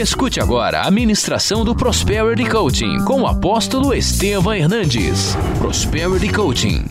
Escute 0.00 0.40
agora 0.40 0.80
a 0.80 0.90
ministração 0.90 1.62
do 1.62 1.76
Prosperity 1.76 2.48
Coaching 2.48 3.04
com 3.04 3.20
o 3.20 3.26
apóstolo 3.26 3.92
Estevam 3.92 4.54
Hernandes. 4.54 5.36
Prosperity 5.58 6.32
Coaching. 6.32 6.86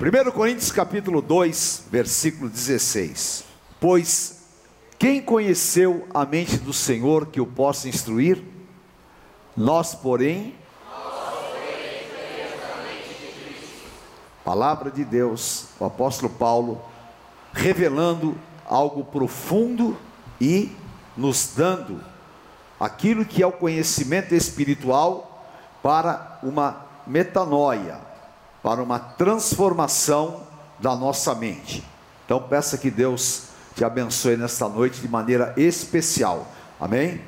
1 0.00 0.30
Coríntios 0.30 0.72
capítulo 0.72 1.20
2, 1.20 1.88
versículo 1.92 2.48
16. 2.48 3.44
Pois 3.78 4.46
quem 4.98 5.20
conheceu 5.20 6.08
a 6.14 6.24
mente 6.24 6.56
do 6.56 6.72
Senhor 6.72 7.26
que 7.26 7.38
o 7.38 7.46
possa 7.46 7.86
instruir? 7.86 8.42
Nós, 9.54 9.94
porém, 9.94 10.54
Palavra 14.42 14.90
de 14.90 15.04
Deus, 15.04 15.66
o 15.78 15.84
apóstolo 15.84 16.32
Paulo 16.32 16.80
revelando 17.52 18.34
algo 18.64 19.04
profundo 19.04 19.94
e 20.42 20.72
nos 21.16 21.52
dando 21.56 22.00
aquilo 22.80 23.24
que 23.24 23.44
é 23.44 23.46
o 23.46 23.52
conhecimento 23.52 24.34
espiritual 24.34 25.46
para 25.80 26.40
uma 26.42 26.84
metanoia, 27.06 28.00
para 28.60 28.82
uma 28.82 28.98
transformação 28.98 30.42
da 30.80 30.96
nossa 30.96 31.32
mente. 31.32 31.84
Então 32.24 32.42
peça 32.42 32.76
que 32.76 32.90
Deus 32.90 33.44
te 33.76 33.84
abençoe 33.84 34.36
nesta 34.36 34.68
noite 34.68 35.00
de 35.00 35.06
maneira 35.06 35.54
especial. 35.56 36.48
Amém? 36.80 37.20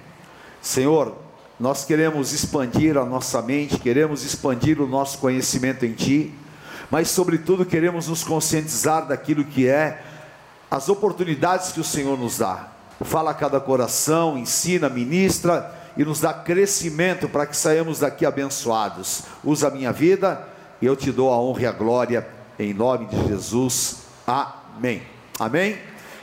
Senhor, 0.61 1.17
nós 1.59 1.85
queremos 1.85 2.33
expandir 2.33 2.99
a 2.99 3.05
nossa 3.05 3.41
mente, 3.41 3.79
queremos 3.79 4.25
expandir 4.25 4.81
o 4.81 4.89
nosso 4.89 5.19
conhecimento 5.19 5.87
em 5.87 5.93
Ti, 5.93 6.35
mas, 6.91 7.11
sobretudo, 7.11 7.65
queremos 7.65 8.09
nos 8.09 8.25
conscientizar 8.25 9.07
daquilo 9.07 9.45
que 9.45 9.69
é 9.69 10.03
as 10.69 10.89
oportunidades 10.89 11.71
que 11.71 11.81
o 11.81 11.85
Senhor 11.85 12.19
nos 12.19 12.39
dá. 12.39 12.74
Fala 13.05 13.31
a 13.31 13.35
cada 13.35 13.61
coração, 13.61 14.37
ensina, 14.37 14.89
ministra 14.89 15.73
e 15.97 16.05
nos 16.05 16.21
dá 16.21 16.35
crescimento 16.35 17.29
para 17.29 17.47
que 17.47 17.57
saímos 17.57 18.01
daqui 18.01 18.27
abençoados. 18.27 19.23
Usa 19.45 19.69
a 19.69 19.71
minha 19.71 19.93
vida 19.93 20.47
e 20.81 20.87
eu 20.87 20.97
te 20.97 21.13
dou 21.13 21.33
a 21.33 21.39
honra 21.39 21.63
e 21.63 21.67
a 21.67 21.73
glória 21.73 22.27
em 22.59 22.75
nome 22.75 23.07
de 23.07 23.29
Jesus. 23.29 23.99
Amém. 24.27 25.03
Amém. 25.39 25.79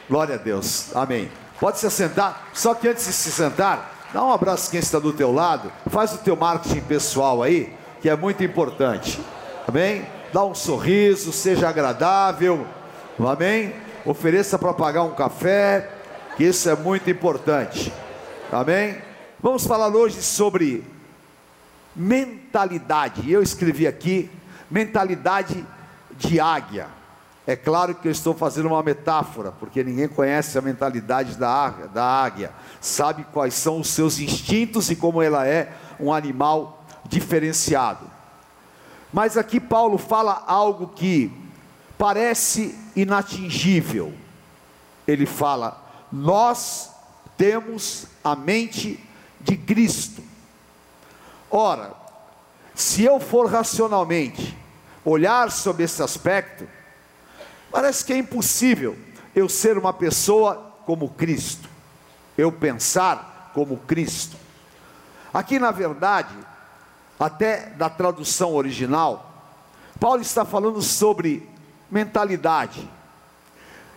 Glória 0.09 0.36
a 0.36 0.38
Deus. 0.38 0.95
Amém. 0.95 1.31
Pode 1.59 1.80
se 1.80 1.89
sentar. 1.89 2.50
Só 2.53 2.73
que 2.73 2.88
antes 2.88 3.06
de 3.06 3.13
se 3.13 3.31
sentar, 3.31 4.09
dá 4.13 4.23
um 4.23 4.31
abraço 4.31 4.69
quem 4.69 4.80
está 4.80 5.00
do 5.00 5.13
teu 5.13 5.31
lado. 5.31 5.72
Faz 5.88 6.13
o 6.13 6.17
teu 6.17 6.36
marketing 6.36 6.81
pessoal 6.81 7.41
aí, 7.41 7.73
que 8.02 8.09
é 8.09 8.16
muito 8.16 8.44
importante. 8.44 9.22
Amém? 9.67 10.06
Dá 10.34 10.44
um 10.44 10.56
sorriso, 10.56 11.31
seja 11.31 11.69
agradável. 11.69 12.66
Amém? 13.19 13.73
ofereça 14.06 14.58
para 14.58 14.73
pagar 14.73 15.03
um 15.03 15.11
café, 15.11 15.89
isso 16.44 16.70
é 16.70 16.75
muito 16.75 17.09
importante. 17.09 17.92
Amém? 18.52 18.97
Vamos 19.39 19.66
falar 19.66 19.89
hoje 19.89 20.22
sobre 20.22 20.84
mentalidade. 21.95 23.30
Eu 23.31 23.42
escrevi 23.42 23.88
aqui 23.88 24.30
mentalidade 24.69 25.66
de 26.17 26.39
águia. 26.39 26.88
É 27.45 27.56
claro 27.56 27.95
que 27.95 28.08
eu 28.08 28.12
estou 28.12 28.34
fazendo 28.34 28.67
uma 28.67 28.84
metáfora, 28.84 29.52
porque 29.52 29.84
ninguém 29.84 30.08
conhece 30.08 30.58
a 30.58 30.62
mentalidade 30.62 31.36
da 31.36 31.50
águia, 31.50 31.88
da 31.88 32.03
águia, 32.03 32.52
sabe 32.80 33.25
quais 33.34 33.56
são 33.56 33.80
os 33.80 33.89
seus 33.89 34.19
instintos 34.19 34.92
e 34.92 34.95
como 34.95 35.22
ela 35.22 35.47
é 35.47 35.73
um 36.00 36.14
animal 36.14 36.86
diferenciado. 37.06 38.06
Mas 39.12 39.38
aqui 39.38 39.59
Paulo 39.59 39.97
fala 39.97 40.44
algo 40.45 40.88
que 40.89 41.31
parece 41.97 42.78
inatingível. 42.95 44.14
Ele 45.08 45.25
fala: 45.25 45.81
Nós 46.12 46.90
temos 47.38 48.06
a 48.23 48.36
mente 48.36 49.00
de 49.40 49.58
Cristo. 49.58 50.22
Ora, 51.50 51.94
se 52.76 53.03
eu 53.03 53.20
for 53.20 53.50
racionalmente 53.50 54.58
olhar 55.03 55.52
sobre 55.52 55.84
esse 55.84 56.02
aspecto, 56.03 56.68
parece 57.72 58.06
que 58.06 58.13
é 58.13 58.18
impossível 58.18 58.97
eu 59.35 59.47
ser 59.47 59.78
uma 59.78 59.94
pessoa 59.94 60.74
como 60.85 61.09
Cristo, 61.09 61.69
eu 62.38 62.52
pensar 62.52 63.52
como 63.53 63.78
Cristo. 63.78 64.35
Aqui, 65.34 65.59
na 65.59 65.72
verdade, 65.72 66.35
até 67.19 67.68
da 67.72 67.90
tradução 67.90 68.53
original, 68.53 69.31
Paulo 70.00 70.22
está 70.22 70.44
falando 70.44 70.81
sobre 70.81 71.47
mentalidade. 71.90 72.90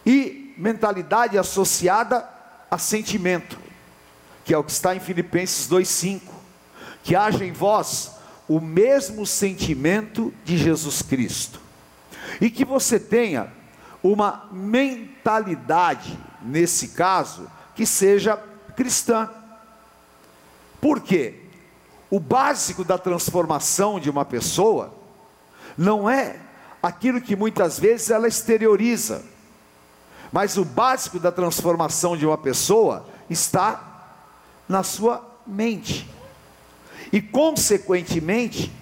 E 0.04 0.43
mentalidade 0.56 1.38
associada 1.38 2.28
a 2.70 2.78
sentimento, 2.78 3.58
que 4.44 4.52
é 4.52 4.58
o 4.58 4.64
que 4.64 4.72
está 4.72 4.94
em 4.94 5.00
Filipenses 5.00 5.66
2:5, 5.68 6.32
que 7.02 7.14
haja 7.14 7.44
em 7.44 7.52
vós 7.52 8.12
o 8.48 8.60
mesmo 8.60 9.26
sentimento 9.26 10.32
de 10.44 10.56
Jesus 10.56 11.02
Cristo. 11.02 11.60
E 12.40 12.50
que 12.50 12.64
você 12.64 12.98
tenha 12.98 13.52
uma 14.02 14.48
mentalidade, 14.52 16.18
nesse 16.42 16.88
caso, 16.88 17.50
que 17.74 17.86
seja 17.86 18.36
cristã. 18.76 19.30
Por 20.80 21.00
quê? 21.00 21.40
O 22.10 22.20
básico 22.20 22.84
da 22.84 22.98
transformação 22.98 23.98
de 23.98 24.10
uma 24.10 24.24
pessoa 24.24 24.94
não 25.76 26.08
é 26.08 26.36
aquilo 26.82 27.20
que 27.20 27.34
muitas 27.34 27.78
vezes 27.78 28.10
ela 28.10 28.28
exterioriza. 28.28 29.24
Mas 30.34 30.56
o 30.56 30.64
básico 30.64 31.20
da 31.20 31.30
transformação 31.30 32.16
de 32.16 32.26
uma 32.26 32.36
pessoa 32.36 33.06
está 33.30 34.10
na 34.68 34.82
sua 34.82 35.24
mente. 35.46 36.10
E, 37.12 37.22
consequentemente, 37.22 38.72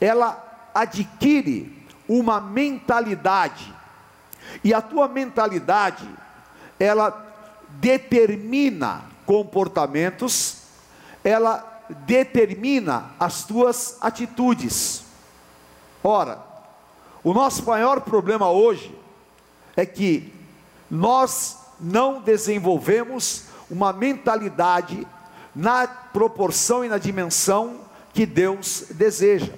ela 0.00 0.68
adquire 0.74 1.86
uma 2.08 2.40
mentalidade. 2.40 3.72
E 4.64 4.74
a 4.74 4.82
tua 4.82 5.06
mentalidade, 5.06 6.08
ela 6.80 7.24
determina 7.78 9.04
comportamentos, 9.24 10.56
ela 11.22 11.84
determina 12.04 13.12
as 13.20 13.44
tuas 13.44 13.96
atitudes. 14.00 15.04
Ora, 16.02 16.44
o 17.22 17.32
nosso 17.32 17.64
maior 17.64 18.00
problema 18.00 18.50
hoje 18.50 18.92
é 19.76 19.86
que 19.86 20.42
nós 20.94 21.58
não 21.80 22.20
desenvolvemos 22.20 23.46
uma 23.68 23.92
mentalidade 23.92 25.04
na 25.54 25.88
proporção 25.88 26.84
e 26.84 26.88
na 26.88 26.98
dimensão 26.98 27.80
que 28.12 28.24
Deus 28.24 28.86
deseja. 28.90 29.52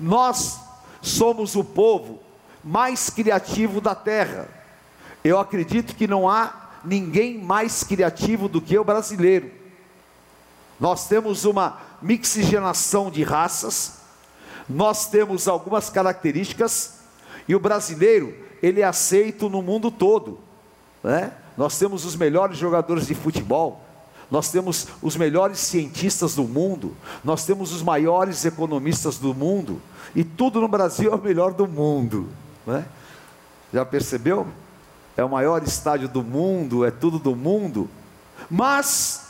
Nós 0.00 0.58
somos 1.02 1.54
o 1.54 1.62
povo 1.62 2.18
mais 2.64 3.10
criativo 3.10 3.78
da 3.78 3.94
terra. 3.94 4.48
Eu 5.22 5.38
acredito 5.38 5.94
que 5.94 6.06
não 6.06 6.26
há 6.26 6.70
ninguém 6.82 7.36
mais 7.36 7.84
criativo 7.84 8.48
do 8.48 8.60
que 8.60 8.78
o 8.78 8.84
brasileiro. 8.84 9.50
Nós 10.80 11.08
temos 11.08 11.44
uma 11.44 11.78
mixigenação 12.00 13.10
de 13.10 13.22
raças, 13.22 13.98
nós 14.66 15.10
temos 15.10 15.46
algumas 15.46 15.90
características 15.90 17.00
e 17.46 17.54
o 17.54 17.60
brasileiro 17.60 18.51
ele 18.62 18.80
é 18.80 18.84
aceito 18.84 19.48
no 19.48 19.60
mundo 19.60 19.90
todo, 19.90 20.38
né? 21.02 21.32
Nós 21.56 21.78
temos 21.78 22.04
os 22.04 22.16
melhores 22.16 22.56
jogadores 22.56 23.06
de 23.06 23.14
futebol, 23.14 23.82
nós 24.30 24.50
temos 24.50 24.88
os 25.02 25.16
melhores 25.16 25.58
cientistas 25.58 26.34
do 26.34 26.44
mundo, 26.44 26.96
nós 27.22 27.44
temos 27.44 27.72
os 27.72 27.82
maiores 27.82 28.44
economistas 28.44 29.18
do 29.18 29.34
mundo 29.34 29.82
e 30.14 30.24
tudo 30.24 30.60
no 30.60 30.68
Brasil 30.68 31.12
é 31.12 31.14
o 31.14 31.22
melhor 31.22 31.52
do 31.52 31.66
mundo, 31.66 32.28
né? 32.66 32.86
Já 33.72 33.84
percebeu? 33.84 34.46
É 35.16 35.24
o 35.24 35.28
maior 35.28 35.62
estádio 35.62 36.08
do 36.08 36.22
mundo, 36.22 36.84
é 36.84 36.90
tudo 36.90 37.18
do 37.18 37.36
mundo, 37.36 37.90
mas 38.48 39.26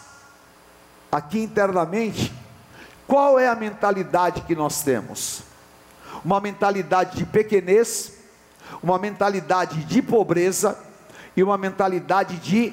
aqui 1.11 1.41
internamente 1.41 2.33
qual 3.07 3.39
é 3.39 3.49
a 3.49 3.55
mentalidade 3.55 4.43
que 4.43 4.55
nós 4.55 4.83
temos? 4.83 5.43
Uma 6.25 6.41
mentalidade 6.41 7.17
de 7.17 7.27
pequenez, 7.27 8.12
uma 8.83 8.99
mentalidade 8.99 9.85
de 9.85 10.01
pobreza 10.01 10.79
e 11.37 11.43
uma 11.43 11.59
mentalidade 11.59 12.37
de 12.37 12.73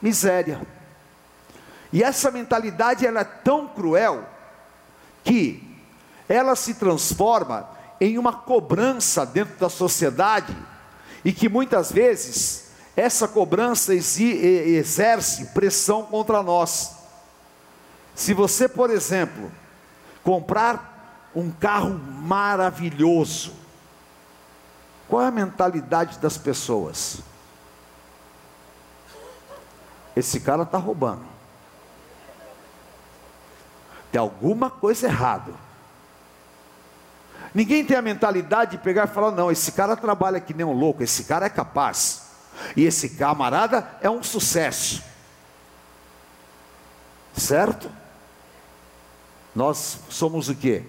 miséria. 0.00 0.60
E 1.92 2.02
essa 2.02 2.30
mentalidade 2.30 3.06
ela 3.06 3.20
é 3.20 3.24
tão 3.24 3.68
cruel 3.68 4.24
que 5.24 5.62
ela 6.28 6.56
se 6.56 6.74
transforma 6.74 7.68
em 8.00 8.18
uma 8.18 8.32
cobrança 8.32 9.24
dentro 9.24 9.58
da 9.58 9.68
sociedade 9.68 10.56
e 11.24 11.32
que 11.32 11.48
muitas 11.48 11.92
vezes 11.92 12.72
essa 12.96 13.28
cobrança 13.28 13.94
exerce 13.94 15.46
pressão 15.46 16.02
contra 16.04 16.42
nós. 16.42 16.96
Se 18.14 18.34
você, 18.34 18.68
por 18.68 18.90
exemplo, 18.90 19.50
comprar 20.22 21.30
um 21.34 21.50
carro 21.50 21.98
maravilhoso. 21.98 23.52
Qual 25.12 25.20
é 25.20 25.26
a 25.26 25.30
mentalidade 25.30 26.18
das 26.20 26.38
pessoas? 26.38 27.18
esse 30.16 30.40
cara 30.40 30.62
está 30.62 30.78
roubando. 30.78 31.26
Tem 34.10 34.18
alguma 34.18 34.70
coisa 34.70 35.06
errada. 35.06 35.52
Ninguém 37.54 37.84
tem 37.84 37.94
a 37.94 38.00
mentalidade 38.00 38.70
de 38.70 38.78
pegar 38.78 39.04
e 39.04 39.12
falar: 39.12 39.32
não, 39.32 39.50
esse 39.50 39.72
cara 39.72 39.94
trabalha 39.94 40.40
que 40.40 40.54
nem 40.54 40.64
um 40.64 40.72
louco, 40.72 41.02
esse 41.02 41.24
cara 41.24 41.44
é 41.44 41.50
capaz. 41.50 42.30
E 42.74 42.82
esse 42.82 43.10
camarada 43.10 43.86
é 44.00 44.08
um 44.08 44.22
sucesso. 44.22 45.02
Certo? 47.36 47.92
Nós 49.54 49.98
somos 50.08 50.48
o 50.48 50.54
que? 50.54 50.82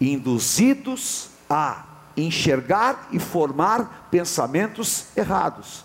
Induzidos 0.00 1.28
a 1.50 1.87
enxergar 2.22 3.08
e 3.12 3.18
formar 3.18 4.08
pensamentos 4.10 5.06
errados. 5.16 5.84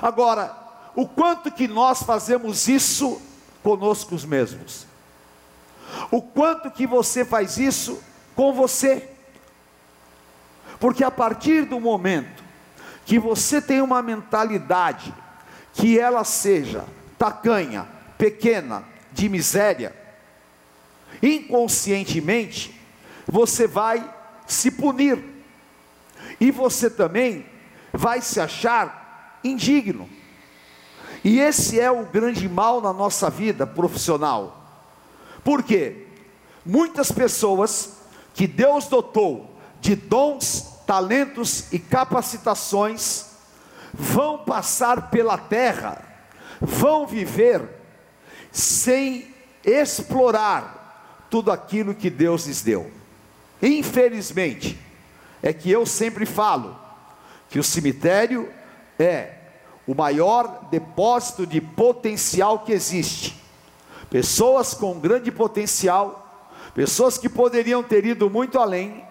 Agora, 0.00 0.56
o 0.94 1.06
quanto 1.06 1.50
que 1.50 1.66
nós 1.66 2.02
fazemos 2.02 2.68
isso 2.68 3.20
conosco 3.62 4.14
mesmos? 4.26 4.86
O 6.10 6.22
quanto 6.22 6.70
que 6.70 6.86
você 6.86 7.24
faz 7.24 7.58
isso 7.58 8.02
com 8.36 8.52
você? 8.52 9.08
Porque 10.78 11.04
a 11.04 11.10
partir 11.10 11.64
do 11.64 11.80
momento 11.80 12.42
que 13.04 13.18
você 13.18 13.60
tem 13.60 13.80
uma 13.80 14.00
mentalidade 14.00 15.12
que 15.74 15.98
ela 15.98 16.24
seja 16.24 16.84
tacanha, 17.18 17.86
pequena, 18.16 18.84
de 19.12 19.28
miséria, 19.28 19.94
inconscientemente, 21.22 22.80
você 23.26 23.66
vai 23.66 24.19
se 24.50 24.70
punir, 24.70 25.22
e 26.40 26.50
você 26.50 26.90
também 26.90 27.46
vai 27.92 28.20
se 28.20 28.40
achar 28.40 29.38
indigno. 29.44 30.08
E 31.22 31.38
esse 31.38 31.78
é 31.78 31.90
o 31.90 32.04
grande 32.04 32.48
mal 32.48 32.80
na 32.80 32.92
nossa 32.92 33.30
vida 33.30 33.66
profissional. 33.66 34.56
Por 35.44 35.62
quê? 35.62 36.06
Muitas 36.64 37.12
pessoas 37.12 37.96
que 38.34 38.46
Deus 38.46 38.86
dotou 38.86 39.54
de 39.80 39.94
dons, 39.94 40.80
talentos 40.86 41.72
e 41.72 41.78
capacitações 41.78 43.26
vão 43.92 44.38
passar 44.38 45.10
pela 45.10 45.38
terra, 45.38 46.02
vão 46.60 47.06
viver 47.06 47.68
sem 48.50 49.32
explorar 49.64 51.26
tudo 51.30 51.52
aquilo 51.52 51.94
que 51.94 52.10
Deus 52.10 52.46
lhes 52.46 52.62
deu. 52.62 52.99
Infelizmente, 53.62 54.78
é 55.42 55.52
que 55.52 55.70
eu 55.70 55.84
sempre 55.84 56.24
falo 56.24 56.78
que 57.48 57.58
o 57.58 57.64
cemitério 57.64 58.48
é 58.98 59.34
o 59.86 59.94
maior 59.94 60.68
depósito 60.70 61.46
de 61.46 61.60
potencial 61.60 62.60
que 62.60 62.72
existe. 62.72 63.36
Pessoas 64.08 64.74
com 64.74 64.98
grande 64.98 65.30
potencial, 65.30 66.50
pessoas 66.74 67.18
que 67.18 67.28
poderiam 67.28 67.82
ter 67.82 68.04
ido 68.06 68.30
muito 68.30 68.58
além, 68.58 69.04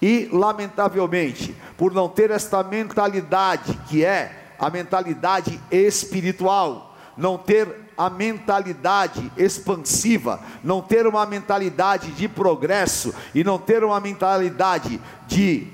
e 0.00 0.28
lamentavelmente, 0.32 1.54
por 1.76 1.92
não 1.92 2.08
ter 2.08 2.30
esta 2.30 2.62
mentalidade 2.62 3.78
que 3.88 4.04
é 4.04 4.54
a 4.58 4.70
mentalidade 4.70 5.60
espiritual, 5.70 6.96
não 7.16 7.36
ter 7.36 7.87
a 7.98 8.08
mentalidade 8.08 9.32
expansiva, 9.36 10.40
não 10.62 10.80
ter 10.80 11.04
uma 11.04 11.26
mentalidade 11.26 12.12
de 12.12 12.28
progresso 12.28 13.12
e 13.34 13.42
não 13.42 13.58
ter 13.58 13.82
uma 13.82 13.98
mentalidade 13.98 15.00
de 15.26 15.66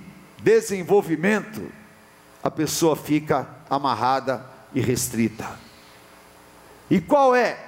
desenvolvimento, 0.43 1.71
a 2.43 2.51
pessoa 2.51 2.97
fica 2.97 3.47
amarrada 3.69 4.45
e 4.75 4.81
restrita. 4.81 5.47
E 6.91 6.99
qual 6.99 7.35
é 7.35 7.59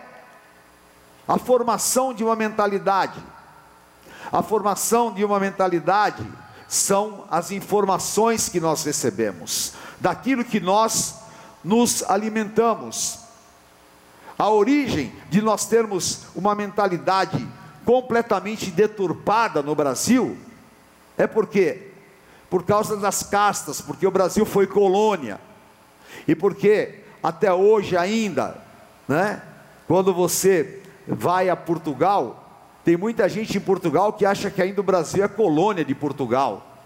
a 1.29 1.39
formação 1.39 2.15
de 2.15 2.25
uma 2.25 2.35
mentalidade? 2.35 3.23
A 4.33 4.43
formação 4.43 5.13
de 5.13 5.23
uma 5.23 5.39
mentalidade 5.39 6.27
são 6.67 7.27
as 7.31 7.51
informações 7.51 8.49
que 8.49 8.59
nós 8.59 8.85
recebemos, 8.85 9.75
daquilo 10.01 10.45
que 10.45 10.61
nós 10.61 11.15
nos 11.63 12.03
alimentamos. 12.05 13.26
A 14.39 14.51
origem 14.51 15.13
de 15.31 15.41
nós 15.41 15.67
termos 15.67 16.27
uma 16.35 16.55
mentalidade 16.55 17.47
completamente 17.85 18.71
deturpada 18.71 19.63
no 19.63 19.75
Brasil 19.75 20.37
é 21.17 21.27
porque 21.27 21.93
por 22.51 22.65
causa 22.65 22.97
das 22.97 23.23
castas, 23.23 23.81
porque 23.81 24.07
o 24.07 24.11
Brasil 24.11 24.45
foi 24.45 24.67
colônia. 24.67 25.41
E 26.29 26.35
porque 26.35 27.01
até 27.23 27.53
hoje 27.53 27.97
ainda, 27.97 28.57
né, 29.09 29.43
quando 29.87 30.13
você 30.13 30.83
vai 31.07 31.49
a 31.49 31.57
Portugal, 31.57 32.69
tem 32.85 32.97
muita 32.97 33.29
gente 33.29 33.57
em 33.57 33.61
Portugal 33.61 34.13
que 34.13 34.25
acha 34.25 34.51
que 34.51 34.63
ainda 34.63 34.81
o 34.81 34.85
Brasil 34.85 35.25
é 35.25 35.29
colônia 35.29 35.85
de 35.85 35.95
Portugal. 35.95 36.77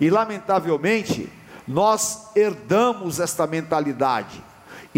E 0.00 0.10
lamentavelmente, 0.10 1.28
nós 1.66 2.28
herdamos 2.34 3.20
esta 3.20 3.46
mentalidade. 3.46 4.42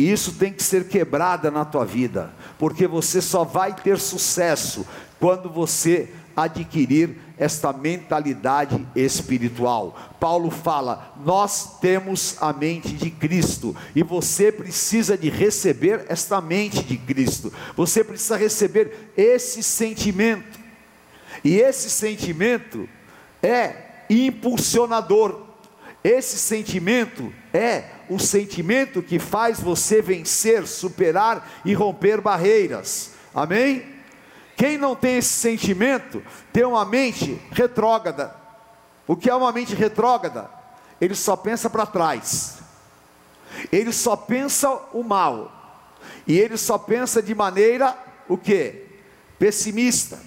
E 0.00 0.10
isso 0.10 0.32
tem 0.32 0.50
que 0.50 0.62
ser 0.62 0.88
quebrada 0.88 1.50
na 1.50 1.62
tua 1.62 1.84
vida, 1.84 2.32
porque 2.58 2.86
você 2.86 3.20
só 3.20 3.44
vai 3.44 3.74
ter 3.74 3.98
sucesso 3.98 4.86
quando 5.18 5.50
você 5.50 6.08
adquirir 6.34 7.18
esta 7.36 7.70
mentalidade 7.70 8.82
espiritual. 8.96 9.94
Paulo 10.18 10.50
fala: 10.50 11.12
Nós 11.22 11.78
temos 11.80 12.34
a 12.40 12.50
mente 12.50 12.94
de 12.94 13.10
Cristo 13.10 13.76
e 13.94 14.02
você 14.02 14.50
precisa 14.50 15.18
de 15.18 15.28
receber 15.28 16.06
esta 16.08 16.40
mente 16.40 16.82
de 16.82 16.96
Cristo. 16.96 17.52
Você 17.76 18.02
precisa 18.02 18.38
receber 18.38 19.12
esse 19.14 19.62
sentimento. 19.62 20.58
E 21.44 21.56
esse 21.56 21.90
sentimento 21.90 22.88
é 23.42 24.06
impulsionador. 24.08 25.42
Esse 26.02 26.38
sentimento 26.38 27.30
é 27.52 27.99
o 28.10 28.18
sentimento 28.18 29.00
que 29.00 29.20
faz 29.20 29.60
você 29.60 30.02
vencer, 30.02 30.66
superar 30.66 31.48
e 31.64 31.72
romper 31.72 32.20
barreiras. 32.20 33.12
Amém? 33.32 33.86
Quem 34.56 34.76
não 34.76 34.96
tem 34.96 35.18
esse 35.18 35.28
sentimento 35.28 36.20
tem 36.52 36.64
uma 36.64 36.84
mente 36.84 37.40
retrógrada. 37.52 38.34
O 39.06 39.14
que 39.14 39.30
é 39.30 39.34
uma 39.34 39.52
mente 39.52 39.76
retrógrada? 39.76 40.50
Ele 41.00 41.14
só 41.14 41.36
pensa 41.36 41.70
para 41.70 41.86
trás. 41.86 42.58
Ele 43.70 43.92
só 43.92 44.16
pensa 44.16 44.68
o 44.92 45.04
mal. 45.04 45.52
E 46.26 46.36
ele 46.36 46.56
só 46.56 46.76
pensa 46.76 47.22
de 47.22 47.32
maneira 47.32 47.96
o 48.28 48.36
que? 48.36 48.86
Pessimista. 49.38 50.18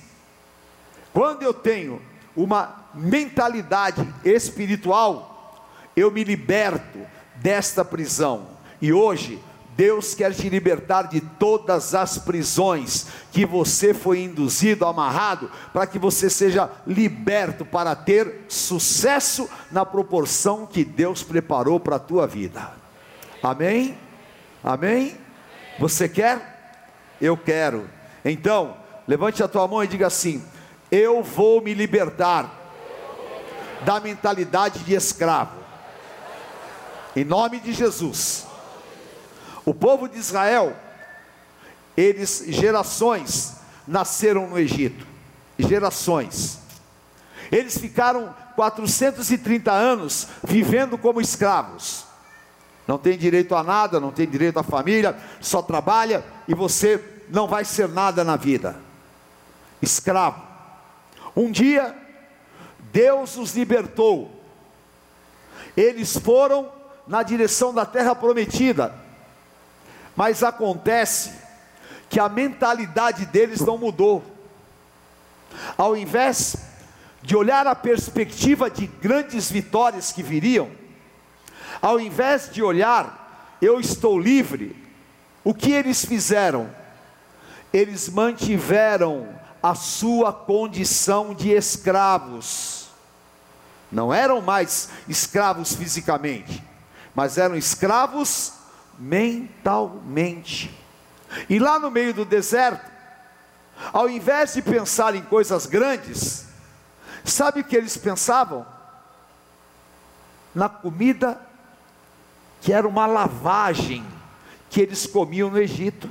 Quando 1.14 1.44
eu 1.44 1.54
tenho 1.54 2.02
uma 2.34 2.86
mentalidade 2.94 4.08
espiritual, 4.24 5.70
eu 5.98 6.10
me 6.10 6.24
liberto 6.24 7.00
desta 7.36 7.84
prisão. 7.84 8.48
E 8.82 8.92
hoje 8.92 9.42
Deus 9.76 10.14
quer 10.14 10.34
te 10.34 10.50
libertar 10.50 11.04
de 11.04 11.20
todas 11.20 11.96
as 11.96 12.18
prisões 12.18 13.08
que 13.32 13.46
você 13.46 13.94
foi 13.94 14.22
induzido, 14.22 14.86
amarrado, 14.86 15.50
para 15.72 15.88
que 15.88 15.98
você 15.98 16.30
seja 16.30 16.70
liberto 16.86 17.66
para 17.66 17.96
ter 17.96 18.46
sucesso 18.48 19.50
na 19.72 19.86
proporção 19.86 20.68
que 20.68 20.84
Deus 20.84 21.24
preparou 21.24 21.80
para 21.80 21.96
a 21.96 22.00
tua 22.00 22.28
vida. 22.28 22.72
Amém? 23.42 23.98
Amém? 24.64 25.18
Você 25.80 26.08
quer? 26.08 26.76
Eu 27.20 27.36
quero. 27.36 27.90
Então, 28.24 28.78
levante 29.08 29.42
a 29.42 29.48
tua 29.48 29.68
mão 29.68 29.84
e 29.84 29.88
diga 29.88 30.08
assim: 30.08 30.44
Eu 30.92 31.24
vou 31.24 31.62
me 31.62 31.74
libertar 31.74 32.62
da 33.84 34.00
mentalidade 34.00 34.80
de 34.80 34.94
escravo. 34.94 35.63
Em 37.16 37.24
nome 37.24 37.60
de 37.60 37.74
Jesus. 37.74 38.46
O 39.66 39.74
povo 39.74 40.08
de 40.08 40.18
Israel, 40.18 40.76
eles 41.96 42.44
gerações 42.48 43.54
nasceram 43.88 44.48
no 44.48 44.58
Egito, 44.58 45.06
gerações. 45.58 46.60
Eles 47.52 47.78
ficaram 47.78 48.34
430 48.56 49.72
anos 49.72 50.28
vivendo 50.44 50.98
como 50.98 51.22
escravos. 51.22 52.06
Não 52.88 52.98
tem 52.98 53.18
direito 53.18 53.56
a 53.56 53.64
nada, 53.64 54.00
não 54.00 54.12
tem 54.12 54.28
direito 54.28 54.60
à 54.60 54.64
família, 54.64 55.18
só 55.40 55.62
trabalha 55.62 56.26
e 56.48 56.54
você 56.54 57.02
não 57.30 57.48
vai 57.48 57.64
ser 57.64 57.88
nada 57.88 58.24
na 58.24 58.36
vida. 58.36 58.76
Escravo. 59.82 60.42
Um 61.36 61.52
dia 61.52 61.96
Deus 62.92 63.38
os 63.38 63.56
libertou. 63.56 64.32
Eles 65.76 66.18
foram 66.18 66.70
na 67.08 67.24
direção 67.24 67.74
da 67.74 67.86
terra 67.86 68.16
prometida. 68.16 68.94
Mas 70.16 70.44
acontece 70.44 71.34
que 72.10 72.20
a 72.20 72.30
mentalidade 72.30 73.26
deles 73.26 73.62
não 73.62 73.78
mudou. 73.78 74.24
Ao 75.78 75.96
invés 75.96 76.56
de 77.22 77.36
olhar 77.36 77.66
a 77.68 77.76
perspectiva 77.76 78.70
de 78.70 78.88
grandes 78.88 79.50
vitórias 79.50 80.12
que 80.12 80.22
viriam, 80.22 80.70
ao 81.82 82.00
invés 82.00 82.50
de 82.52 82.62
olhar, 82.62 83.58
eu 83.62 83.80
estou 83.80 84.20
livre, 84.20 84.76
o 85.44 85.54
que 85.54 85.72
eles 85.72 86.06
fizeram? 86.06 86.70
Eles 87.72 88.08
mantiveram 88.10 89.28
a 89.62 89.74
sua 89.74 90.32
condição 90.32 91.34
de 91.34 91.52
escravos. 91.52 92.90
Não 93.92 94.14
eram 94.14 94.42
mais 94.42 94.90
escravos 95.08 95.74
fisicamente, 95.76 96.64
mas 97.16 97.38
eram 97.38 97.56
escravos 97.56 98.54
mentalmente. 98.98 100.76
E 101.50 101.60
lá 101.60 101.80
no 101.80 101.90
meio 101.90 102.14
do 102.14 102.26
deserto, 102.26 102.92
ao 103.92 104.10
invés 104.10 104.54
de 104.54 104.62
pensar 104.62 105.16
em 105.16 105.22
coisas 105.22 105.66
grandes, 105.66 106.46
sabe 107.24 107.62
o 107.62 107.64
que 107.64 107.76
eles 107.76 107.98
pensavam? 107.98 108.66
Na 110.54 110.70
comida 110.70 111.40
que 112.62 112.72
era 112.72 112.88
uma 112.88 113.06
lavagem 113.06 114.06
que 114.70 114.80
eles 114.82 115.06
comiam 115.06 115.50
no 115.50 115.60
Egito. 115.60 116.10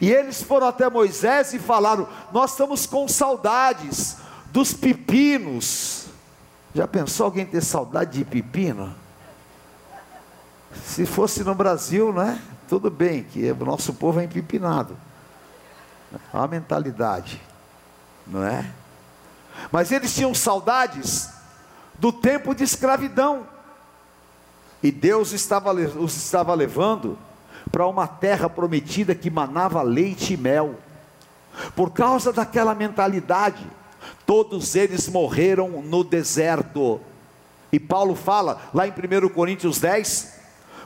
E 0.00 0.10
eles 0.10 0.42
foram 0.42 0.66
até 0.66 0.88
Moisés 0.88 1.52
e 1.52 1.58
falaram: 1.58 2.08
Nós 2.32 2.52
estamos 2.52 2.86
com 2.86 3.06
saudades 3.06 4.16
dos 4.46 4.72
pepinos. 4.72 6.06
Já 6.74 6.86
pensou 6.86 7.26
alguém 7.26 7.44
ter 7.44 7.62
saudade 7.62 8.18
de 8.18 8.24
pepino? 8.24 8.94
Se 10.84 11.04
fosse 11.04 11.42
no 11.42 11.54
Brasil, 11.54 12.12
né? 12.12 12.40
Tudo 12.68 12.90
bem, 12.90 13.24
que 13.24 13.50
o 13.50 13.64
nosso 13.64 13.94
povo 13.94 14.20
é 14.20 14.24
empipinado. 14.24 14.96
A 16.32 16.46
mentalidade, 16.46 17.40
não 18.26 18.44
é? 18.44 18.70
Mas 19.70 19.92
eles 19.92 20.14
tinham 20.14 20.34
saudades 20.34 21.30
do 21.98 22.12
tempo 22.12 22.54
de 22.54 22.64
escravidão. 22.64 23.46
E 24.82 24.90
Deus 24.90 25.32
estava, 25.32 25.72
os 25.72 26.16
estava 26.16 26.54
levando 26.54 27.18
para 27.70 27.86
uma 27.86 28.06
terra 28.06 28.48
prometida 28.48 29.14
que 29.14 29.30
manava 29.30 29.82
leite 29.82 30.34
e 30.34 30.36
mel. 30.36 30.76
Por 31.76 31.90
causa 31.90 32.32
daquela 32.32 32.74
mentalidade, 32.74 33.66
todos 34.24 34.74
eles 34.74 35.08
morreram 35.08 35.82
no 35.82 36.02
deserto. 36.02 37.00
E 37.70 37.78
Paulo 37.78 38.14
fala 38.14 38.60
lá 38.72 38.86
em 38.86 38.90
1 38.90 39.28
Coríntios 39.28 39.78
10, 39.78 40.39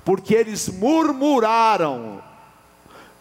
porque 0.05 0.35
eles 0.35 0.69
murmuraram, 0.69 2.23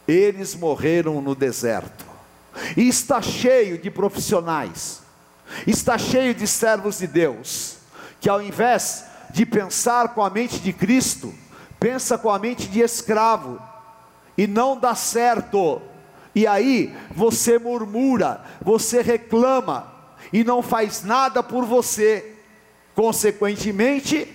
eles 0.07 0.53
morreram 0.53 1.21
no 1.21 1.33
deserto. 1.33 2.05
E 2.75 2.87
está 2.87 3.21
cheio 3.21 3.77
de 3.77 3.89
profissionais, 3.89 5.01
está 5.65 5.97
cheio 5.97 6.35
de 6.35 6.45
servos 6.45 6.99
de 6.99 7.07
Deus, 7.07 7.77
que 8.19 8.29
ao 8.29 8.41
invés 8.41 9.05
de 9.31 9.45
pensar 9.45 10.13
com 10.13 10.23
a 10.23 10.29
mente 10.29 10.59
de 10.59 10.71
Cristo, 10.73 11.33
pensa 11.79 12.17
com 12.17 12.29
a 12.29 12.37
mente 12.37 12.67
de 12.67 12.81
escravo, 12.81 13.59
e 14.37 14.45
não 14.45 14.77
dá 14.77 14.93
certo. 14.93 15.81
E 16.35 16.45
aí 16.45 16.95
você 17.15 17.57
murmura, 17.57 18.43
você 18.61 19.01
reclama, 19.01 19.91
e 20.31 20.43
não 20.43 20.61
faz 20.61 21.03
nada 21.03 21.41
por 21.41 21.65
você, 21.65 22.35
consequentemente, 22.95 24.27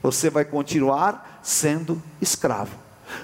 você 0.00 0.30
vai 0.30 0.44
continuar 0.44 1.37
sendo 1.42 2.02
escravo. 2.20 2.76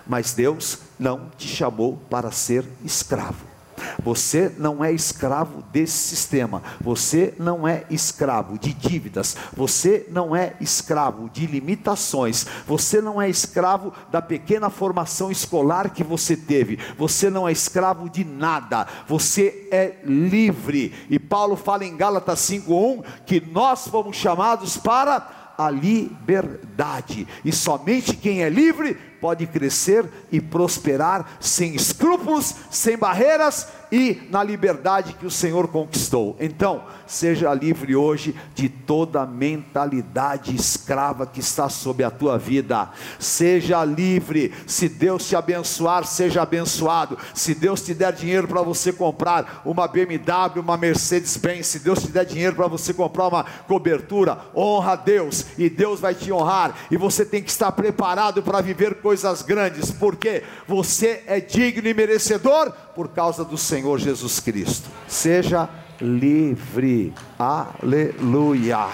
Mas 0.07 0.33
Deus 0.33 0.79
não 0.99 1.31
te 1.37 1.49
chamou 1.49 1.99
para 2.09 2.31
ser 2.31 2.65
escravo. 2.85 3.55
Você 4.03 4.53
não 4.59 4.85
é 4.85 4.93
escravo 4.93 5.63
desse 5.73 5.97
sistema. 5.97 6.63
Você 6.81 7.35
não 7.39 7.67
é 7.67 7.85
escravo 7.91 8.59
de 8.59 8.73
dívidas. 8.73 9.37
Você 9.57 10.07
não 10.11 10.35
é 10.35 10.55
escravo 10.61 11.29
de 11.29 11.47
limitações. 11.47 12.47
Você 12.67 13.01
não 13.01 13.21
é 13.21 13.29
escravo 13.29 13.93
da 14.11 14.23
pequena 14.23 14.71
formação 14.71 15.31
escolar 15.31 15.91
que 15.91 16.05
você 16.05 16.37
teve. 16.37 16.79
Você 16.97 17.31
não 17.31 17.49
é 17.49 17.53
escravo 17.53 18.09
de 18.09 18.25
nada. 18.25 18.87
Você 19.07 19.69
é 19.71 19.97
livre. 20.05 20.95
E 21.11 21.19
Paulo 21.19 21.57
fala 21.57 21.85
em 21.85 21.97
Gálatas 21.97 22.41
5:1 22.41 23.03
que 23.27 23.41
nós 23.41 23.89
fomos 23.89 24.17
chamados 24.17 24.77
para 24.77 25.44
a 25.57 25.71
liberdade. 25.71 27.27
E 27.45 27.53
somente 27.53 28.17
quem 28.17 28.43
é 28.43 28.49
livre 28.49 28.95
pode 29.21 29.47
crescer 29.47 30.07
e 30.31 30.41
prosperar 30.41 31.39
sem 31.41 31.75
escrúpulos, 31.75 32.55
sem 32.71 32.97
barreiras 32.97 33.69
e 33.95 34.21
na 34.29 34.43
liberdade 34.43 35.13
que 35.13 35.25
o 35.25 35.31
Senhor 35.31 35.69
conquistou. 35.69 36.37
Então, 36.41 36.83
seja 37.07 37.55
livre 37.55 37.95
hoje 37.95 38.35
de 38.53 38.69
toda 38.69 39.25
mentalidade 39.25 40.53
escrava 40.53 41.25
que 41.25 41.39
está 41.39 41.69
sobre 41.69 42.03
a 42.03 42.11
tua 42.11 42.37
vida. 42.37 42.91
Seja 43.21 43.85
livre. 43.85 44.53
Se 44.67 44.89
Deus 44.89 45.29
te 45.29 45.37
abençoar, 45.37 46.05
seja 46.05 46.43
abençoado. 46.43 47.17
Se 47.33 47.55
Deus 47.55 47.83
te 47.83 47.95
der 47.95 48.13
dinheiro 48.13 48.49
para 48.49 48.63
você 48.63 48.93
comprar 48.93 49.63
uma 49.65 49.87
BMW, 49.87 50.61
uma 50.61 50.77
Mercedes-Benz, 50.77 51.69
se 51.69 51.79
Deus 51.79 52.03
te 52.03 52.09
der 52.09 52.25
dinheiro 52.25 52.57
para 52.57 52.67
você 52.67 52.93
comprar 52.93 53.29
uma 53.29 53.45
cobertura, 53.45 54.41
honra 54.57 54.95
a 54.95 54.97
Deus 54.97 55.47
e 55.57 55.71
Deus 55.71 56.01
vai 56.01 56.17
te 56.17 56.33
honrar. 56.33 56.75
E 56.91 56.97
você 56.97 57.25
tem 57.25 57.41
que 57.41 57.51
estar 57.51 57.71
preparado 57.71 58.43
para 58.43 58.61
viver 58.61 58.97
coisas 58.97 59.41
grandes, 59.43 59.93
porque 59.93 60.43
você 60.67 61.23
é 61.29 61.39
digno 61.39 61.87
e 61.87 61.95
merecedor 61.95 62.73
por 62.95 63.09
causa 63.09 63.45
do 63.45 63.59
Senhor 63.59 63.99
Jesus 63.99 64.41
Cristo. 64.41 64.89
Seja 65.09 65.69
livre. 66.01 67.13
Aleluia. 67.39 68.89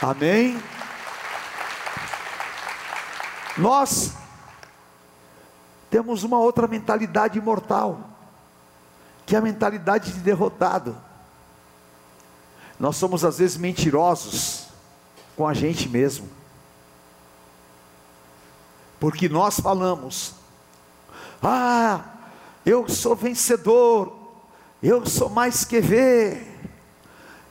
Amém. 0.00 0.60
Nós 3.56 4.14
temos 5.90 6.24
uma 6.24 6.38
outra 6.38 6.66
mentalidade 6.66 7.38
imortal, 7.38 8.00
que 9.24 9.36
é 9.36 9.38
a 9.38 9.42
mentalidade 9.42 10.12
de 10.12 10.20
derrotado. 10.20 10.96
Nós 12.80 12.96
somos 12.96 13.24
às 13.24 13.38
vezes 13.38 13.56
mentirosos 13.56 14.66
com 15.36 15.46
a 15.46 15.54
gente 15.54 15.88
mesmo. 15.88 16.28
Porque 18.98 19.28
nós 19.28 19.60
falamos: 19.60 20.34
"Ah, 21.42 22.13
eu 22.64 22.88
sou 22.88 23.14
vencedor. 23.14 24.16
Eu 24.82 25.06
sou 25.06 25.28
mais 25.28 25.64
que 25.64 25.80
ver. 25.80 26.60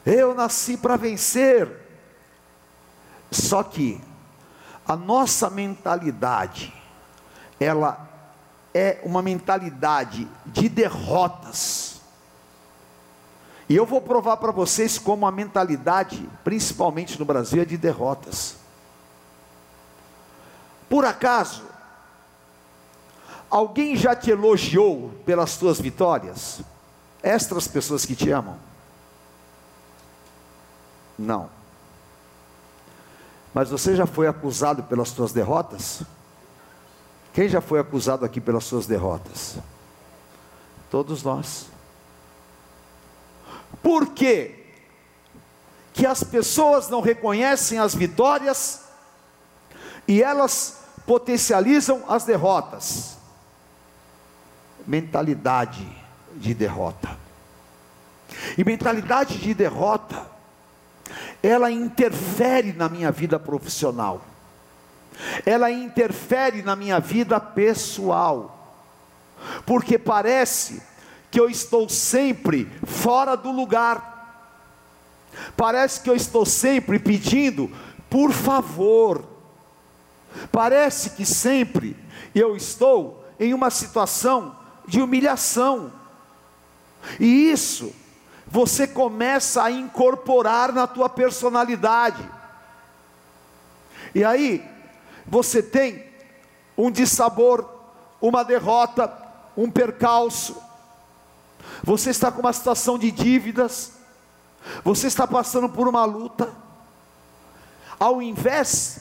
Eu 0.05 0.33
nasci 0.33 0.77
para 0.77 0.97
vencer". 0.97 1.69
Só 3.31 3.63
que 3.63 3.99
a 4.85 4.95
nossa 4.95 5.49
mentalidade 5.49 6.73
ela 7.59 8.09
é 8.73 8.99
uma 9.03 9.21
mentalidade 9.21 10.27
de 10.45 10.67
derrotas. 10.67 12.01
E 13.69 13.75
eu 13.75 13.85
vou 13.85 14.01
provar 14.01 14.37
para 14.37 14.51
vocês 14.51 14.99
como 14.99 15.25
a 15.25 15.31
mentalidade, 15.31 16.29
principalmente 16.43 17.17
no 17.17 17.25
Brasil, 17.25 17.61
é 17.61 17.65
de 17.65 17.77
derrotas. 17.77 18.57
Por 20.89 21.05
acaso, 21.05 21.63
alguém 23.53 23.95
já 23.95 24.15
te 24.15 24.31
elogiou 24.31 25.11
pelas 25.27 25.55
tuas 25.57 25.79
vitórias? 25.79 26.61
Estas 27.21 27.67
pessoas 27.67 28.03
que 28.03 28.15
te 28.15 28.31
amam? 28.31 28.57
Não. 31.19 31.51
Mas 33.53 33.69
você 33.69 33.95
já 33.95 34.07
foi 34.07 34.27
acusado 34.27 34.81
pelas 34.81 35.11
tuas 35.11 35.31
derrotas? 35.31 36.01
Quem 37.31 37.47
já 37.47 37.61
foi 37.61 37.79
acusado 37.79 38.25
aqui 38.25 38.41
pelas 38.41 38.63
suas 38.63 38.87
derrotas? 38.87 39.57
Todos 40.89 41.21
nós. 41.21 41.67
Por 43.83 44.07
quê? 44.07 44.65
Que 45.93 46.07
as 46.07 46.23
pessoas 46.23 46.89
não 46.89 47.01
reconhecem 47.01 47.77
as 47.77 47.93
vitórias 47.93 48.81
e 50.07 50.23
elas 50.23 50.79
potencializam 51.05 52.03
as 52.07 52.23
derrotas. 52.23 53.21
Mentalidade 54.85 55.87
de 56.35 56.53
derrota. 56.53 57.17
E 58.57 58.63
mentalidade 58.63 59.37
de 59.37 59.53
derrota, 59.53 60.25
ela 61.41 61.71
interfere 61.71 62.73
na 62.73 62.89
minha 62.89 63.11
vida 63.11 63.39
profissional, 63.39 64.21
ela 65.45 65.69
interfere 65.69 66.61
na 66.61 66.75
minha 66.75 66.99
vida 66.99 67.39
pessoal, 67.39 68.75
porque 69.65 69.97
parece 69.97 70.81
que 71.29 71.39
eu 71.39 71.49
estou 71.49 71.87
sempre 71.87 72.71
fora 72.85 73.35
do 73.35 73.51
lugar, 73.51 74.51
parece 75.55 76.01
que 76.01 76.09
eu 76.09 76.15
estou 76.15 76.45
sempre 76.45 76.97
pedindo, 76.97 77.71
por 78.09 78.31
favor, 78.31 79.33
Parece 80.51 81.11
que 81.11 81.25
sempre 81.25 81.95
eu 82.33 82.55
estou 82.55 83.23
em 83.39 83.53
uma 83.53 83.69
situação 83.69 84.55
de 84.87 85.01
humilhação. 85.01 85.91
E 87.19 87.51
isso 87.51 87.93
você 88.45 88.85
começa 88.85 89.63
a 89.63 89.71
incorporar 89.71 90.71
na 90.71 90.85
tua 90.85 91.09
personalidade. 91.09 92.23
E 94.13 94.23
aí 94.23 94.63
você 95.25 95.63
tem 95.63 96.05
um 96.77 96.91
dissabor, 96.91 97.67
uma 98.21 98.43
derrota, 98.43 99.11
um 99.55 99.69
percalço, 99.69 100.61
você 101.83 102.09
está 102.09 102.31
com 102.31 102.39
uma 102.39 102.53
situação 102.53 102.97
de 102.97 103.11
dívidas, 103.11 103.93
você 104.83 105.07
está 105.07 105.27
passando 105.27 105.67
por 105.67 105.87
uma 105.87 106.05
luta, 106.05 106.53
ao 107.99 108.21
invés 108.21 108.99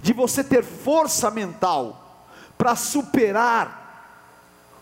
de 0.00 0.12
você 0.12 0.42
ter 0.42 0.64
força 0.64 1.30
mental 1.30 2.26
para 2.56 2.74
superar 2.74 3.87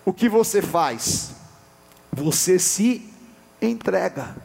o 0.06 0.12
que 0.12 0.28
você 0.28 0.62
faz, 0.62 1.32
você 2.12 2.60
se 2.60 3.12
entrega. 3.60 4.36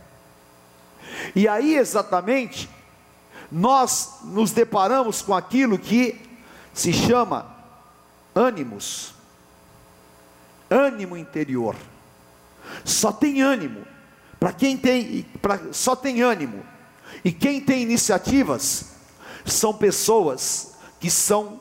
E 1.36 1.48
aí 1.48 1.75
exatamente, 1.75 2.68
nós 3.51 4.22
nos 4.24 4.51
deparamos 4.51 5.22
com 5.22 5.36
aquilo 5.36 5.77
que 5.77 6.20
se 6.74 6.91
chama 6.91 7.56
ânimos, 8.34 9.13
ânimo 10.68 11.15
interior. 11.15 11.75
Só 12.84 13.12
tem 13.12 13.41
ânimo 13.41 13.86
para 14.39 14.51
quem 14.51 14.75
tem, 14.75 15.24
pra, 15.39 15.60
só 15.72 15.96
tem 15.96 16.24
ânimo. 16.24 16.65
E 17.24 17.32
quem 17.32 17.62
tem 17.62 17.84
iniciativas 17.84 18.94
são 19.46 19.75
pessoas 19.75 20.74
que 21.00 21.12
são 21.12 21.60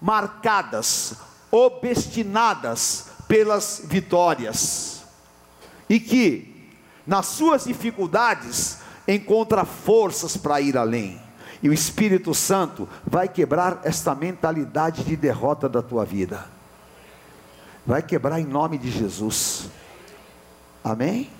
marcadas, 0.00 1.14
obstinadas 1.48 3.15
pelas 3.28 3.82
vitórias. 3.84 5.04
E 5.88 6.00
que 6.00 6.70
nas 7.06 7.26
suas 7.26 7.64
dificuldades 7.64 8.78
encontra 9.06 9.64
forças 9.64 10.36
para 10.36 10.60
ir 10.60 10.76
além. 10.76 11.20
E 11.62 11.68
o 11.68 11.72
Espírito 11.72 12.34
Santo 12.34 12.88
vai 13.04 13.28
quebrar 13.28 13.80
esta 13.84 14.14
mentalidade 14.14 15.04
de 15.04 15.16
derrota 15.16 15.68
da 15.68 15.82
tua 15.82 16.04
vida. 16.04 16.44
Vai 17.86 18.02
quebrar 18.02 18.40
em 18.40 18.44
nome 18.44 18.76
de 18.78 18.90
Jesus. 18.90 19.68
Amém? 20.82 21.30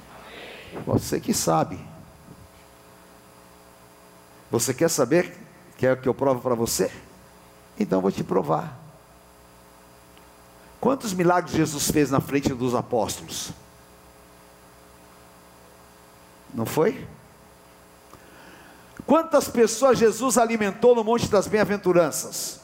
Você 0.86 1.20
que 1.20 1.34
sabe. 1.34 1.78
Você 4.50 4.72
quer 4.72 4.88
saber? 4.88 5.36
Quer 5.76 6.00
que 6.00 6.08
eu 6.08 6.14
prove 6.14 6.40
para 6.40 6.54
você? 6.54 6.90
Então 7.78 8.00
vou 8.00 8.10
te 8.10 8.24
provar. 8.24 8.85
Quantos 10.80 11.12
milagres 11.12 11.54
Jesus 11.54 11.90
fez 11.90 12.10
na 12.10 12.20
frente 12.20 12.52
dos 12.52 12.74
apóstolos? 12.74 13.50
Não 16.52 16.66
foi? 16.66 17.06
Quantas 19.06 19.48
pessoas 19.48 19.98
Jesus 19.98 20.36
alimentou 20.36 20.94
no 20.94 21.04
Monte 21.04 21.28
das 21.28 21.46
Bem-aventuranças? 21.46 22.60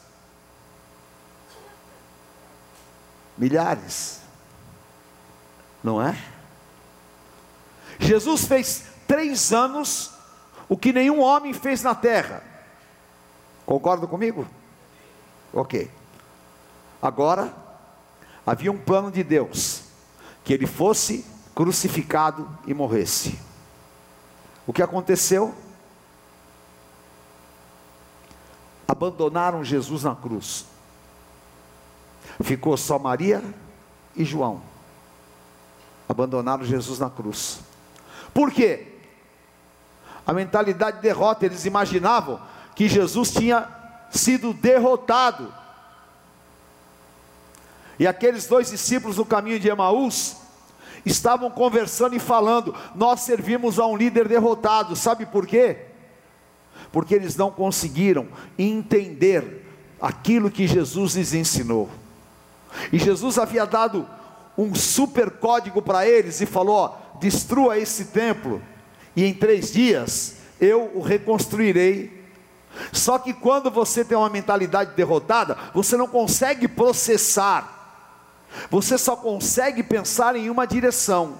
Milhares. 3.37 4.19
Não 5.83 6.01
é? 6.01 6.21
Jesus 7.99 8.45
fez 8.45 8.85
três 9.07 9.53
anos 9.53 10.11
o 10.67 10.77
que 10.77 10.91
nenhum 10.91 11.19
homem 11.19 11.53
fez 11.53 11.83
na 11.83 11.93
terra. 11.93 12.43
Concorda 13.65 14.07
comigo? 14.07 14.47
Ok. 15.53 15.89
Agora, 17.01 17.53
havia 18.45 18.71
um 18.71 18.77
plano 18.77 19.11
de 19.11 19.23
Deus: 19.23 19.83
que 20.43 20.53
ele 20.53 20.67
fosse 20.67 21.25
crucificado 21.55 22.49
e 22.65 22.73
morresse. 22.73 23.39
O 24.65 24.73
que 24.73 24.81
aconteceu? 24.81 25.53
Abandonaram 28.87 29.63
Jesus 29.63 30.03
na 30.03 30.15
cruz. 30.15 30.65
Ficou 32.41 32.75
só 32.77 32.97
Maria 32.97 33.43
e 34.15 34.23
João. 34.23 34.61
Abandonaram 36.07 36.63
Jesus 36.63 36.99
na 36.99 37.09
cruz. 37.09 37.59
Por 38.33 38.51
quê? 38.51 38.99
A 40.25 40.33
mentalidade 40.33 40.97
de 40.97 41.03
derrota, 41.03 41.45
eles 41.45 41.65
imaginavam 41.65 42.39
que 42.75 42.87
Jesus 42.87 43.31
tinha 43.31 43.67
sido 44.09 44.53
derrotado. 44.53 45.53
E 48.03 48.07
aqueles 48.07 48.47
dois 48.47 48.69
discípulos 48.69 49.15
no 49.15 49.25
caminho 49.25 49.57
de 49.57 49.69
Emaús 49.69 50.35
estavam 51.05 51.49
conversando 51.49 52.13
e 52.13 52.19
falando: 52.19 52.75
Nós 52.93 53.21
servimos 53.21 53.79
a 53.79 53.87
um 53.87 53.95
líder 53.95 54.27
derrotado, 54.27 54.93
sabe 54.93 55.25
por 55.25 55.47
quê? 55.47 55.77
Porque 56.91 57.15
eles 57.15 57.37
não 57.37 57.49
conseguiram 57.49 58.27
entender 58.59 59.65
aquilo 60.01 60.51
que 60.51 60.67
Jesus 60.67 61.15
lhes 61.15 61.33
ensinou. 61.33 61.89
E 62.91 62.99
Jesus 62.99 63.37
havia 63.37 63.65
dado 63.65 64.05
um 64.57 64.75
super 64.75 65.31
código 65.31 65.81
para 65.81 66.05
eles 66.05 66.41
e 66.41 66.45
falou: 66.45 66.75
ó, 66.75 66.95
destrua 67.21 67.77
esse 67.77 68.07
templo, 68.07 68.61
e 69.15 69.23
em 69.23 69.33
três 69.33 69.71
dias 69.71 70.39
eu 70.59 70.91
o 70.93 70.99
reconstruirei. 70.99 72.21
Só 72.91 73.17
que 73.17 73.31
quando 73.31 73.71
você 73.71 74.03
tem 74.03 74.17
uma 74.17 74.29
mentalidade 74.29 74.93
derrotada, 74.93 75.57
você 75.73 75.95
não 75.95 76.07
consegue 76.07 76.67
processar, 76.67 77.72
você 78.69 78.97
só 78.97 79.15
consegue 79.15 79.83
pensar 79.83 80.35
em 80.35 80.49
uma 80.49 80.65
direção. 80.65 81.37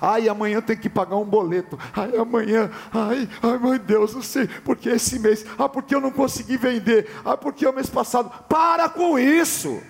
Ai, 0.00 0.28
amanhã 0.28 0.60
tem 0.60 0.76
que 0.76 0.88
pagar 0.88 1.16
um 1.16 1.24
boleto. 1.24 1.78
Ai, 1.94 2.16
amanhã, 2.16 2.70
ai, 2.92 3.28
ai, 3.42 3.58
meu 3.58 3.78
Deus, 3.78 4.14
não 4.14 4.22
sei, 4.22 4.46
porque 4.46 4.88
esse 4.88 5.18
mês, 5.18 5.44
ah, 5.58 5.68
porque 5.68 5.94
eu 5.94 6.00
não 6.00 6.10
consegui 6.10 6.56
vender, 6.56 7.10
ah, 7.24 7.36
porque 7.36 7.66
o 7.66 7.72
mês 7.72 7.90
passado. 7.90 8.30
Para 8.48 8.88
com 8.88 9.18
isso. 9.18 9.82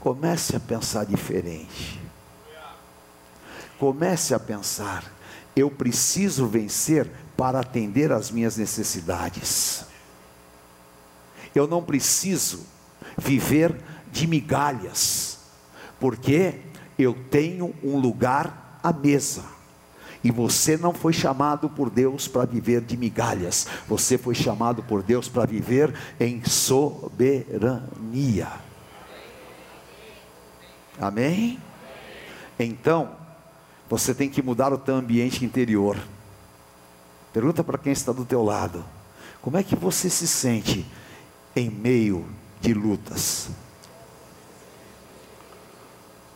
Comece 0.00 0.54
a 0.54 0.60
pensar 0.60 1.06
diferente. 1.06 2.00
Comece 3.78 4.34
a 4.34 4.38
pensar: 4.38 5.04
eu 5.56 5.70
preciso 5.70 6.46
vencer 6.46 7.10
para 7.36 7.60
atender 7.60 8.12
às 8.12 8.30
minhas 8.30 8.56
necessidades. 8.56 9.84
Eu 11.54 11.66
não 11.66 11.82
preciso 11.82 12.66
viver 13.16 13.74
de 14.12 14.26
migalhas, 14.26 15.38
porque 15.98 16.60
eu 16.98 17.14
tenho 17.30 17.74
um 17.82 17.98
lugar 17.98 18.78
à 18.82 18.92
mesa. 18.92 19.54
E 20.22 20.30
você 20.30 20.76
não 20.76 20.94
foi 20.94 21.12
chamado 21.12 21.68
por 21.68 21.90
Deus 21.90 22.26
para 22.26 22.46
viver 22.46 22.80
de 22.80 22.96
migalhas, 22.96 23.66
você 23.86 24.16
foi 24.16 24.34
chamado 24.34 24.82
por 24.82 25.02
Deus 25.02 25.28
para 25.28 25.44
viver 25.44 25.94
em 26.18 26.42
soberania. 26.44 28.48
Amém? 30.98 31.58
Então, 32.58 33.10
você 33.90 34.14
tem 34.14 34.30
que 34.30 34.42
mudar 34.42 34.72
o 34.72 34.78
teu 34.78 34.94
ambiente 34.94 35.44
interior. 35.44 35.98
Pergunta 37.32 37.64
para 37.64 37.76
quem 37.76 37.92
está 37.92 38.12
do 38.12 38.24
teu 38.24 38.42
lado. 38.42 38.82
Como 39.42 39.58
é 39.58 39.62
que 39.62 39.76
você 39.76 40.08
se 40.08 40.26
sente 40.26 40.86
em 41.54 41.68
meio 41.68 42.24
de 42.64 42.72
lutas? 42.72 43.50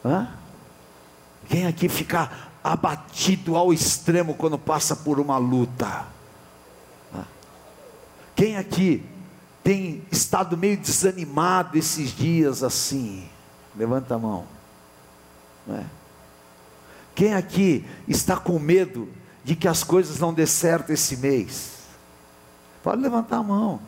Hã? 0.04 0.28
Quem 1.48 1.66
aqui 1.66 1.88
fica 1.88 2.30
abatido 2.62 3.56
ao 3.56 3.72
extremo 3.72 4.34
quando 4.34 4.58
passa 4.58 4.94
por 4.94 5.18
uma 5.18 5.38
luta? 5.38 6.06
Hã? 7.14 7.24
Quem 8.36 8.58
aqui 8.58 9.02
tem 9.64 10.04
estado 10.12 10.56
meio 10.56 10.76
desanimado 10.76 11.78
esses 11.78 12.10
dias 12.10 12.62
assim? 12.62 13.26
Levanta 13.74 14.14
a 14.14 14.18
mão. 14.18 14.46
É? 15.70 15.84
Quem 17.14 17.34
aqui 17.34 17.86
está 18.06 18.36
com 18.36 18.58
medo 18.58 19.08
de 19.42 19.56
que 19.56 19.66
as 19.66 19.82
coisas 19.82 20.18
não 20.18 20.32
dê 20.32 20.46
certo 20.46 20.92
esse 20.92 21.16
mês? 21.16 21.78
Pode 22.82 23.00
levantar 23.00 23.38
a 23.38 23.42
mão. 23.42 23.80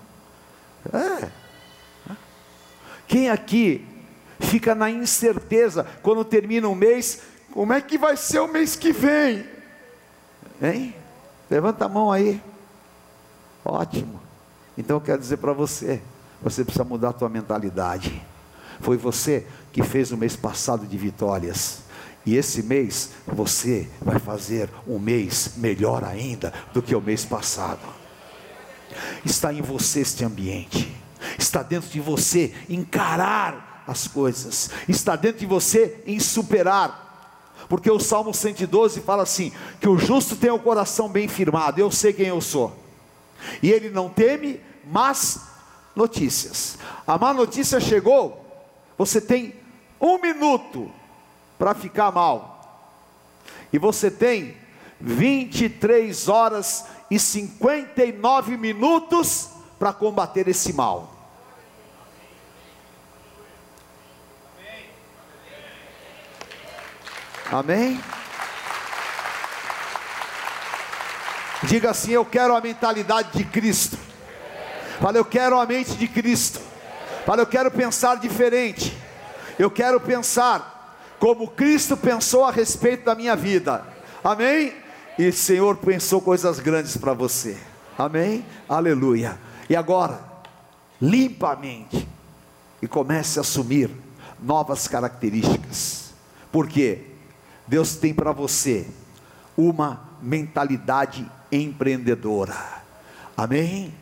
É. 0.92 1.39
Quem 3.10 3.28
aqui 3.28 3.84
fica 4.38 4.72
na 4.72 4.88
incerteza 4.88 5.84
quando 6.00 6.24
termina 6.24 6.68
um 6.68 6.76
mês, 6.76 7.22
como 7.52 7.72
é 7.72 7.80
que 7.80 7.98
vai 7.98 8.16
ser 8.16 8.38
o 8.38 8.46
mês 8.46 8.76
que 8.76 8.92
vem? 8.92 9.44
Hein? 10.62 10.94
Levanta 11.50 11.86
a 11.86 11.88
mão 11.88 12.12
aí. 12.12 12.40
Ótimo. 13.64 14.22
Então 14.78 14.98
eu 14.98 15.00
quero 15.00 15.18
dizer 15.18 15.38
para 15.38 15.52
você, 15.52 16.00
você 16.40 16.62
precisa 16.62 16.84
mudar 16.84 17.08
a 17.08 17.12
tua 17.12 17.28
mentalidade. 17.28 18.24
Foi 18.78 18.96
você 18.96 19.44
que 19.72 19.82
fez 19.82 20.12
o 20.12 20.16
mês 20.16 20.36
passado 20.36 20.86
de 20.86 20.96
vitórias. 20.96 21.80
E 22.24 22.36
esse 22.36 22.62
mês 22.62 23.10
você 23.26 23.88
vai 24.00 24.20
fazer 24.20 24.70
um 24.86 25.00
mês 25.00 25.54
melhor 25.56 26.04
ainda 26.04 26.54
do 26.72 26.80
que 26.80 26.94
o 26.94 27.00
mês 27.00 27.24
passado. 27.24 27.80
Está 29.24 29.52
em 29.52 29.62
você 29.62 29.98
este 29.98 30.24
ambiente. 30.24 30.99
Está 31.38 31.62
dentro 31.62 31.88
de 31.90 32.00
você 32.00 32.54
encarar 32.68 33.84
as 33.86 34.06
coisas. 34.06 34.70
Está 34.88 35.16
dentro 35.16 35.40
de 35.40 35.46
você 35.46 36.02
em 36.06 36.18
superar. 36.18 37.08
Porque 37.68 37.90
o 37.90 38.00
Salmo 38.00 38.34
112 38.34 39.00
fala 39.00 39.22
assim: 39.22 39.52
que 39.80 39.88
o 39.88 39.98
justo 39.98 40.36
tem 40.36 40.50
o 40.50 40.58
coração 40.58 41.08
bem 41.08 41.28
firmado. 41.28 41.80
Eu 41.80 41.90
sei 41.90 42.12
quem 42.12 42.26
eu 42.26 42.40
sou. 42.40 42.76
E 43.62 43.70
ele 43.70 43.90
não 43.90 44.08
teme, 44.08 44.60
mas 44.84 45.40
notícias. 45.94 46.78
A 47.06 47.18
má 47.18 47.32
notícia 47.32 47.80
chegou, 47.80 48.44
você 48.96 49.20
tem 49.20 49.54
um 50.00 50.18
minuto 50.18 50.90
para 51.58 51.74
ficar 51.74 52.10
mal. 52.10 52.60
E 53.72 53.78
você 53.78 54.10
tem 54.10 54.56
23 55.00 56.28
horas 56.28 56.86
e 57.10 57.18
59 57.18 58.56
minutos 58.56 59.50
para 59.80 59.94
combater 59.94 60.46
esse 60.46 60.74
mal. 60.74 61.10
Amém? 67.50 67.98
Diga 71.62 71.90
assim: 71.90 72.12
Eu 72.12 72.26
quero 72.26 72.54
a 72.54 72.60
mentalidade 72.60 73.32
de 73.32 73.44
Cristo. 73.44 73.96
Fala, 75.00 75.16
eu 75.16 75.24
quero 75.24 75.58
a 75.58 75.64
mente 75.64 75.92
de 75.92 76.06
Cristo. 76.06 76.60
Fala, 77.24 77.40
eu 77.40 77.46
quero 77.46 77.70
pensar 77.70 78.16
diferente. 78.16 78.94
Eu 79.58 79.70
quero 79.70 79.98
pensar 79.98 80.98
como 81.18 81.48
Cristo 81.48 81.96
pensou 81.96 82.44
a 82.44 82.50
respeito 82.50 83.06
da 83.06 83.14
minha 83.14 83.34
vida. 83.34 83.82
Amém? 84.22 84.74
E 85.18 85.28
o 85.28 85.32
Senhor 85.32 85.76
pensou 85.78 86.20
coisas 86.20 86.60
grandes 86.60 86.98
para 86.98 87.14
você. 87.14 87.56
Amém? 87.96 88.44
Aleluia. 88.68 89.49
E 89.70 89.76
agora, 89.76 90.20
limpa 91.00 91.52
a 91.52 91.56
mente 91.56 92.08
e 92.82 92.88
comece 92.88 93.38
a 93.38 93.42
assumir 93.42 93.88
novas 94.42 94.88
características. 94.88 96.12
Porque 96.50 97.02
Deus 97.68 97.94
tem 97.94 98.12
para 98.12 98.32
você 98.32 98.84
uma 99.56 100.10
mentalidade 100.20 101.24
empreendedora. 101.52 102.56
Amém? 103.36 103.94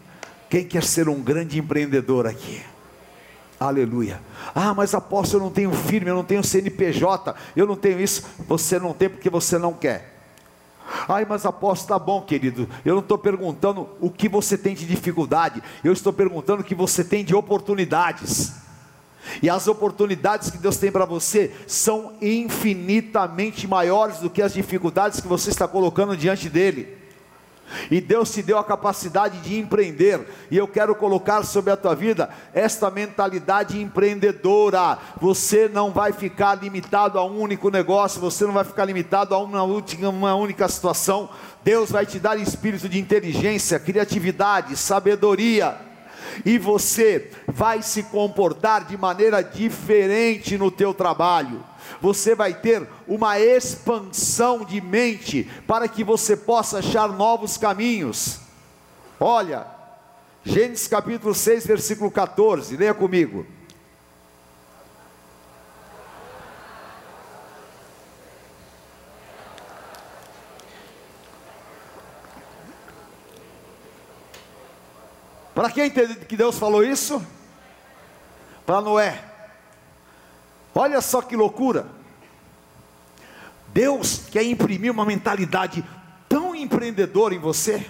Quem 0.49 0.65
quer 0.65 0.83
ser 0.83 1.07
um 1.07 1.21
grande 1.21 1.59
empreendedor 1.59 2.27
aqui? 2.27 2.63
Aleluia. 3.61 4.23
Ah, 4.55 4.73
mas 4.73 4.95
apóstolo, 4.95 5.43
eu 5.43 5.47
não 5.49 5.53
tenho 5.53 5.73
firme, 5.73 6.09
eu 6.09 6.15
não 6.15 6.25
tenho 6.25 6.43
CNPJ, 6.43 7.35
eu 7.55 7.67
não 7.67 7.77
tenho 7.77 8.01
isso. 8.01 8.25
Você 8.47 8.79
não 8.79 8.95
tem 8.95 9.11
porque 9.11 9.29
você 9.29 9.59
não 9.59 9.75
quer. 9.75 10.18
Ai, 11.09 11.25
mas 11.27 11.47
apóstolo, 11.47 11.89
tá 11.89 12.05
bom, 12.05 12.21
querido. 12.21 12.69
Eu 12.85 12.95
não 12.95 13.01
estou 13.01 13.17
perguntando 13.17 13.89
o 13.99 14.11
que 14.11 14.29
você 14.29 14.59
tem 14.59 14.75
de 14.75 14.85
dificuldade, 14.85 15.63
eu 15.83 15.93
estou 15.93 16.13
perguntando 16.13 16.61
o 16.61 16.65
que 16.65 16.75
você 16.75 17.03
tem 17.03 17.25
de 17.25 17.35
oportunidades. 17.35 18.53
E 19.43 19.49
as 19.49 19.67
oportunidades 19.67 20.51
que 20.51 20.59
Deus 20.59 20.77
tem 20.77 20.93
para 20.93 21.05
você 21.05 21.55
são 21.67 22.13
infinitamente 22.21 23.67
maiores 23.67 24.19
do 24.19 24.31
que 24.31 24.43
as 24.43 24.53
dificuldades 24.53 25.21
que 25.21 25.29
você 25.29 25.51
está 25.51 25.67
colocando 25.67 26.17
diante 26.17 26.49
dele. 26.49 26.98
E 27.91 28.01
Deus 28.01 28.33
te 28.33 28.43
deu 28.43 28.59
a 28.59 28.65
capacidade 28.65 29.39
de 29.41 29.59
empreender, 29.59 30.21
e 30.51 30.57
eu 30.57 30.67
quero 30.67 30.95
colocar 30.95 31.43
sobre 31.43 31.73
a 31.73 31.77
tua 31.77 31.95
vida 31.95 32.31
esta 32.53 32.91
mentalidade 32.91 33.81
empreendedora. 33.81 34.99
Você 35.21 35.69
não 35.69 35.91
vai 35.91 36.13
ficar 36.13 36.55
limitado 36.55 37.19
a 37.19 37.25
um 37.25 37.41
único 37.41 37.71
negócio, 37.71 38.21
você 38.21 38.45
não 38.45 38.53
vai 38.53 38.65
ficar 38.65 38.85
limitado 38.85 39.35
a 39.35 39.39
uma, 39.39 39.63
última, 39.63 40.09
uma 40.09 40.35
única 40.35 40.69
situação. 40.69 41.29
Deus 41.63 41.91
vai 41.91 42.07
te 42.07 42.19
dar 42.19 42.39
espírito 42.39 42.89
de 42.89 42.99
inteligência, 42.99 43.79
criatividade, 43.79 44.77
sabedoria 44.77 45.89
e 46.45 46.59
você 46.59 47.31
vai 47.47 47.83
se 47.83 48.03
comportar 48.05 48.85
de 48.85 48.97
maneira 48.97 49.43
diferente 49.43 50.57
no 50.57 50.71
teu 50.71 50.95
trabalho 50.95 51.65
você 52.01 52.35
vai 52.35 52.55
ter 52.55 52.89
uma 53.07 53.39
expansão 53.39 54.65
de 54.65 54.81
mente 54.81 55.51
para 55.67 55.89
que 55.89 56.05
você 56.05 56.37
possa 56.37 56.79
achar 56.79 57.09
novos 57.09 57.57
caminhos. 57.57 58.41
Olha, 59.21 59.67
Gênesis 60.45 60.87
capítulo 60.87 61.35
6, 61.35 61.67
versículo 61.67 62.11
14, 62.11 62.77
leia 62.77 62.95
comigo. 62.95 63.47
Para 75.55 75.71
quem 75.71 75.89
entende 75.89 76.15
que 76.25 76.37
Deus 76.37 76.57
falou 76.57 76.85
isso? 76.85 77.21
Para 78.65 78.81
Noé. 78.81 79.28
Olha 80.79 81.01
só 81.01 81.21
que 81.21 81.35
loucura. 81.35 81.89
Deus 83.75 84.23
quer 84.31 84.45
imprimir 84.45 84.93
uma 84.93 85.05
mentalidade 85.05 85.85
tão 86.29 86.55
empreendedora 86.55 87.35
em 87.35 87.39
você, 87.41 87.85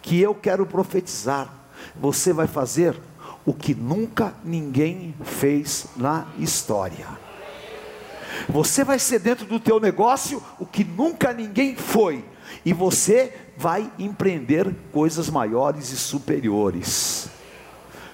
que 0.00 0.18
eu 0.18 0.34
quero 0.34 0.64
profetizar. 0.64 1.52
Você 1.96 2.32
vai 2.32 2.46
fazer 2.46 2.98
o 3.44 3.52
que 3.52 3.74
nunca 3.74 4.32
ninguém 4.42 5.14
fez 5.22 5.88
na 5.98 6.26
história. 6.38 7.06
Você 8.48 8.84
vai 8.84 8.98
ser 8.98 9.18
dentro 9.18 9.44
do 9.44 9.60
teu 9.60 9.78
negócio 9.78 10.42
o 10.58 10.64
que 10.64 10.84
nunca 10.84 11.34
ninguém 11.34 11.76
foi. 11.76 12.24
E 12.64 12.72
você 12.72 13.36
vai 13.54 13.92
empreender 13.98 14.74
coisas 14.92 15.28
maiores 15.28 15.92
e 15.92 15.96
superiores. 15.98 17.28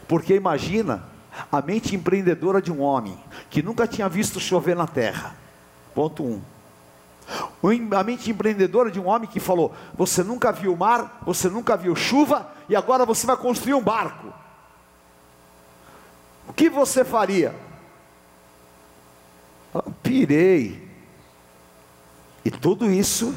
Porque 0.08 0.34
imagina 0.34 1.14
a 1.50 1.62
mente 1.62 1.94
empreendedora 1.94 2.60
de 2.60 2.72
um 2.72 2.80
homem 2.80 3.16
que 3.54 3.62
nunca 3.62 3.86
tinha 3.86 4.08
visto 4.08 4.40
chover 4.40 4.74
na 4.74 4.84
terra. 4.84 5.36
Ponto 5.94 6.24
1. 6.24 6.42
Um. 7.62 7.96
A 7.96 8.02
mente 8.02 8.28
empreendedora 8.28 8.90
de 8.90 8.98
um 8.98 9.06
homem 9.06 9.30
que 9.30 9.38
falou: 9.38 9.72
Você 9.94 10.24
nunca 10.24 10.50
viu 10.50 10.76
mar, 10.76 11.20
você 11.24 11.48
nunca 11.48 11.76
viu 11.76 11.94
chuva, 11.94 12.52
e 12.68 12.74
agora 12.74 13.06
você 13.06 13.24
vai 13.24 13.36
construir 13.36 13.74
um 13.74 13.80
barco. 13.80 14.32
O 16.48 16.52
que 16.52 16.68
você 16.68 17.04
faria? 17.04 17.54
pirei. 20.02 20.88
E 22.44 22.50
tudo 22.50 22.90
isso 22.90 23.32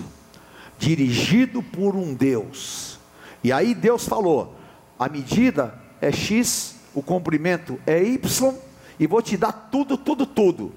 dirigido 0.80 1.62
por 1.62 1.96
um 1.96 2.16
Deus. 2.16 3.00
E 3.44 3.52
aí 3.52 3.76
Deus 3.76 4.08
falou: 4.08 4.56
a 4.98 5.08
medida 5.08 5.80
é 6.02 6.12
X 6.12 6.76
o 6.96 7.04
comprimento 7.04 7.80
é 7.86 8.02
Y, 8.02 8.58
e 9.00 9.08
vou 9.08 9.22
te 9.22 9.38
dar 9.38 9.52
tudo, 9.52 9.98
tudo, 9.98 10.26
tudo. 10.26 10.72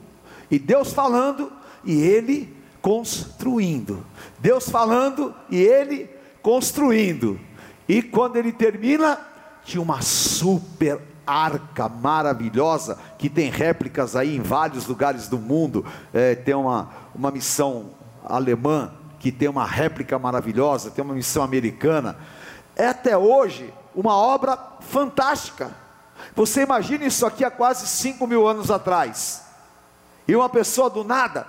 E 0.50 0.58
Deus 0.58 0.92
falando, 0.92 1.52
e 1.84 2.00
Ele 2.00 2.54
construindo. 2.82 4.04
Deus 4.38 4.68
falando, 4.68 5.34
e 5.50 5.58
Ele 5.58 6.08
construindo. 6.42 7.38
E 7.88 8.02
quando 8.02 8.36
ele 8.36 8.52
termina, 8.52 9.18
tinha 9.64 9.82
uma 9.82 10.00
super 10.00 11.00
arca 11.26 11.88
maravilhosa, 11.88 12.98
que 13.18 13.28
tem 13.28 13.50
réplicas 13.50 14.16
aí 14.16 14.36
em 14.36 14.40
vários 14.40 14.86
lugares 14.86 15.28
do 15.28 15.38
mundo. 15.38 15.84
É, 16.12 16.34
tem 16.34 16.54
uma, 16.54 16.88
uma 17.14 17.30
missão 17.30 17.90
alemã 18.24 18.92
que 19.18 19.30
tem 19.30 19.48
uma 19.48 19.66
réplica 19.66 20.18
maravilhosa, 20.18 20.90
tem 20.90 21.04
uma 21.04 21.14
missão 21.14 21.42
americana. 21.42 22.16
É 22.76 22.86
até 22.86 23.16
hoje 23.16 23.72
uma 23.94 24.14
obra 24.14 24.58
fantástica. 24.80 25.70
Você 26.34 26.62
imagina 26.62 27.04
isso 27.04 27.26
aqui 27.26 27.44
há 27.44 27.50
quase 27.50 27.86
5 27.86 28.26
mil 28.26 28.46
anos 28.46 28.70
atrás. 28.70 29.42
E 30.26 30.34
uma 30.34 30.48
pessoa 30.48 30.88
do 30.88 31.02
nada 31.02 31.46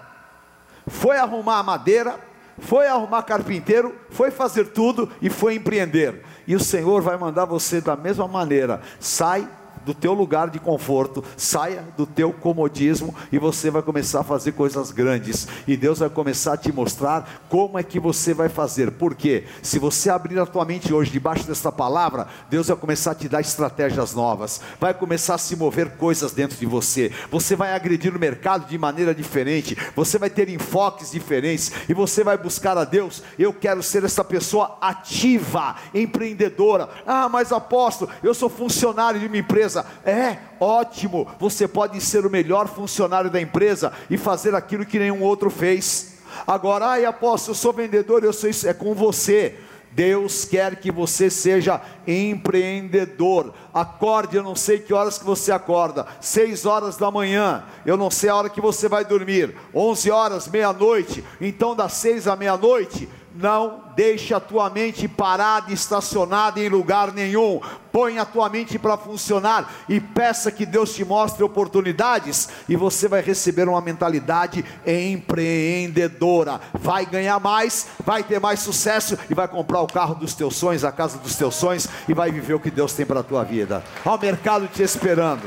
foi 0.88 1.18
arrumar 1.18 1.60
a 1.60 1.64
madeira, 1.64 2.20
foi 2.58 2.88
arrumar 2.88 3.24
carpinteiro, 3.24 3.96
foi 4.10 4.32
fazer 4.32 4.66
tudo 4.66 5.10
e 5.22 5.30
foi 5.30 5.56
empreender. 5.56 6.24
E 6.48 6.56
o 6.56 6.60
Senhor 6.60 7.02
vai 7.02 7.18
mandar 7.18 7.46
você 7.46 7.80
da 7.80 7.96
mesma 7.96 8.28
maneira. 8.28 8.82
Sai 9.00 9.48
do 9.86 9.94
teu 9.94 10.14
lugar 10.14 10.50
de 10.50 10.60
conforto, 10.60 11.24
saia 11.36 11.84
do 11.98 12.06
teu 12.06 12.32
comodismo 12.32 13.14
e 13.32 13.40
você 13.40 13.70
vai 13.70 13.82
começar 13.82 14.22
a 14.22 14.24
fazer 14.24 14.54
coisas 14.54 14.92
grandes. 14.92 15.48
E 15.68 15.76
Deus 15.76 16.00
vai 16.00 16.10
começar 16.10 16.54
a 16.54 16.58
te 16.58 16.72
mostrar 16.72 17.44
como 17.50 17.78
é 17.78 17.84
que 17.84 18.00
você 18.00 18.34
vai 18.34 18.50
fazer. 18.50 18.92
Porque 18.92 19.46
se 19.62 19.80
você 19.80 20.10
abrir 20.10 20.40
a 20.40 20.46
tua 20.46 20.66
mente 20.66 20.94
hoje 20.94 21.12
debaixo 21.12 21.48
desta 21.48 21.72
palavra, 21.72 22.28
Deus 22.50 22.68
vai 22.68 22.78
começar 22.78 23.12
a 23.12 23.16
te 23.16 23.28
dar 23.28 23.42
estratégias 23.42 24.14
novas. 24.14 24.62
Vai 24.80 24.94
começar 24.94 25.36
a 25.36 25.38
se 25.38 25.56
mover 25.56 25.92
coisas 25.92 26.32
dentro 26.32 26.58
de 26.58 26.66
você. 26.66 27.12
Você 27.30 27.56
vai 27.56 27.74
agredir 27.74 28.16
o 28.16 28.20
mercado 28.20 28.68
de 28.68 28.78
maneira 28.78 29.14
diferente. 29.14 29.78
Você 29.96 30.18
vai 30.18 30.30
ter 30.30 30.50
enfoques 30.50 31.12
diferentes 31.12 31.72
e 31.88 31.94
você 31.94 32.24
vai 32.24 32.38
buscar 32.38 32.78
a 32.78 32.84
Deus. 32.84 33.24
Eu 33.38 33.54
quero 33.54 33.82
ser 33.82 34.04
essa 34.04 34.24
pessoa 34.24 34.78
ativa, 34.82 35.76
empreendedora. 35.94 36.90
Ah, 37.06 37.30
mas 37.30 37.52
apóstolo, 37.52 38.12
eu 38.24 38.34
sou 38.34 38.50
funcionário 38.50 39.20
de 39.20 39.28
uma 39.28 39.38
empresa 39.38 39.71
empresa. 39.72 39.86
É 40.06 40.38
ótimo, 40.60 41.28
você 41.40 41.68
pode 41.68 42.00
ser 42.02 42.26
o 42.26 42.30
melhor 42.30 42.68
funcionário 42.68 43.30
da 43.30 43.40
empresa 43.40 43.94
e 44.10 44.18
fazer 44.18 44.54
aquilo 44.54 44.86
que 44.86 45.00
nenhum 45.00 45.24
outro 45.24 45.50
fez. 45.50 46.18
Agora, 46.46 46.88
ai 46.88 47.06
apóstolo, 47.06 47.52
eu 47.52 47.60
sou 47.60 47.74
vendedor, 47.74 48.24
eu 48.24 48.34
sou 48.34 48.50
isso, 48.50 48.68
é 48.68 48.74
com 48.74 48.94
você. 48.94 49.58
Deus 49.94 50.46
quer 50.46 50.78
que 50.78 50.90
você 50.90 51.30
seja 51.30 51.82
empreendedor. 52.08 53.54
Acorde, 53.74 54.38
eu 54.38 54.44
não 54.44 54.56
sei 54.56 54.80
que 54.80 54.94
horas 54.94 55.18
que 55.18 55.26
você 55.26 55.52
acorda. 55.52 56.08
Seis 56.22 56.66
horas 56.66 56.96
da 56.96 57.12
manhã, 57.12 57.66
eu 57.86 57.98
não 57.98 58.10
sei 58.10 58.30
a 58.30 58.36
hora 58.38 58.50
que 58.50 58.62
você 58.62 58.88
vai 58.88 59.04
dormir. 59.04 59.54
Onze 59.76 60.10
horas, 60.10 60.48
meia-noite. 60.48 61.26
Então, 61.42 61.76
das 61.76 61.92
seis 61.94 62.26
à 62.26 62.38
meia-noite, 62.38 63.10
Não 63.34 63.84
deixe 63.96 64.34
a 64.34 64.40
tua 64.40 64.70
mente 64.70 65.08
parada, 65.08 65.72
estacionada 65.72 66.60
em 66.60 66.68
lugar 66.68 67.14
nenhum. 67.14 67.62
Põe 67.92 68.20
a 68.20 68.26
tua 68.26 68.50
mente 68.50 68.78
para 68.78 68.98
funcionar 68.98 69.72
e 69.88 70.02
peça 70.02 70.52
que 70.52 70.66
Deus 70.66 70.94
te 70.94 71.06
mostre 71.06 71.44
oportunidades 71.44 72.50
e 72.68 72.76
você 72.76 73.08
vai 73.08 73.22
receber 73.22 73.70
uma 73.70 73.80
mentalidade 73.80 74.66
empreendedora. 74.86 76.60
Vai 76.74 77.06
ganhar 77.06 77.40
mais, 77.40 77.88
vai 78.06 78.22
ter 78.22 78.40
mais 78.40 78.60
sucesso 78.60 79.18
e 79.30 79.34
vai 79.34 79.48
comprar 79.48 79.82
o 79.82 79.88
carro 79.88 80.16
dos 80.16 80.34
teus 80.34 80.58
sonhos, 80.58 80.84
a 80.84 80.92
casa 80.92 81.18
dos 81.18 81.36
teus 81.36 81.56
sonhos 81.56 81.88
e 82.10 82.14
vai 82.14 82.32
viver 82.32 82.54
o 82.54 82.60
que 82.60 82.72
Deus 82.72 82.94
tem 82.94 83.06
para 83.06 83.22
a 83.22 83.24
tua 83.24 83.44
vida. 83.44 83.84
Há 84.06 84.14
o 84.14 84.20
mercado 84.20 84.68
te 84.68 84.84
esperando. 84.84 85.44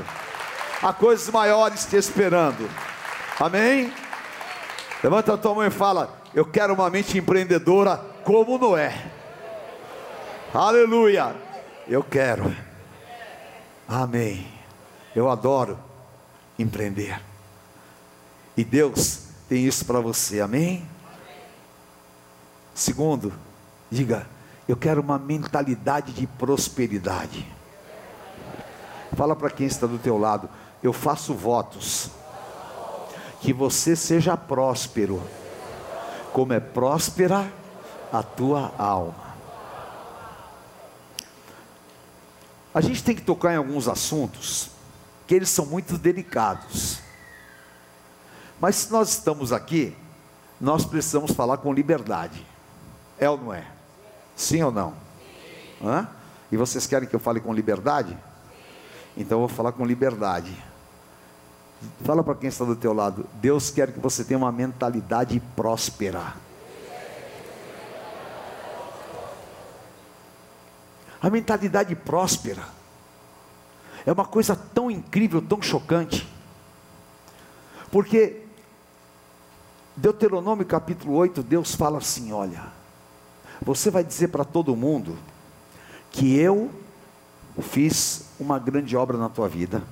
Há 0.82 0.92
coisas 0.92 1.28
maiores 1.30 1.84
te 1.84 1.96
esperando. 1.96 2.68
Amém? 3.38 3.92
Levanta 5.02 5.34
a 5.34 5.36
tua 5.36 5.54
mão 5.54 5.64
e 5.64 5.70
fala: 5.70 6.23
Eu 6.34 6.44
quero 6.44 6.74
uma 6.74 6.90
mente 6.90 7.16
empreendedora 7.16 7.96
como 8.24 8.58
Noé. 8.58 8.92
Aleluia. 10.52 11.36
Eu 11.86 12.02
quero. 12.02 12.54
Amém. 13.86 14.44
Eu 15.14 15.30
adoro 15.30 15.78
empreender. 16.58 17.20
E 18.56 18.64
Deus 18.64 19.28
tem 19.48 19.64
isso 19.64 19.84
para 19.84 20.00
você. 20.00 20.40
Amém? 20.40 20.84
Segundo, 22.74 23.32
diga: 23.88 24.26
Eu 24.66 24.76
quero 24.76 25.00
uma 25.00 25.20
mentalidade 25.20 26.12
de 26.12 26.26
prosperidade. 26.26 27.46
Fala 29.16 29.36
para 29.36 29.50
quem 29.50 29.68
está 29.68 29.86
do 29.86 29.98
teu 29.98 30.18
lado. 30.18 30.48
Eu 30.82 30.92
faço 30.92 31.32
votos 31.32 32.10
que 33.40 33.52
você 33.52 33.94
seja 33.94 34.36
próspero, 34.36 35.22
como 36.34 36.52
é 36.52 36.58
próspera 36.58 37.48
a 38.12 38.20
tua 38.20 38.74
alma. 38.76 39.36
A 42.74 42.80
gente 42.80 43.04
tem 43.04 43.14
que 43.14 43.22
tocar 43.22 43.54
em 43.54 43.56
alguns 43.56 43.86
assuntos 43.86 44.68
que 45.28 45.34
eles 45.36 45.48
são 45.48 45.64
muito 45.64 45.96
delicados. 45.96 46.98
Mas 48.60 48.74
se 48.74 48.90
nós 48.90 49.10
estamos 49.10 49.52
aqui, 49.52 49.96
nós 50.60 50.84
precisamos 50.84 51.30
falar 51.30 51.58
com 51.58 51.72
liberdade. 51.72 52.44
É 53.16 53.30
ou 53.30 53.38
não 53.38 53.54
é? 53.54 53.64
Sim 54.34 54.60
ou 54.64 54.72
não? 54.72 54.92
Hã? 55.80 56.08
E 56.50 56.56
vocês 56.56 56.84
querem 56.84 57.08
que 57.08 57.14
eu 57.14 57.20
fale 57.20 57.38
com 57.38 57.54
liberdade? 57.54 58.18
Então 59.16 59.40
eu 59.40 59.46
vou 59.46 59.56
falar 59.56 59.70
com 59.70 59.86
liberdade. 59.86 60.52
Fala 62.04 62.22
para 62.22 62.34
quem 62.34 62.48
está 62.48 62.64
do 62.64 62.76
teu 62.76 62.92
lado. 62.92 63.26
Deus 63.34 63.70
quer 63.70 63.92
que 63.92 63.98
você 63.98 64.24
tenha 64.24 64.38
uma 64.38 64.52
mentalidade 64.52 65.40
próspera. 65.56 66.34
A 71.20 71.30
mentalidade 71.30 71.94
próspera 71.94 72.62
é 74.04 74.12
uma 74.12 74.26
coisa 74.26 74.54
tão 74.54 74.90
incrível, 74.90 75.40
tão 75.40 75.62
chocante. 75.62 76.28
Porque 77.90 78.42
Deuteronômio 79.96 80.66
capítulo 80.66 81.14
8, 81.14 81.42
Deus 81.42 81.74
fala 81.74 81.98
assim: 81.98 82.32
olha, 82.32 82.64
você 83.62 83.90
vai 83.90 84.04
dizer 84.04 84.28
para 84.28 84.44
todo 84.44 84.76
mundo 84.76 85.16
que 86.10 86.36
eu 86.36 86.70
fiz 87.60 88.26
uma 88.38 88.58
grande 88.58 88.96
obra 88.96 89.16
na 89.16 89.28
tua 89.28 89.48
vida 89.48 89.82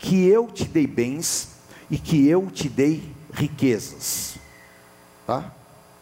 que 0.00 0.26
eu 0.26 0.48
te 0.48 0.64
dei 0.64 0.86
bens 0.86 1.50
e 1.90 1.98
que 1.98 2.26
eu 2.26 2.50
te 2.50 2.68
dei 2.68 3.14
riquezas. 3.32 4.36
Tá? 5.26 5.52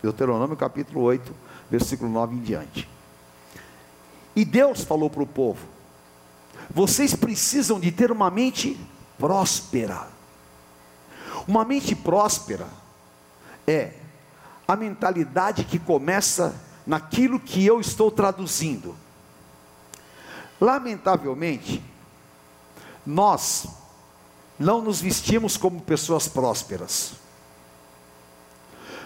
Deuteronômio 0.01 0.57
capítulo 0.57 1.03
8, 1.03 1.35
versículo 1.69 2.11
9 2.11 2.37
em 2.37 2.41
diante. 2.41 2.89
E 4.37 4.45
Deus 4.45 4.85
falou 4.85 5.11
para 5.11 5.23
o 5.23 5.27
povo: 5.27 5.67
vocês 6.71 7.15
precisam 7.15 7.81
de 7.81 7.91
ter 7.91 8.13
uma 8.13 8.31
mente 8.31 8.79
próspera. 9.19 10.07
Uma 11.47 11.65
mente 11.65 11.95
próspera 11.97 12.69
é 13.67 13.95
a 14.67 14.77
mentalidade 14.77 15.65
que 15.65 15.79
começa 15.79 16.55
naquilo 16.87 17.41
que 17.41 17.67
eu 17.67 17.81
estou 17.81 18.11
traduzindo. 18.11 18.95
Lamentavelmente, 20.61 21.83
nós 23.05 23.67
não 24.59 24.83
nos 24.83 25.01
vestimos 25.01 25.57
como 25.57 25.81
pessoas 25.81 26.27
prósperas. 26.27 27.13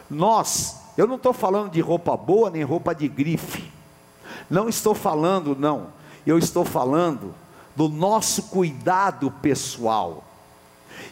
Nós, 0.09 0.77
eu 0.97 1.07
não 1.07 1.17
estou 1.17 1.33
falando 1.33 1.71
de 1.71 1.81
roupa 1.81 2.17
boa 2.17 2.51
nem 2.51 2.62
roupa 2.62 2.95
de 2.95 3.09
grife. 3.09 3.71
Não 4.49 4.69
estou 4.69 4.95
falando, 4.95 5.57
não. 5.57 5.88
Eu 6.27 6.38
estou 6.38 6.65
falando 6.65 7.35
do 7.77 7.88
nosso 7.88 8.45
cuidado 8.45 9.31
pessoal. 9.31 10.25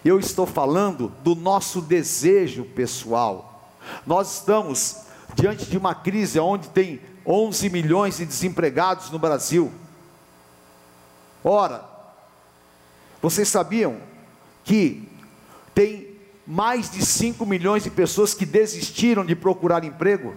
Eu 0.04 0.18
estou 0.18 0.46
falando 0.46 1.12
do 1.22 1.34
nosso 1.34 1.80
desejo 1.80 2.64
pessoal. 2.64 3.70
Nós 4.06 4.34
estamos 4.36 5.02
diante 5.34 5.66
de 5.66 5.76
uma 5.76 5.94
crise 5.94 6.38
onde 6.38 6.68
tem 6.68 7.00
11 7.26 7.70
milhões 7.70 8.16
de 8.16 8.26
desempregados 8.26 9.10
no 9.10 9.18
Brasil. 9.18 9.72
Ora, 11.42 11.84
vocês 13.22 13.48
sabiam 13.48 14.09
que 14.64 15.08
tem 15.74 16.16
mais 16.46 16.90
de 16.90 17.04
5 17.04 17.44
milhões 17.46 17.82
de 17.82 17.90
pessoas 17.90 18.34
que 18.34 18.44
desistiram 18.44 19.24
de 19.24 19.36
procurar 19.36 19.84
emprego. 19.84 20.34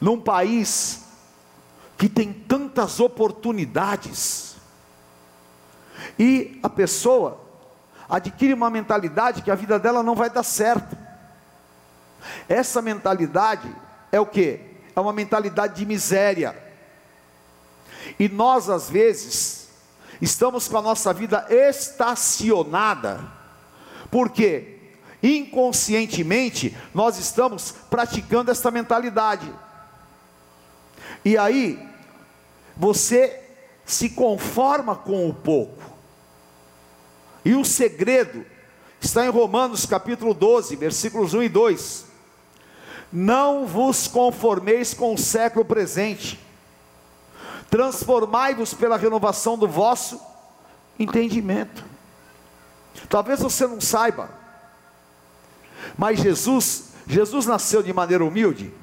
Num 0.00 0.20
país 0.20 1.04
que 1.98 2.08
tem 2.08 2.32
tantas 2.32 3.00
oportunidades, 3.00 4.50
e 6.18 6.58
a 6.62 6.68
pessoa 6.68 7.40
adquire 8.08 8.54
uma 8.54 8.70
mentalidade 8.70 9.42
que 9.42 9.50
a 9.50 9.54
vida 9.54 9.78
dela 9.78 10.02
não 10.02 10.14
vai 10.14 10.30
dar 10.30 10.42
certo. 10.42 10.96
Essa 12.48 12.82
mentalidade 12.82 13.74
é 14.10 14.20
o 14.20 14.26
que? 14.26 14.60
É 14.94 15.00
uma 15.00 15.12
mentalidade 15.12 15.76
de 15.76 15.86
miséria. 15.86 16.56
E 18.18 18.28
nós, 18.28 18.68
às 18.68 18.90
vezes, 18.90 19.59
estamos 20.20 20.68
com 20.68 20.76
a 20.76 20.82
nossa 20.82 21.12
vida 21.12 21.46
estacionada, 21.48 23.20
porque 24.10 24.78
inconscientemente 25.22 26.76
nós 26.94 27.18
estamos 27.18 27.74
praticando 27.88 28.50
essa 28.50 28.70
mentalidade. 28.70 29.52
E 31.24 31.36
aí, 31.36 31.78
você 32.76 33.40
se 33.84 34.10
conforma 34.10 34.94
com 34.94 35.28
o 35.28 35.34
pouco. 35.34 35.82
E 37.44 37.54
o 37.54 37.64
segredo 37.64 38.44
está 39.00 39.24
em 39.24 39.30
Romanos 39.30 39.86
capítulo 39.86 40.32
12, 40.34 40.76
versículos 40.76 41.34
1 41.34 41.42
e 41.44 41.48
2. 41.48 42.04
Não 43.12 43.66
vos 43.66 44.06
conformeis 44.06 44.94
com 44.94 45.14
o 45.14 45.18
século 45.18 45.64
presente 45.64 46.38
transformai-vos 47.70 48.74
pela 48.74 48.96
renovação 48.96 49.56
do 49.56 49.68
vosso 49.68 50.20
entendimento. 50.98 51.84
Talvez 53.08 53.40
você 53.40 53.66
não 53.66 53.80
saiba, 53.80 54.28
mas 55.96 56.18
Jesus, 56.18 56.90
Jesus 57.06 57.46
nasceu 57.46 57.82
de 57.82 57.92
maneira 57.92 58.24
humilde. 58.24 58.74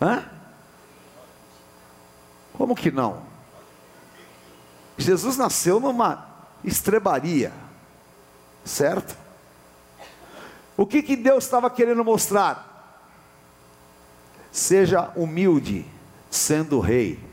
Hã? 0.00 0.24
Como 2.52 2.76
que 2.76 2.90
não? 2.90 3.22
Jesus 4.98 5.36
nasceu 5.38 5.80
numa 5.80 6.28
estrebaria, 6.62 7.52
certo? 8.64 9.16
O 10.76 10.86
que, 10.86 11.02
que 11.02 11.16
Deus 11.16 11.44
estava 11.44 11.70
querendo 11.70 12.04
mostrar? 12.04 12.68
Seja 14.52 15.10
humilde, 15.16 15.86
sendo 16.30 16.80
rei 16.80 17.29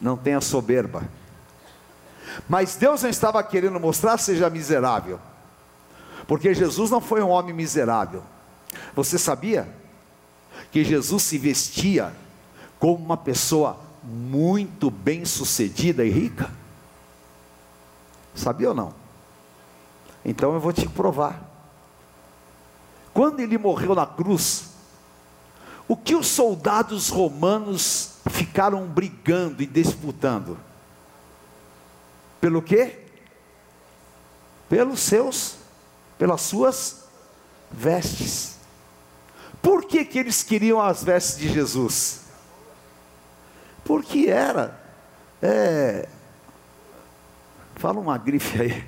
não 0.00 0.16
tenha 0.16 0.40
soberba. 0.40 1.02
Mas 2.48 2.76
Deus 2.76 3.02
não 3.02 3.10
estava 3.10 3.42
querendo 3.42 3.80
mostrar 3.80 4.18
seja 4.18 4.48
miserável, 4.50 5.18
porque 6.26 6.54
Jesus 6.54 6.90
não 6.90 7.00
foi 7.00 7.22
um 7.22 7.28
homem 7.28 7.54
miserável. 7.54 8.22
Você 8.94 9.18
sabia 9.18 9.68
que 10.70 10.84
Jesus 10.84 11.22
se 11.22 11.38
vestia 11.38 12.12
como 12.78 12.96
uma 13.04 13.16
pessoa 13.16 13.78
muito 14.02 14.90
bem 14.90 15.24
sucedida 15.24 16.04
e 16.04 16.10
rica? 16.10 16.50
Sabia 18.34 18.68
ou 18.68 18.74
não? 18.74 18.94
Então 20.24 20.54
eu 20.54 20.60
vou 20.60 20.72
te 20.72 20.88
provar. 20.88 21.42
Quando 23.12 23.40
ele 23.40 23.58
morreu 23.58 23.94
na 23.94 24.06
cruz, 24.06 24.68
o 25.88 25.96
que 25.96 26.14
os 26.14 26.28
soldados 26.28 27.08
romanos 27.08 28.17
ficaram 28.38 28.86
brigando 28.86 29.62
e 29.62 29.66
disputando. 29.66 30.56
Pelo 32.40 32.62
quê? 32.62 33.00
Pelos 34.68 35.00
seus, 35.00 35.56
pelas 36.16 36.42
suas 36.42 37.04
vestes. 37.68 38.56
Por 39.60 39.84
que, 39.86 40.04
que 40.04 40.20
eles 40.20 40.44
queriam 40.44 40.80
as 40.80 41.02
vestes 41.02 41.38
de 41.38 41.48
Jesus? 41.48 42.20
Porque 43.84 44.28
era, 44.28 44.80
é, 45.42 46.08
fala 47.74 47.98
uma 47.98 48.16
grife 48.18 48.86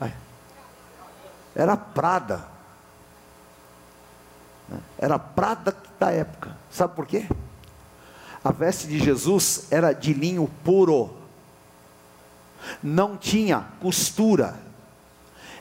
aí, 0.00 0.14
era 1.54 1.76
Prada, 1.76 2.48
era 4.98 5.18
Prada 5.18 5.76
da 6.00 6.10
época, 6.10 6.56
sabe 6.70 6.96
por 6.96 7.06
quê? 7.06 7.28
A 8.46 8.52
veste 8.52 8.86
de 8.86 9.00
Jesus 9.00 9.66
era 9.72 9.92
de 9.92 10.12
linho 10.12 10.48
puro, 10.62 11.10
não 12.80 13.16
tinha 13.16 13.66
costura, 13.80 14.54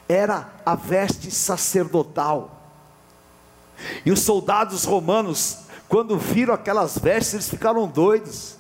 era 0.08 0.54
a 0.64 0.76
veste 0.76 1.32
sacerdotal. 1.32 2.62
E 4.06 4.12
os 4.12 4.20
soldados 4.20 4.84
romanos, 4.84 5.62
quando 5.90 6.16
viram 6.16 6.54
aquelas 6.54 6.96
vestes, 6.96 7.34
eles 7.34 7.50
ficaram 7.50 7.88
doidos. 7.88 8.56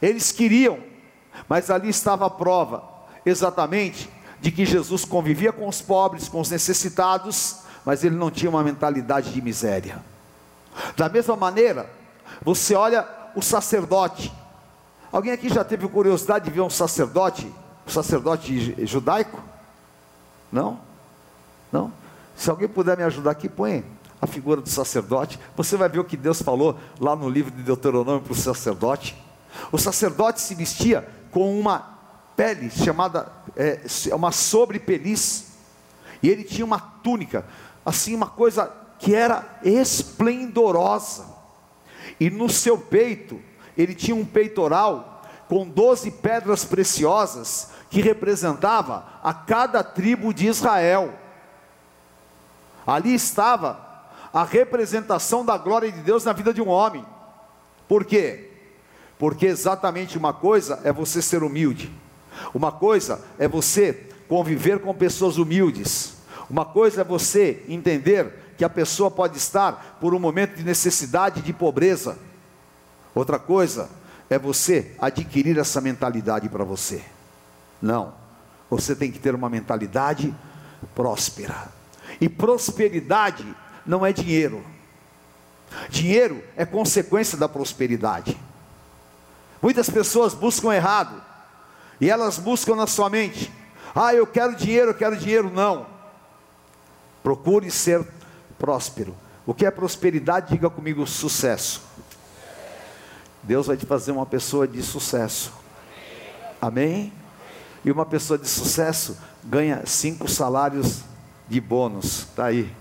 Eles 0.00 0.30
queriam, 0.30 0.78
mas 1.48 1.68
ali 1.68 1.88
estava 1.88 2.26
a 2.26 2.30
prova, 2.30 2.84
exatamente, 3.26 4.08
de 4.40 4.52
que 4.52 4.64
Jesus 4.64 5.04
convivia 5.04 5.52
com 5.52 5.66
os 5.66 5.82
pobres, 5.82 6.28
com 6.28 6.40
os 6.40 6.48
necessitados, 6.48 7.56
mas 7.84 8.04
ele 8.04 8.14
não 8.14 8.30
tinha 8.30 8.50
uma 8.50 8.62
mentalidade 8.62 9.32
de 9.32 9.42
miséria. 9.42 10.00
Da 10.96 11.08
mesma 11.08 11.34
maneira, 11.34 11.90
você 12.40 12.76
olha 12.76 13.23
o 13.34 13.42
sacerdote. 13.42 14.32
Alguém 15.12 15.32
aqui 15.32 15.48
já 15.48 15.62
teve 15.62 15.86
curiosidade 15.88 16.44
de 16.46 16.50
ver 16.50 16.60
um 16.60 16.70
sacerdote, 16.70 17.52
um 17.86 17.90
sacerdote 17.90 18.86
judaico? 18.86 19.40
Não? 20.50 20.80
Não? 21.70 21.92
Se 22.36 22.50
alguém 22.50 22.68
puder 22.68 22.96
me 22.96 23.04
ajudar 23.04 23.30
aqui, 23.30 23.48
põe 23.48 23.84
a 24.20 24.26
figura 24.26 24.60
do 24.60 24.68
sacerdote. 24.68 25.38
Você 25.56 25.76
vai 25.76 25.88
ver 25.88 25.98
o 25.98 26.04
que 26.04 26.16
Deus 26.16 26.42
falou 26.42 26.78
lá 26.98 27.14
no 27.14 27.28
livro 27.28 27.50
de 27.50 27.62
Deuteronômio 27.62 28.22
para 28.22 28.32
o 28.32 28.36
sacerdote. 28.36 29.16
O 29.70 29.78
sacerdote 29.78 30.40
se 30.40 30.54
vestia 30.54 31.06
com 31.30 31.58
uma 31.58 31.94
pele 32.36 32.70
chamada, 32.70 33.30
é, 33.56 33.80
uma 34.12 34.32
sobrepeliz, 34.32 35.52
e 36.22 36.28
ele 36.28 36.42
tinha 36.42 36.64
uma 36.64 36.80
túnica, 36.80 37.44
assim, 37.84 38.14
uma 38.14 38.26
coisa 38.26 38.70
que 38.98 39.14
era 39.14 39.58
esplendorosa, 39.62 41.26
e 42.18 42.30
no 42.30 42.48
seu 42.48 42.78
peito, 42.78 43.40
ele 43.76 43.94
tinha 43.94 44.16
um 44.16 44.24
peitoral 44.24 45.22
com 45.48 45.68
doze 45.68 46.10
pedras 46.10 46.64
preciosas, 46.64 47.70
que 47.90 48.00
representava 48.00 49.06
a 49.22 49.32
cada 49.32 49.82
tribo 49.82 50.34
de 50.34 50.46
Israel. 50.46 51.12
Ali 52.86 53.14
estava 53.14 53.78
a 54.32 54.42
representação 54.42 55.44
da 55.44 55.56
glória 55.56 55.92
de 55.92 56.00
Deus 56.00 56.24
na 56.24 56.32
vida 56.32 56.52
de 56.52 56.60
um 56.60 56.68
homem. 56.68 57.06
Por 57.86 58.04
quê? 58.04 58.50
Porque 59.18 59.46
exatamente 59.46 60.18
uma 60.18 60.32
coisa 60.32 60.80
é 60.82 60.92
você 60.92 61.22
ser 61.22 61.42
humilde, 61.42 61.92
uma 62.52 62.72
coisa 62.72 63.24
é 63.38 63.46
você 63.46 64.08
conviver 64.28 64.80
com 64.80 64.92
pessoas 64.92 65.38
humildes, 65.38 66.16
uma 66.50 66.64
coisa 66.64 67.02
é 67.02 67.04
você 67.04 67.62
entender 67.68 68.43
que 68.56 68.64
a 68.64 68.68
pessoa 68.70 69.10
pode 69.10 69.36
estar 69.36 69.98
por 70.00 70.14
um 70.14 70.18
momento 70.18 70.56
de 70.56 70.64
necessidade, 70.64 71.42
de 71.42 71.52
pobreza, 71.52 72.18
outra 73.14 73.38
coisa 73.38 73.88
é 74.30 74.38
você 74.38 74.94
adquirir 74.98 75.58
essa 75.58 75.80
mentalidade 75.80 76.48
para 76.48 76.64
você. 76.64 77.02
Não, 77.80 78.14
você 78.70 78.94
tem 78.94 79.10
que 79.10 79.18
ter 79.18 79.34
uma 79.34 79.50
mentalidade 79.50 80.34
próspera, 80.94 81.68
e 82.20 82.28
prosperidade 82.28 83.44
não 83.84 84.04
é 84.04 84.12
dinheiro. 84.12 84.64
Dinheiro 85.88 86.42
é 86.56 86.64
consequência 86.64 87.36
da 87.36 87.48
prosperidade. 87.48 88.38
Muitas 89.60 89.88
pessoas 89.88 90.34
buscam 90.34 90.74
errado. 90.74 91.22
E 92.00 92.10
elas 92.10 92.38
buscam 92.38 92.76
na 92.76 92.86
sua 92.86 93.08
mente: 93.08 93.52
"Ah, 93.94 94.14
eu 94.14 94.26
quero 94.26 94.54
dinheiro, 94.54 94.90
eu 94.90 94.94
quero 94.94 95.16
dinheiro". 95.16 95.50
Não. 95.50 95.86
Procure 97.22 97.70
ser 97.70 98.04
próspero. 98.64 99.14
O 99.44 99.52
que 99.52 99.66
é 99.66 99.70
prosperidade? 99.70 100.52
Diga 100.52 100.70
comigo 100.70 101.06
sucesso. 101.06 101.82
Deus 103.42 103.66
vai 103.66 103.76
te 103.76 103.84
fazer 103.84 104.10
uma 104.10 104.24
pessoa 104.24 104.66
de 104.66 104.82
sucesso. 104.82 105.52
Amém? 106.62 107.12
E 107.84 107.92
uma 107.92 108.06
pessoa 108.06 108.38
de 108.38 108.48
sucesso 108.48 109.18
ganha 109.44 109.82
cinco 109.84 110.26
salários 110.30 111.02
de 111.46 111.60
bônus. 111.60 112.20
Está 112.20 112.46
aí. 112.46 112.74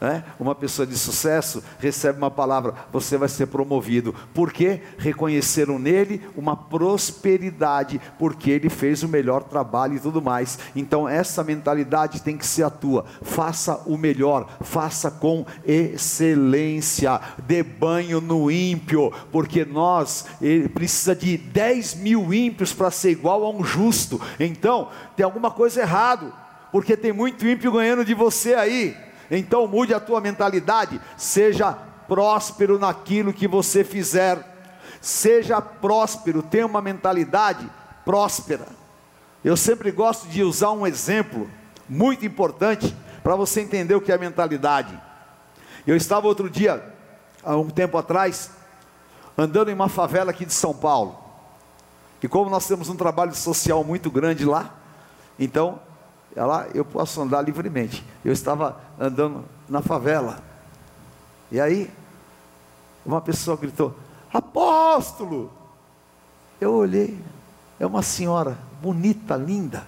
Né? 0.00 0.24
Uma 0.38 0.54
pessoa 0.54 0.86
de 0.86 0.96
sucesso 0.96 1.62
recebe 1.78 2.18
uma 2.18 2.30
palavra, 2.30 2.74
você 2.92 3.16
vai 3.16 3.28
ser 3.28 3.46
promovido. 3.46 4.14
Porque 4.34 4.80
reconheceram 4.98 5.78
nele 5.78 6.20
uma 6.36 6.54
prosperidade, 6.54 8.00
porque 8.18 8.50
ele 8.50 8.68
fez 8.68 9.02
o 9.02 9.08
melhor 9.08 9.44
trabalho 9.44 9.94
e 9.94 10.00
tudo 10.00 10.20
mais. 10.20 10.58
Então 10.74 11.08
essa 11.08 11.42
mentalidade 11.42 12.20
tem 12.20 12.36
que 12.36 12.46
ser 12.46 12.64
a 12.64 12.70
tua. 12.70 13.06
Faça 13.22 13.82
o 13.86 13.96
melhor, 13.96 14.46
faça 14.60 15.10
com 15.10 15.46
excelência. 15.64 17.18
Dê 17.46 17.62
banho 17.62 18.20
no 18.20 18.50
ímpio, 18.50 19.12
porque 19.32 19.64
nós 19.64 20.26
ele 20.42 20.68
precisa 20.68 21.14
de 21.14 21.38
10 21.38 21.94
mil 21.96 22.34
ímpios 22.34 22.72
para 22.72 22.90
ser 22.90 23.10
igual 23.10 23.44
a 23.44 23.50
um 23.50 23.64
justo. 23.64 24.20
Então 24.38 24.90
tem 25.16 25.24
alguma 25.24 25.50
coisa 25.50 25.80
errado, 25.80 26.32
porque 26.70 26.96
tem 26.96 27.12
muito 27.12 27.46
ímpio 27.46 27.72
ganhando 27.72 28.04
de 28.04 28.12
você 28.12 28.54
aí. 28.54 29.05
Então 29.30 29.66
mude 29.66 29.92
a 29.92 30.00
tua 30.00 30.20
mentalidade, 30.20 31.00
seja 31.16 31.72
próspero 32.06 32.78
naquilo 32.78 33.32
que 33.32 33.48
você 33.48 33.84
fizer. 33.84 34.54
Seja 35.00 35.60
próspero, 35.60 36.42
tenha 36.42 36.66
uma 36.66 36.80
mentalidade 36.80 37.70
próspera. 38.04 38.66
Eu 39.44 39.56
sempre 39.56 39.90
gosto 39.90 40.26
de 40.28 40.42
usar 40.42 40.70
um 40.70 40.86
exemplo 40.86 41.48
muito 41.88 42.26
importante 42.26 42.96
para 43.22 43.36
você 43.36 43.60
entender 43.60 43.94
o 43.94 44.00
que 44.00 44.10
é 44.10 44.18
mentalidade. 44.18 45.00
Eu 45.86 45.96
estava 45.96 46.26
outro 46.26 46.50
dia, 46.50 46.82
há 47.44 47.56
um 47.56 47.70
tempo 47.70 47.96
atrás, 47.96 48.50
andando 49.38 49.70
em 49.70 49.74
uma 49.74 49.88
favela 49.88 50.30
aqui 50.30 50.44
de 50.44 50.52
São 50.52 50.74
Paulo. 50.74 51.16
E 52.22 52.28
como 52.28 52.50
nós 52.50 52.66
temos 52.66 52.88
um 52.88 52.96
trabalho 52.96 53.32
social 53.34 53.84
muito 53.84 54.10
grande 54.10 54.44
lá, 54.44 54.74
então 55.38 55.80
lá 56.44 56.66
eu 56.74 56.84
posso 56.84 57.20
andar 57.22 57.40
livremente. 57.40 58.04
Eu 58.24 58.32
estava 58.32 58.78
andando 59.00 59.44
na 59.68 59.80
favela. 59.80 60.38
E 61.50 61.58
aí, 61.58 61.90
uma 63.04 63.20
pessoa 63.20 63.56
gritou: 63.56 63.96
Apóstolo! 64.32 65.50
Eu 66.60 66.74
olhei, 66.74 67.18
é 67.78 67.86
uma 67.86 68.02
senhora 68.02 68.58
bonita, 68.80 69.36
linda, 69.36 69.86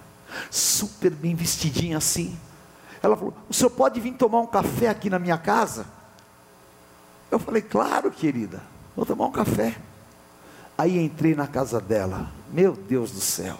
super 0.49 1.11
bem 1.11 1.35
vestidinha 1.35 1.97
assim. 1.97 2.37
Ela 3.01 3.15
falou: 3.15 3.33
O 3.49 3.53
senhor 3.53 3.69
pode 3.69 3.99
vir 3.99 4.13
tomar 4.13 4.39
um 4.39 4.47
café 4.47 4.87
aqui 4.87 5.09
na 5.09 5.19
minha 5.19 5.37
casa? 5.37 5.85
Eu 7.29 7.39
falei: 7.39 7.61
Claro, 7.61 8.09
querida, 8.09 8.61
vou 8.95 9.05
tomar 9.05 9.27
um 9.27 9.31
café. 9.31 9.77
Aí 10.77 10.97
entrei 10.97 11.35
na 11.35 11.45
casa 11.45 11.79
dela. 11.79 12.31
Meu 12.51 12.73
Deus 12.73 13.11
do 13.11 13.21
céu, 13.21 13.57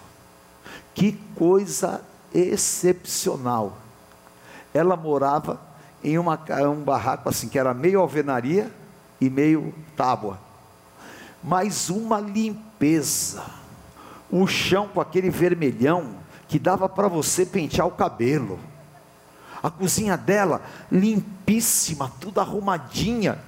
que 0.94 1.12
coisa 1.36 2.02
excepcional. 2.34 3.76
Ela 4.72 4.96
morava 4.96 5.60
em 6.02 6.18
uma, 6.18 6.38
um 6.70 6.82
barraco 6.82 7.28
assim, 7.28 7.48
que 7.48 7.58
era 7.58 7.74
meio 7.74 8.00
alvenaria 8.00 8.70
e 9.20 9.28
meio 9.28 9.74
tábua. 9.96 10.38
Mas 11.42 11.90
uma 11.90 12.20
limpeza. 12.20 13.42
O 14.30 14.46
chão 14.46 14.88
com 14.88 15.00
aquele 15.00 15.28
vermelhão 15.28 16.14
que 16.48 16.58
dava 16.58 16.88
para 16.88 17.08
você 17.08 17.44
pentear 17.44 17.86
o 17.86 17.92
cabelo. 17.92 18.58
A 19.62 19.70
cozinha 19.70 20.16
dela 20.16 20.62
limpíssima, 20.90 22.10
tudo 22.20 22.40
arrumadinha. 22.40 23.38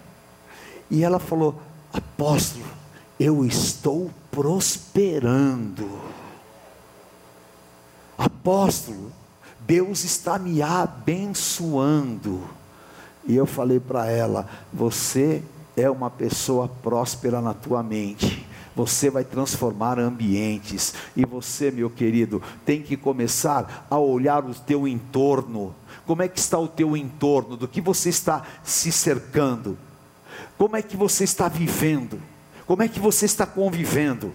E 0.90 1.02
ela 1.02 1.18
falou: 1.18 1.60
Apóstolo, 1.92 2.64
eu 3.18 3.44
estou 3.44 4.10
prosperando. 4.30 5.88
Apóstolo, 8.16 9.12
Deus 9.60 10.04
está 10.04 10.38
me 10.38 10.62
abençoando. 10.62 12.42
E 13.26 13.36
eu 13.36 13.46
falei 13.46 13.80
para 13.80 14.10
ela: 14.10 14.48
Você 14.72 15.42
é 15.76 15.88
uma 15.88 16.10
pessoa 16.10 16.68
próspera 16.68 17.40
na 17.40 17.54
tua 17.54 17.82
mente. 17.82 18.46
Você 18.74 19.10
vai 19.10 19.22
transformar 19.22 19.98
ambientes. 19.98 20.94
E 21.14 21.24
você, 21.24 21.70
meu 21.70 21.90
querido, 21.90 22.42
tem 22.64 22.82
que 22.82 22.96
começar 22.96 23.86
a 23.90 23.98
olhar 23.98 24.44
o 24.44 24.54
teu 24.54 24.88
entorno. 24.88 25.74
Como 26.06 26.22
é 26.22 26.28
que 26.28 26.38
está 26.38 26.58
o 26.58 26.68
teu 26.68 26.96
entorno? 26.96 27.56
Do 27.56 27.68
que 27.68 27.80
você 27.80 28.08
está 28.08 28.42
se 28.64 28.90
cercando? 28.90 29.76
Como 30.56 30.76
é 30.76 30.82
que 30.82 30.96
você 30.96 31.24
está 31.24 31.48
vivendo? 31.48 32.20
Como 32.66 32.82
é 32.82 32.88
que 32.88 32.98
você 32.98 33.26
está 33.26 33.44
convivendo? 33.44 34.32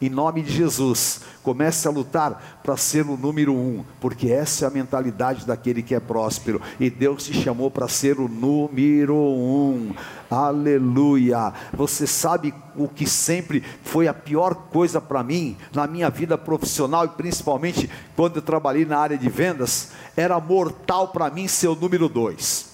Em 0.00 0.08
nome 0.08 0.42
de 0.42 0.52
Jesus, 0.52 1.20
comece 1.42 1.86
a 1.86 1.90
lutar 1.90 2.60
para 2.62 2.76
ser 2.76 3.06
o 3.06 3.16
número 3.16 3.54
um, 3.54 3.84
porque 4.00 4.30
essa 4.30 4.64
é 4.64 4.68
a 4.68 4.70
mentalidade 4.70 5.46
daquele 5.46 5.82
que 5.82 5.94
é 5.94 6.00
próspero, 6.00 6.60
e 6.78 6.88
Deus 6.88 7.24
te 7.24 7.34
chamou 7.34 7.70
para 7.70 7.86
ser 7.86 8.18
o 8.18 8.28
número 8.28 9.14
um, 9.14 9.92
aleluia. 10.30 11.52
Você 11.72 12.06
sabe 12.06 12.54
o 12.74 12.88
que 12.88 13.06
sempre 13.06 13.62
foi 13.82 14.08
a 14.08 14.14
pior 14.14 14.54
coisa 14.54 15.00
para 15.00 15.22
mim, 15.22 15.56
na 15.74 15.86
minha 15.86 16.08
vida 16.08 16.38
profissional, 16.38 17.04
e 17.04 17.08
principalmente 17.08 17.90
quando 18.16 18.36
eu 18.36 18.42
trabalhei 18.42 18.86
na 18.86 18.98
área 18.98 19.18
de 19.18 19.28
vendas, 19.28 19.90
era 20.16 20.40
mortal 20.40 21.08
para 21.08 21.30
mim 21.30 21.46
ser 21.46 21.68
o 21.68 21.76
número 21.76 22.08
dois. 22.08 22.70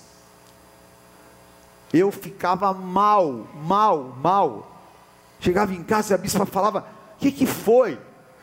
Eu 1.93 2.11
ficava 2.13 2.73
mal, 2.73 3.47
mal, 3.65 4.17
mal. 4.23 4.73
Chegava 5.41 5.73
em 5.73 5.83
casa 5.83 6.13
e 6.13 6.15
a 6.15 6.19
bispa 6.19 6.45
falava: 6.45 6.85
o 7.17 7.19
que, 7.19 7.33
que 7.33 7.47
foi? 7.47 7.99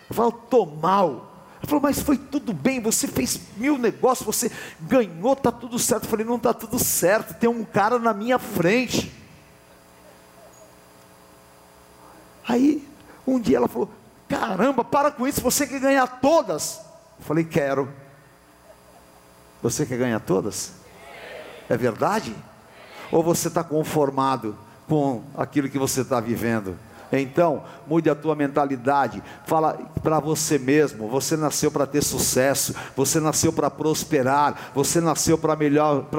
Eu 0.09 0.15
falo, 0.15 0.30
estou 0.30 0.65
mal. 0.65 1.32
Ele 1.61 1.69
falou, 1.69 1.82
mas 1.82 2.01
foi 2.01 2.17
tudo 2.17 2.53
bem, 2.53 2.82
você 2.82 3.07
fez 3.07 3.39
mil 3.55 3.78
negócios, 3.78 4.26
você 4.26 4.51
ganhou, 4.82 5.34
está 5.34 5.51
tudo 5.51 5.80
certo. 5.80 6.03
Eu 6.03 6.09
falei, 6.09 6.26
não 6.26 6.36
está 6.36 6.53
tudo 6.53 6.78
certo, 6.78 7.36
tem 7.36 7.49
um 7.49 7.63
cara 7.63 7.97
na 7.99 8.13
minha 8.13 8.38
frente. 8.38 9.13
Aí, 12.45 12.86
um 13.26 13.39
dia 13.39 13.57
ela 13.57 13.69
falou, 13.69 13.89
caramba, 14.28 14.84
para 14.84 15.09
com 15.11 15.28
isso, 15.28 15.39
você 15.39 15.65
quer 15.65 15.80
ganhar 15.80 16.05
todas? 16.19 16.82
Eu 17.19 17.26
falei, 17.26 17.45
quero. 17.45 17.89
Você 19.61 19.86
quer 19.86 19.97
ganhar 19.97 20.19
todas? 20.19 20.74
É 21.69 21.78
verdade? 21.78 22.36
Ou 23.09 23.24
você 23.24 23.47
está 23.47 23.63
conformado 23.63 24.57
com 24.89 25.24
aquilo 25.38 25.69
que 25.69 25.80
você 25.80 26.01
está 26.01 26.19
vivendo? 26.19 26.78
Então, 27.20 27.64
mude 27.88 28.09
a 28.09 28.16
tua 28.16 28.36
mentalidade. 28.36 29.22
Fala 29.45 29.78
para 30.01 30.20
você 30.20 30.57
mesmo, 30.57 31.07
você 31.07 31.38
nasceu 31.38 31.72
para 31.72 31.86
ter 31.86 32.03
sucesso, 32.03 32.76
você 32.95 33.20
nasceu 33.20 33.53
para 33.53 33.70
prosperar, 33.70 34.72
você 34.74 34.99
nasceu 34.99 35.38
para 35.38 35.55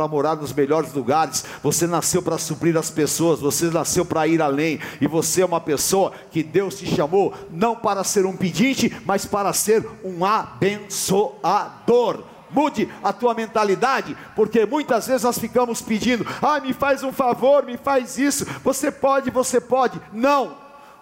morar 0.09 0.37
nos 0.37 0.53
melhores 0.53 0.93
lugares, 0.93 1.45
você 1.63 1.87
nasceu 1.87 2.23
para 2.23 2.39
suprir 2.39 2.77
as 2.77 2.91
pessoas, 2.91 3.41
você 3.41 3.67
nasceu 3.67 4.05
para 4.05 4.27
ir 4.27 4.41
além, 4.41 4.81
e 5.01 5.07
você 5.07 5.43
é 5.43 5.47
uma 5.47 5.61
pessoa 5.61 6.13
que 6.31 6.43
Deus 6.43 6.79
te 6.79 6.87
chamou 6.87 7.35
não 7.51 7.77
para 7.77 8.05
ser 8.05 8.27
um 8.27 8.37
pedinte, 8.37 8.95
mas 9.05 9.27
para 9.27 9.53
ser 9.53 9.87
um 10.05 10.25
abençoador 10.25 12.25
mude 12.55 12.89
a 13.03 13.13
tua 13.13 13.35
mentalidade, 13.35 14.17
porque 14.37 14.65
muitas 14.65 15.09
vezes 15.09 15.25
nós 15.25 15.39
ficamos 15.39 15.83
pedindo: 15.83 16.25
ah, 16.41 16.61
me 16.61 16.73
faz 16.73 17.03
um 17.03 17.13
favor, 17.13 17.65
me 17.65 17.77
faz 17.77 18.17
isso, 18.17 18.47
você 18.63 18.93
pode, 18.93 19.31
você 19.31 19.61
pode. 19.61 20.01
Não, 20.13 20.57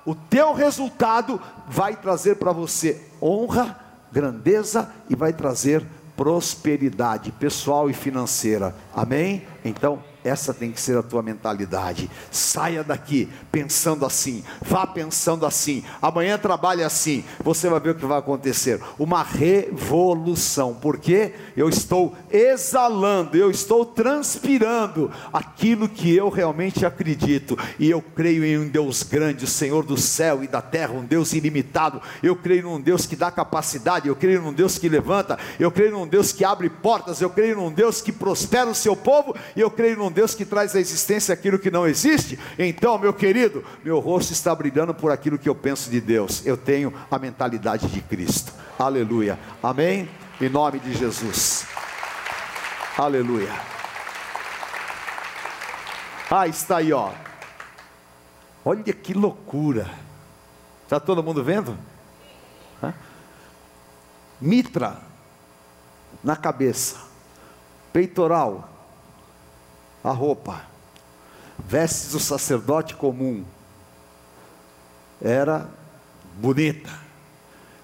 o 0.05 0.15
teu 0.15 0.53
resultado 0.53 1.41
vai 1.69 1.97
trazer 1.97 2.37
para 2.37 2.53
você 2.53 3.01
honra, 3.21 3.79
grandeza 4.11 4.93
e 5.09 5.15
vai 5.15 5.33
trazer 5.33 5.85
prosperidade 6.17 7.33
pessoal 7.33 7.89
e 7.89 7.93
financeira. 7.93 8.75
Amém? 8.95 9.47
Então, 9.65 10.03
essa 10.25 10.55
tem 10.55 10.71
que 10.71 10.81
ser 10.81 10.97
a 10.97 11.03
tua 11.03 11.23
mentalidade. 11.23 12.11
Saia 12.31 12.85
daqui 12.85 13.29
pensando 13.51 14.07
assim, 14.07 14.45
vá 14.61 14.87
pensando 14.87 15.45
assim. 15.45 15.85
Amanhã 16.01 16.39
trabalhe 16.39 16.83
assim. 16.83 17.25
Você 17.43 17.69
vai 17.69 17.81
ver 17.81 17.91
o 17.91 17.95
que 17.95 18.07
vai 18.07 18.19
acontecer. 18.19 18.81
Uma 18.99 19.23
revolução. 19.23 20.75
Porque 20.75 21.33
eu 21.57 21.69
estou 21.69 22.15
exalando, 22.31 23.37
eu 23.37 23.51
estou 23.51 23.85
transpirando 23.85 25.11
aquilo 25.33 25.89
que 25.89 26.15
eu 26.15 26.29
realmente 26.29 26.87
acredito. 26.87 27.59
E 27.79 27.91
eu 27.91 28.01
creio 28.01 28.45
em 28.45 28.59
um 28.59 28.69
Deus 28.69 29.03
grande, 29.03 29.45
o 29.45 29.49
Senhor 29.49 29.85
do 29.85 29.97
céu 29.97 30.45
e 30.45 30.47
da 30.47 30.63
terra, 30.63 30.93
um 30.93 31.05
Deus 31.05 31.33
ilimitado. 31.33 32.01
Eu 32.23 32.37
creio 32.37 32.63
num 32.63 32.81
Deus 32.81 33.07
que 33.07 33.17
dá 33.17 33.31
capacidade, 33.31 34.09
eu 34.09 34.17
creio 34.17 34.43
num 34.43 34.53
Deus 34.53 34.79
que 34.79 34.89
levanta, 34.89 35.39
eu 35.59 35.71
creio 35.71 35.93
num 35.93 36.07
Deus 36.07 36.33
que 36.33 36.45
abre 36.45 36.69
portas, 36.69 37.21
eu 37.21 37.31
creio 37.31 37.57
num 37.57 37.73
Deus 37.73 38.01
que 38.01 38.13
prospera 38.13 38.71
o 38.71 38.75
seu 38.75 38.95
povo, 38.95 39.35
e 39.57 39.61
eu 39.61 39.71
creio 39.71 39.97
num 39.97 40.12
Deus 40.13 40.35
que 40.35 40.45
traz 40.45 40.77
à 40.77 40.81
existência 40.81 41.33
aquilo 41.33 41.59
que 41.59 41.71
não 41.71 41.87
existe, 41.87 42.39
então, 42.59 42.99
meu 42.99 43.13
querido, 43.13 43.65
meu 43.83 43.99
rosto 43.99 44.33
está 44.33 44.55
brilhando 44.55 44.95
por 44.95 45.11
aquilo 45.11 45.39
que 45.39 45.49
eu 45.49 45.55
penso 45.55 45.91
de 45.91 46.01
Deus. 46.01 46.45
Eu 46.47 46.57
tenho 46.57 46.93
a 47.11 47.19
mentalidade 47.19 47.89
de 47.89 48.01
Cristo. 48.01 48.53
Aleluia. 48.79 49.39
Amém? 49.63 50.09
Em 50.41 50.49
nome 50.49 50.79
de 50.79 50.95
Jesus. 50.95 51.67
Aleluia. 52.97 53.53
Ah, 56.31 56.47
está 56.47 56.79
aí, 56.79 56.93
ó. 56.93 57.11
Olha 58.65 58.93
que 58.93 59.13
loucura. 59.13 59.91
Está 60.85 61.01
todo 61.01 61.23
mundo 61.23 61.43
vendo? 61.43 61.77
Mitra 64.41 65.01
na 66.23 66.35
cabeça, 66.35 66.97
peitoral, 67.93 68.69
a 70.03 70.11
roupa, 70.11 70.63
vestes 71.59 72.13
do 72.13 72.21
sacerdote 72.21 72.95
comum, 72.95 73.45
era 75.21 75.69
bonita, 76.37 76.91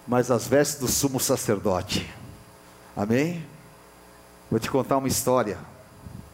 mas 0.07 0.31
as 0.31 0.47
vestes 0.47 0.81
do 0.81 0.89
sumo 0.89 1.21
sacerdote, 1.21 2.13
amém? 2.97 3.45
Vou 4.51 4.59
te 4.59 4.71
contar 4.71 4.97
uma 4.97 5.09
história, 5.09 5.59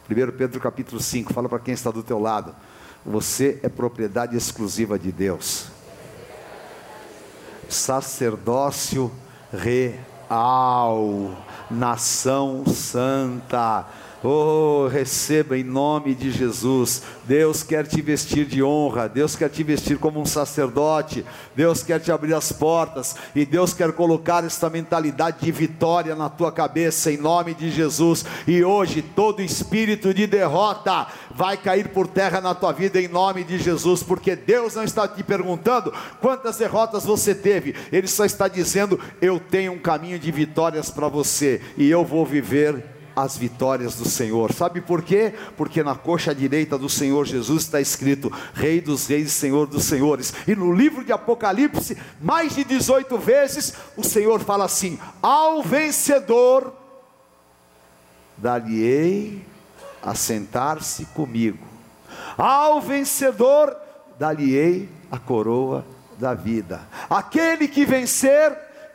1 0.09 0.37
Pedro 0.37 0.59
capítulo 0.59 1.01
5, 1.01 1.33
fala 1.33 1.49
para 1.49 1.59
quem 1.59 1.73
está 1.73 1.91
do 1.91 2.01
teu 2.01 2.19
lado, 2.19 2.55
você 3.05 3.59
é 3.61 3.69
propriedade 3.69 4.35
exclusiva 4.35 4.97
de 4.97 5.11
Deus, 5.11 5.67
sacerdócio 7.69 9.11
real, 9.51 11.37
nação 11.69 12.65
santa, 12.65 13.85
Oh, 14.27 14.87
receba 14.87 15.55
em 15.55 15.63
nome 15.63 16.15
de 16.15 16.31
Jesus. 16.31 17.03
Deus 17.25 17.61
quer 17.61 17.85
te 17.85 18.01
vestir 18.01 18.43
de 18.47 18.63
honra, 18.63 19.07
Deus 19.07 19.35
quer 19.35 19.51
te 19.51 19.61
vestir 19.61 19.99
como 19.99 20.19
um 20.19 20.25
sacerdote, 20.25 21.23
Deus 21.55 21.83
quer 21.83 21.99
te 21.99 22.11
abrir 22.11 22.33
as 22.33 22.51
portas. 22.51 23.15
E 23.35 23.45
Deus 23.45 23.71
quer 23.71 23.91
colocar 23.91 24.43
esta 24.43 24.67
mentalidade 24.67 25.45
de 25.45 25.51
vitória 25.51 26.15
na 26.15 26.27
tua 26.27 26.51
cabeça 26.51 27.11
em 27.11 27.17
nome 27.17 27.53
de 27.53 27.69
Jesus. 27.69 28.25
E 28.47 28.63
hoje 28.63 29.03
todo 29.03 29.43
espírito 29.43 30.11
de 30.11 30.25
derrota 30.25 31.05
vai 31.29 31.55
cair 31.55 31.89
por 31.89 32.07
terra 32.07 32.41
na 32.41 32.55
tua 32.55 32.71
vida 32.71 32.99
em 32.99 33.07
nome 33.07 33.43
de 33.43 33.59
Jesus, 33.59 34.01
porque 34.01 34.35
Deus 34.35 34.73
não 34.73 34.83
está 34.83 35.07
te 35.07 35.21
perguntando 35.21 35.93
quantas 36.19 36.57
derrotas 36.57 37.05
você 37.05 37.35
teve, 37.35 37.75
Ele 37.91 38.07
só 38.07 38.25
está 38.25 38.47
dizendo: 38.47 38.99
Eu 39.21 39.39
tenho 39.39 39.73
um 39.73 39.79
caminho 39.79 40.17
de 40.17 40.31
vitórias 40.31 40.89
para 40.89 41.07
você. 41.07 41.61
E 41.77 41.87
eu 41.87 42.03
vou 42.03 42.25
viver 42.25 42.94
as 43.15 43.37
vitórias 43.37 43.95
do 43.95 44.05
Senhor. 44.05 44.51
Sabe 44.51 44.81
por 44.81 45.01
quê? 45.01 45.33
Porque 45.55 45.81
na 45.81 45.95
coxa 45.95 46.35
direita 46.35 46.77
do 46.77 46.89
Senhor 46.89 47.25
Jesus 47.25 47.63
está 47.63 47.79
escrito 47.79 48.31
Rei 48.53 48.81
dos 48.81 49.07
Reis 49.07 49.27
e 49.27 49.31
Senhor 49.31 49.65
dos 49.67 49.85
Senhores. 49.85 50.33
E 50.47 50.55
no 50.55 50.73
livro 50.73 51.03
de 51.03 51.13
Apocalipse, 51.13 51.97
mais 52.21 52.53
de 52.55 52.63
18 52.63 53.17
vezes, 53.17 53.73
o 53.95 54.03
Senhor 54.03 54.41
fala 54.41 54.65
assim: 54.65 54.99
Ao 55.21 55.63
vencedor, 55.63 56.73
dar-lhe-ei 58.37 59.45
a 60.03 60.13
sentar-se 60.13 61.05
comigo. 61.05 61.65
Ao 62.37 62.81
vencedor, 62.81 63.75
dar-lhe-ei 64.19 64.89
a 65.09 65.17
coroa 65.17 65.85
da 66.17 66.33
vida. 66.33 66.81
Aquele 67.09 67.67
que 67.67 67.85
vencer 67.85 68.51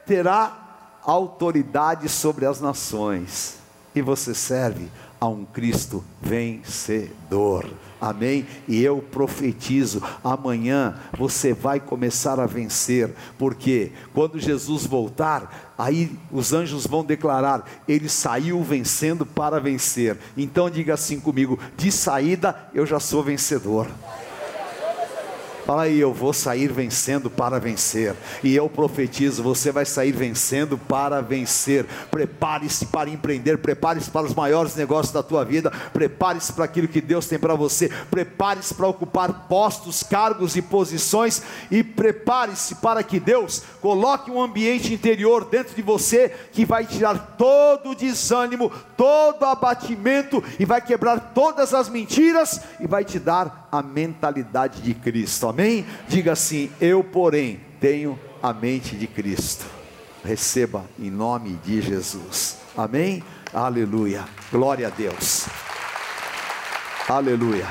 terá 0.06 0.56
autoridade 1.02 2.08
sobre 2.08 2.44
as 2.44 2.60
nações 2.60 3.59
e 3.94 4.00
você 4.00 4.34
serve 4.34 4.88
a 5.20 5.28
um 5.28 5.44
Cristo 5.44 6.02
vencedor. 6.20 7.68
Amém? 8.00 8.46
E 8.66 8.82
eu 8.82 8.98
profetizo: 8.98 10.02
amanhã 10.24 10.94
você 11.18 11.52
vai 11.52 11.78
começar 11.78 12.40
a 12.40 12.46
vencer, 12.46 13.14
porque 13.36 13.92
quando 14.14 14.40
Jesus 14.40 14.86
voltar, 14.86 15.74
aí 15.76 16.10
os 16.32 16.52
anjos 16.54 16.86
vão 16.86 17.04
declarar: 17.04 17.64
Ele 17.86 18.08
saiu 18.08 18.62
vencendo 18.62 19.26
para 19.26 19.60
vencer. 19.60 20.16
Então 20.36 20.70
diga 20.70 20.94
assim 20.94 21.20
comigo: 21.20 21.58
de 21.76 21.92
saída 21.92 22.56
eu 22.72 22.86
já 22.86 22.98
sou 22.98 23.22
vencedor. 23.22 23.86
Fala 25.70 25.82
aí, 25.82 26.00
eu 26.00 26.12
vou 26.12 26.32
sair 26.32 26.66
vencendo 26.72 27.30
para 27.30 27.60
vencer. 27.60 28.16
E 28.42 28.56
eu 28.56 28.68
profetizo, 28.68 29.40
você 29.40 29.70
vai 29.70 29.84
sair 29.84 30.10
vencendo 30.10 30.76
para 30.76 31.20
vencer. 31.20 31.86
Prepare-se 32.10 32.86
para 32.86 33.08
empreender, 33.08 33.56
prepare-se 33.58 34.10
para 34.10 34.26
os 34.26 34.34
maiores 34.34 34.74
negócios 34.74 35.12
da 35.12 35.22
tua 35.22 35.44
vida, 35.44 35.70
prepare-se 35.92 36.52
para 36.54 36.64
aquilo 36.64 36.88
que 36.88 37.00
Deus 37.00 37.28
tem 37.28 37.38
para 37.38 37.54
você, 37.54 37.88
prepare-se 38.10 38.74
para 38.74 38.88
ocupar 38.88 39.46
postos, 39.46 40.02
cargos 40.02 40.56
e 40.56 40.62
posições 40.62 41.40
e 41.70 41.84
prepare-se 41.84 42.74
para 42.74 43.04
que 43.04 43.20
Deus 43.20 43.62
coloque 43.80 44.28
um 44.28 44.42
ambiente 44.42 44.92
interior 44.92 45.44
dentro 45.44 45.76
de 45.76 45.82
você 45.82 46.34
que 46.50 46.64
vai 46.64 46.84
tirar 46.84 47.36
todo 47.38 47.90
o 47.90 47.94
desânimo, 47.94 48.72
todo 48.96 49.42
o 49.42 49.46
abatimento 49.46 50.42
e 50.58 50.64
vai 50.64 50.80
quebrar 50.80 51.30
todas 51.32 51.72
as 51.72 51.88
mentiras 51.88 52.60
e 52.80 52.88
vai 52.88 53.04
te 53.04 53.20
dar 53.20 53.68
a 53.70 53.80
mentalidade 53.84 54.82
de 54.82 54.94
Cristo. 54.94 55.46
Amém? 55.46 55.59
Diga 56.08 56.32
assim: 56.32 56.70
Eu, 56.80 57.04
porém, 57.04 57.60
tenho 57.80 58.18
a 58.42 58.52
mente 58.52 58.96
de 58.96 59.06
Cristo. 59.06 59.66
Receba 60.24 60.84
em 60.98 61.10
nome 61.10 61.58
de 61.64 61.80
Jesus. 61.80 62.58
Amém? 62.76 63.22
Aleluia. 63.52 64.24
Glória 64.50 64.86
a 64.86 64.90
Deus. 64.90 65.46
Aleluia. 67.08 67.66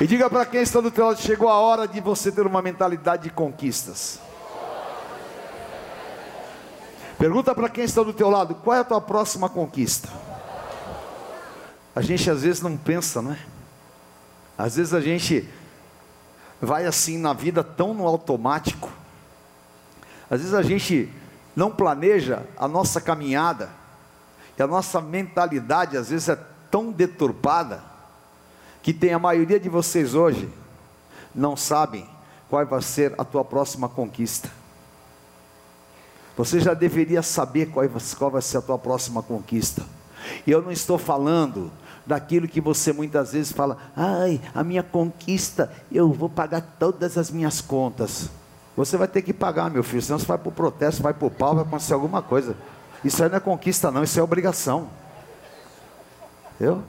E 0.00 0.06
diga 0.06 0.28
para 0.28 0.44
quem 0.44 0.60
está 0.60 0.80
do 0.80 0.90
teu 0.90 1.06
lado: 1.06 1.20
chegou 1.20 1.48
a 1.48 1.58
hora 1.58 1.88
de 1.88 2.00
você 2.00 2.30
ter 2.30 2.46
uma 2.46 2.60
mentalidade 2.60 3.24
de 3.24 3.30
conquistas. 3.30 4.20
Pergunta 7.18 7.54
para 7.54 7.68
quem 7.68 7.84
está 7.84 8.02
do 8.02 8.12
teu 8.12 8.28
lado: 8.28 8.54
qual 8.56 8.76
é 8.76 8.80
a 8.80 8.84
tua 8.84 9.00
próxima 9.00 9.48
conquista? 9.48 10.08
A 11.94 12.02
gente 12.02 12.30
às 12.30 12.42
vezes 12.42 12.60
não 12.60 12.76
pensa, 12.76 13.22
não 13.22 13.32
é? 13.32 13.55
Às 14.56 14.76
vezes 14.76 14.94
a 14.94 15.00
gente 15.00 15.48
vai 16.60 16.86
assim 16.86 17.18
na 17.18 17.32
vida 17.32 17.62
tão 17.62 17.92
no 17.92 18.06
automático. 18.06 18.90
Às 20.30 20.40
vezes 20.40 20.54
a 20.54 20.62
gente 20.62 21.12
não 21.54 21.70
planeja 21.70 22.42
a 22.56 22.66
nossa 22.66 23.00
caminhada. 23.00 23.70
E 24.58 24.62
a 24.62 24.66
nossa 24.66 25.00
mentalidade 25.00 25.96
às 25.96 26.08
vezes 26.10 26.28
é 26.28 26.38
tão 26.70 26.90
deturpada 26.90 27.82
que 28.82 28.92
tem 28.92 29.12
a 29.12 29.18
maioria 29.18 29.58
de 29.60 29.68
vocês 29.68 30.14
hoje 30.14 30.48
não 31.34 31.56
sabem 31.56 32.08
qual 32.48 32.64
vai 32.64 32.80
ser 32.80 33.14
a 33.18 33.24
tua 33.24 33.44
próxima 33.44 33.88
conquista. 33.88 34.50
Você 36.36 36.60
já 36.60 36.74
deveria 36.74 37.22
saber 37.22 37.66
qual, 37.66 37.86
vai 38.30 38.42
ser 38.42 38.58
a 38.58 38.62
tua 38.62 38.78
próxima 38.78 39.22
conquista. 39.22 39.82
E 40.46 40.50
eu 40.50 40.62
não 40.62 40.70
estou 40.70 40.98
falando 40.98 41.70
daquilo 42.06 42.46
que 42.46 42.60
você 42.60 42.92
muitas 42.92 43.32
vezes 43.32 43.52
fala, 43.52 43.76
ai, 43.96 44.40
a 44.54 44.62
minha 44.62 44.82
conquista, 44.82 45.72
eu 45.90 46.12
vou 46.12 46.28
pagar 46.28 46.62
todas 46.78 47.18
as 47.18 47.30
minhas 47.30 47.60
contas. 47.60 48.30
Você 48.76 48.96
vai 48.96 49.08
ter 49.08 49.22
que 49.22 49.32
pagar, 49.32 49.70
meu 49.70 49.82
filho, 49.82 50.02
senão 50.02 50.18
você 50.18 50.26
vai 50.26 50.38
para 50.38 50.48
o 50.48 50.52
protesto, 50.52 51.02
vai 51.02 51.14
para 51.14 51.26
o 51.26 51.30
pau, 51.30 51.54
vai 51.54 51.64
acontecer 51.64 51.94
alguma 51.94 52.22
coisa. 52.22 52.56
Isso 53.04 53.22
aí 53.22 53.28
não 53.28 53.36
é 53.36 53.40
conquista, 53.40 53.90
não, 53.90 54.02
isso 54.02 54.18
é 54.20 54.22
obrigação. 54.22 54.88
Eu? 56.60 56.82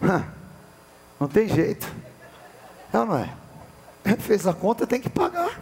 Não 1.20 1.28
tem 1.28 1.48
jeito. 1.48 1.86
É 2.92 2.98
ou 2.98 3.06
não 3.06 3.16
é? 3.16 3.32
Fez 4.18 4.46
a 4.46 4.52
conta, 4.52 4.86
tem 4.86 5.00
que 5.00 5.08
pagar. 5.08 5.58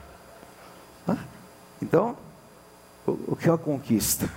Então, 1.80 2.16
o 3.07 3.36
que 3.36 3.49
é 3.49 3.53
a 3.53 3.59
conquista? 3.59 4.28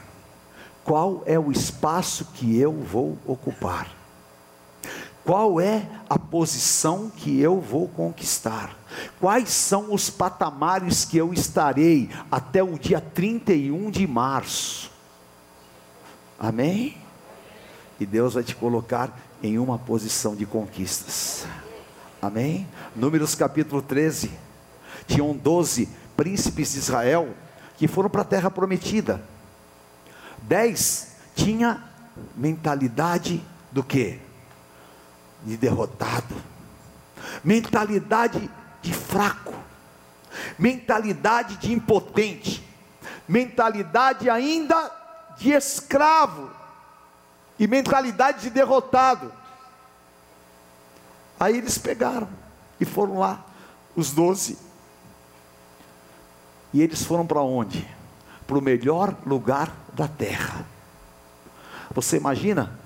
Qual 0.83 1.23
é 1.25 1.39
o 1.39 1.51
espaço 1.51 2.25
que 2.33 2.59
eu 2.59 2.73
vou 2.73 3.17
ocupar? 3.25 3.94
Qual 5.25 5.59
é 5.59 5.89
a 6.07 6.19
posição 6.19 7.09
que 7.09 7.41
eu 7.41 7.59
vou 7.59 7.87
conquistar? 7.87 8.77
Quais 9.19 9.49
são 9.49 9.91
os 9.91 10.07
patamares 10.07 11.03
que 11.03 11.17
eu 11.17 11.33
estarei 11.33 12.11
até 12.31 12.63
o 12.63 12.77
dia 12.77 13.01
31 13.01 13.89
de 13.89 14.05
março? 14.05 14.91
Amém? 16.37 16.95
E 17.99 18.05
Deus 18.05 18.35
vai 18.35 18.43
te 18.43 18.55
colocar 18.55 19.17
em 19.41 19.57
uma 19.57 19.79
posição 19.79 20.35
de 20.35 20.45
conquistas. 20.45 21.47
Amém? 22.21 22.67
Números 22.95 23.33
capítulo 23.33 23.81
13. 23.81 24.29
Tinham 25.07 25.35
12 25.35 25.89
príncipes 26.15 26.73
de 26.73 26.79
Israel 26.79 27.33
que 27.77 27.87
foram 27.87 28.11
para 28.11 28.21
a 28.21 28.25
terra 28.25 28.51
prometida. 28.51 29.23
Dez 30.43 31.15
tinha 31.35 31.83
mentalidade 32.35 33.43
do 33.71 33.83
que? 33.83 34.24
De 35.45 35.55
derrotado, 35.55 36.35
mentalidade 37.43 38.49
de 38.81 38.93
fraco, 38.93 39.53
mentalidade 40.57 41.57
de 41.57 41.71
impotente, 41.71 42.67
mentalidade 43.27 44.29
ainda 44.29 44.91
de 45.37 45.51
escravo 45.51 46.49
e 47.59 47.67
mentalidade 47.67 48.41
de 48.41 48.49
derrotado. 48.49 49.31
Aí 51.39 51.57
eles 51.57 51.77
pegaram 51.77 52.27
e 52.79 52.85
foram 52.85 53.19
lá, 53.19 53.45
os 53.95 54.11
doze, 54.11 54.57
e 56.73 56.81
eles 56.81 57.05
foram 57.05 57.25
para 57.25 57.41
onde? 57.41 57.87
Para 58.45 58.57
o 58.57 58.61
melhor 58.61 59.15
lugar 59.25 59.71
da 59.93 60.07
terra. 60.07 60.65
Você 61.93 62.17
imagina? 62.17 62.77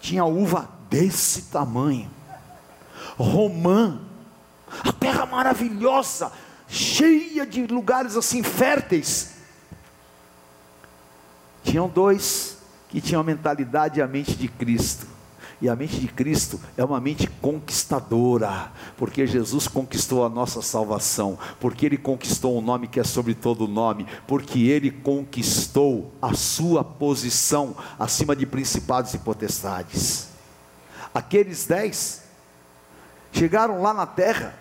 Tinha 0.00 0.24
uva 0.24 0.68
desse 0.92 1.44
tamanho, 1.44 2.10
romã, 3.16 3.98
a 4.84 4.92
terra 4.92 5.24
maravilhosa, 5.24 6.30
cheia 6.68 7.46
de 7.46 7.66
lugares 7.66 8.14
assim 8.14 8.42
férteis. 8.42 9.32
Tinham 11.64 11.88
dois 11.88 12.58
que 12.90 13.00
tinham 13.00 13.22
a 13.22 13.24
mentalidade 13.24 14.00
e 14.00 14.02
a 14.02 14.06
mente 14.06 14.34
de 14.34 14.48
Cristo. 14.48 15.06
E 15.62 15.68
a 15.68 15.76
mente 15.76 15.98
de 15.98 16.08
Cristo 16.08 16.60
é 16.76 16.84
uma 16.84 17.00
mente 17.00 17.26
conquistadora, 17.40 18.70
porque 18.96 19.26
Jesus 19.26 19.68
conquistou 19.68 20.26
a 20.26 20.28
nossa 20.28 20.60
salvação, 20.60 21.38
porque 21.60 21.86
Ele 21.86 21.96
conquistou 21.96 22.56
o 22.56 22.58
um 22.58 22.60
nome 22.60 22.88
que 22.88 22.98
é 22.98 23.04
sobre 23.04 23.32
todo 23.32 23.68
nome, 23.68 24.06
porque 24.26 24.58
Ele 24.64 24.90
conquistou 24.90 26.12
a 26.20 26.34
sua 26.34 26.82
posição 26.82 27.76
acima 27.96 28.34
de 28.34 28.44
principados 28.44 29.14
e 29.14 29.18
potestades. 29.18 30.31
Aqueles 31.14 31.66
dez 31.66 32.22
chegaram 33.32 33.82
lá 33.82 33.92
na 33.92 34.06
terra 34.06 34.54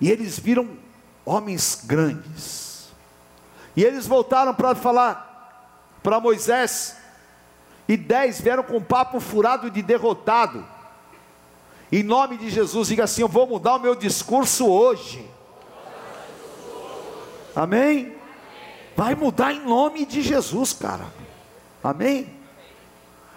e 0.00 0.10
eles 0.10 0.38
viram 0.38 0.68
homens 1.24 1.82
grandes, 1.84 2.88
e 3.76 3.82
eles 3.82 4.06
voltaram 4.06 4.54
para 4.54 4.74
falar 4.74 5.32
para 6.02 6.20
Moisés, 6.20 6.96
e 7.88 7.96
dez 7.96 8.40
vieram 8.40 8.62
com 8.62 8.82
papo 8.82 9.20
furado 9.20 9.70
de 9.70 9.82
derrotado. 9.82 10.64
Em 11.90 12.02
nome 12.02 12.36
de 12.36 12.50
Jesus, 12.50 12.88
diga 12.88 13.04
assim: 13.04 13.22
Eu 13.22 13.28
vou 13.28 13.46
mudar 13.46 13.76
o 13.76 13.80
meu 13.80 13.94
discurso 13.94 14.66
hoje. 14.66 15.28
Amém? 17.54 18.16
Vai 18.96 19.14
mudar 19.14 19.52
em 19.52 19.64
nome 19.64 20.04
de 20.04 20.22
Jesus, 20.22 20.72
cara. 20.72 21.06
Amém? 21.82 22.34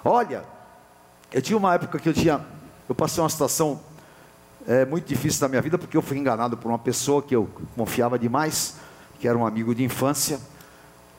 Olha, 0.03 0.45
eu 1.31 1.41
tinha 1.41 1.57
uma 1.57 1.73
época 1.73 1.99
que 1.99 2.07
eu 2.07 2.13
tinha, 2.13 2.41
eu 2.87 2.95
passei 2.95 3.21
uma 3.21 3.29
situação 3.29 3.79
é, 4.67 4.85
muito 4.85 5.07
difícil 5.07 5.41
na 5.41 5.49
minha 5.49 5.61
vida, 5.61 5.77
porque 5.77 5.95
eu 5.95 6.01
fui 6.01 6.17
enganado 6.17 6.57
por 6.57 6.69
uma 6.69 6.79
pessoa 6.79 7.21
que 7.21 7.35
eu 7.35 7.49
confiava 7.75 8.17
demais, 8.17 8.75
que 9.19 9.27
era 9.27 9.37
um 9.37 9.45
amigo 9.45 9.73
de 9.73 9.83
infância, 9.83 10.39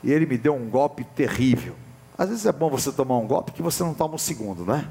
e 0.03 0.13
ele 0.13 0.27
me 0.27 0.39
deu 0.39 0.55
um 0.55 0.69
golpe 0.69 1.05
terrível. 1.05 1.75
Às 2.17 2.29
vezes 2.29 2.47
é 2.47 2.53
bom 2.53 2.69
você 2.69 2.91
tomar 2.91 3.17
um 3.19 3.27
golpe 3.27 3.53
que 3.53 3.63
você 3.63 3.83
não 3.83 3.95
toma 3.95 4.15
um 4.15 4.19
segundo, 4.19 4.65
né? 4.65 4.89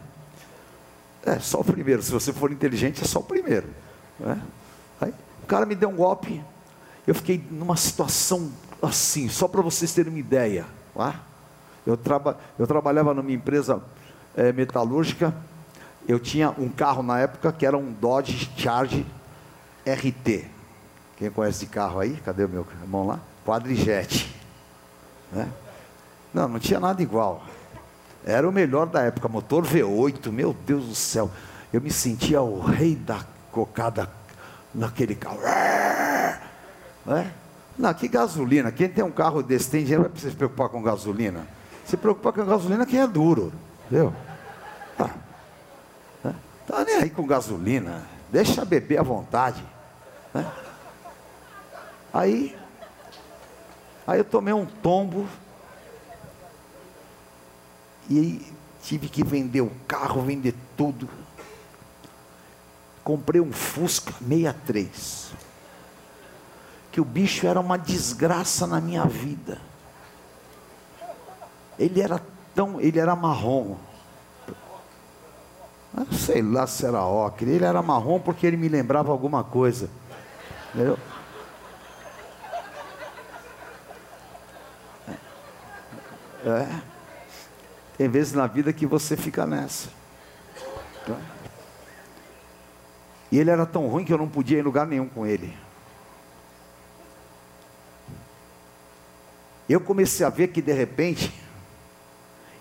É, 1.26 1.40
só 1.40 1.60
o 1.60 1.64
primeiro. 1.64 2.02
Se 2.02 2.12
você 2.12 2.32
for 2.32 2.52
inteligente, 2.52 3.04
é 3.04 3.06
só 3.06 3.20
o 3.20 3.24
primeiro. 3.24 3.68
Né? 4.18 4.42
Aí, 5.02 5.14
o 5.44 5.46
cara 5.46 5.66
me 5.66 5.76
deu 5.76 5.90
um 5.90 5.96
golpe. 5.96 6.42
Eu 7.06 7.14
fiquei 7.14 7.44
numa 7.52 7.76
situação 7.76 8.52
assim, 8.82 9.28
só 9.28 9.48
para 9.48 9.62
vocês 9.62 9.94
terem 9.94 10.12
uma 10.12 10.20
ideia. 10.20 10.66
Tá? 10.96 11.22
Eu, 11.86 11.98
traba, 11.98 12.38
eu 12.58 12.66
trabalhava 12.66 13.14
numa 13.14 13.32
empresa 13.32 13.82
é, 14.38 14.54
metalúrgica. 14.54 15.34
Eu 16.08 16.20
tinha 16.20 16.52
um 16.52 16.70
carro 16.70 17.04
na 17.04 17.20
época 17.20 17.52
que 17.52 17.66
era 17.66 17.76
um 17.78 17.92
Dodge 17.92 18.50
Charge 18.56 19.06
RT. 19.86 20.46
Quem 21.18 21.32
conhece 21.32 21.62
de 21.62 21.66
carro 21.66 22.00
aí? 22.00 22.16
Cadê 22.24 22.46
o 22.46 22.50
meu 22.50 22.66
irmão 22.82 23.08
lá? 23.08 23.20
Quadrijet. 23.44 24.34
Né? 25.32 25.50
Não, 26.34 26.48
não 26.48 26.60
tinha 26.60 26.80
nada 26.80 27.02
igual. 27.02 27.44
Era 28.24 28.48
o 28.48 28.52
melhor 28.52 28.86
da 28.86 29.02
época, 29.02 29.28
motor 29.28 29.66
V8, 29.66 30.32
meu 30.32 30.56
Deus 30.66 30.86
do 30.86 30.96
céu. 30.96 31.32
Eu 31.74 31.82
me 31.82 31.92
sentia 31.92 32.42
o 32.42 32.62
rei 32.62 32.96
da 32.96 33.22
cocada 33.52 34.10
naquele 34.74 35.16
carro. 35.16 35.40
É? 35.44 37.32
Não, 37.78 37.94
que 37.94 38.08
gasolina. 38.08 38.72
Quem 38.72 38.90
tem 38.90 39.04
um 39.04 39.12
carro 39.12 39.42
desse 39.42 39.70
tem 39.70 39.82
dinheiro, 39.82 40.04
vai 40.04 40.12
precisar 40.12 40.32
se 40.32 40.38
preocupar 40.38 40.70
com 40.70 40.82
gasolina. 40.82 41.48
Se 41.86 41.98
preocupar 41.98 42.34
com 42.34 42.46
gasolina 42.46 42.86
quem 42.86 43.00
é 43.00 43.08
duro. 43.08 43.52
Entendeu? 43.86 44.14
Ah, 45.00 45.14
é? 46.26 46.34
Tá 46.66 46.84
nem 46.84 46.96
aí 46.96 47.10
com 47.10 47.26
gasolina. 47.26 48.08
Deixa 48.30 48.66
beber 48.66 49.00
à 49.00 49.04
vontade. 49.04 49.64
Né? 50.34 50.52
Aí, 52.14 52.58
aí 54.06 54.20
eu 54.20 54.26
tomei 54.26 54.54
um 54.54 54.66
tombo 54.66 55.28
e 58.10 58.54
tive 58.82 59.10
que 59.10 59.24
vender 59.24 59.62
o 59.62 59.72
carro, 59.88 60.22
vender 60.22 60.56
tudo. 60.76 61.10
Comprei 63.04 63.40
um 63.40 63.52
Fusca 63.52 64.14
63. 64.14 65.32
Que 66.92 67.00
o 67.00 67.06
bicho 67.06 67.46
era 67.46 67.60
uma 67.60 67.78
desgraça 67.78 68.66
na 68.66 68.82
minha 68.82 69.06
vida. 69.06 69.62
Ele 71.78 72.02
era 72.02 72.22
tão, 72.56 72.82
ele 72.82 73.00
era 73.00 73.16
marrom. 73.16 73.76
Ah, 75.98 76.06
sei 76.14 76.44
lá 76.44 76.68
se 76.68 76.86
era 76.86 77.04
ocre. 77.04 77.50
Ele 77.50 77.66
era 77.66 77.82
marrom 77.82 78.20
porque 78.20 78.46
ele 78.46 78.56
me 78.56 78.70
lembrava 78.70 79.12
alguma 79.12 79.44
coisa. 79.44 79.90
Entendeu? 80.72 81.00
É. 86.46 86.50
é. 86.50 86.82
Tem 87.98 88.08
vezes 88.08 88.34
na 88.34 88.46
vida 88.46 88.72
que 88.72 88.86
você 88.86 89.18
fica 89.18 89.48
nessa. 89.48 89.90
Tá? 91.04 91.18
E 93.32 93.40
ele 93.40 93.50
era 93.50 93.66
tão 93.66 93.88
ruim 93.88 94.06
que 94.06 94.14
eu 94.14 94.20
não 94.20 94.30
podia 94.30 94.58
ir 94.58 94.60
em 94.60 94.64
lugar 94.64 94.86
nenhum 94.86 95.10
com 95.10 95.26
ele. 95.26 95.58
Eu 99.68 99.82
comecei 99.82 100.24
a 100.24 100.30
ver 100.30 100.50
que 100.50 100.62
de 100.62 100.72
repente 100.72 101.34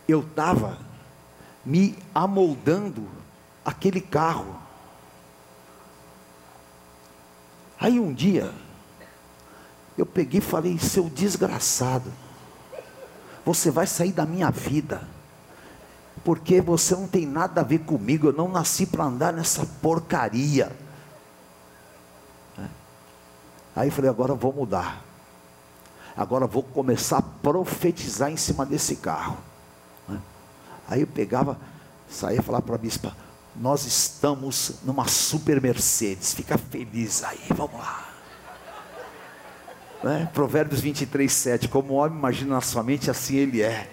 eu 0.08 0.20
estava 0.20 0.78
me 1.64 1.96
amoldando 2.14 3.06
aquele 3.66 4.00
carro. 4.00 4.56
Aí 7.78 8.00
um 8.00 8.14
dia 8.14 8.54
eu 9.98 10.06
peguei 10.06 10.38
e 10.38 10.42
falei: 10.42 10.78
seu 10.78 11.10
desgraçado, 11.10 12.10
você 13.44 13.70
vai 13.70 13.86
sair 13.86 14.12
da 14.12 14.24
minha 14.24 14.50
vida 14.50 15.06
porque 16.26 16.60
você 16.60 16.92
não 16.96 17.06
tem 17.06 17.24
nada 17.24 17.60
a 17.60 17.64
ver 17.64 17.78
comigo, 17.80 18.26
eu 18.26 18.32
não 18.32 18.48
nasci 18.48 18.84
para 18.84 19.04
andar 19.04 19.32
nessa 19.32 19.64
porcaria. 19.80 20.72
Aí 23.76 23.92
falei, 23.92 24.10
agora 24.10 24.34
vou 24.34 24.52
mudar. 24.52 25.04
Agora 26.16 26.46
vou 26.46 26.64
começar 26.64 27.18
a 27.18 27.22
profetizar 27.22 28.28
em 28.28 28.36
cima 28.36 28.66
desse 28.66 28.96
carro. 28.96 29.36
Aí 30.88 31.02
eu 31.02 31.06
pegava, 31.06 31.56
saía 32.08 32.42
falar 32.42 32.62
para 32.62 32.74
a 32.74 32.78
bispa, 32.78 33.14
nós 33.60 33.86
estamos 33.86 34.72
numa 34.84 35.06
super 35.08 35.60
Mercedes, 35.60 36.34
fica 36.34 36.58
feliz 36.58 37.22
aí, 37.24 37.40
vamos 37.54 37.78
lá. 37.78 38.04
É, 40.04 40.26
Provérbios 40.26 40.80
23, 40.80 41.32
7, 41.32 41.68
como 41.68 41.94
o 41.94 41.96
homem 41.96 42.18
imagina 42.18 42.54
na 42.54 42.60
sua 42.60 42.82
mente, 42.82 43.10
assim 43.10 43.36
ele 43.36 43.62
é. 43.62 43.90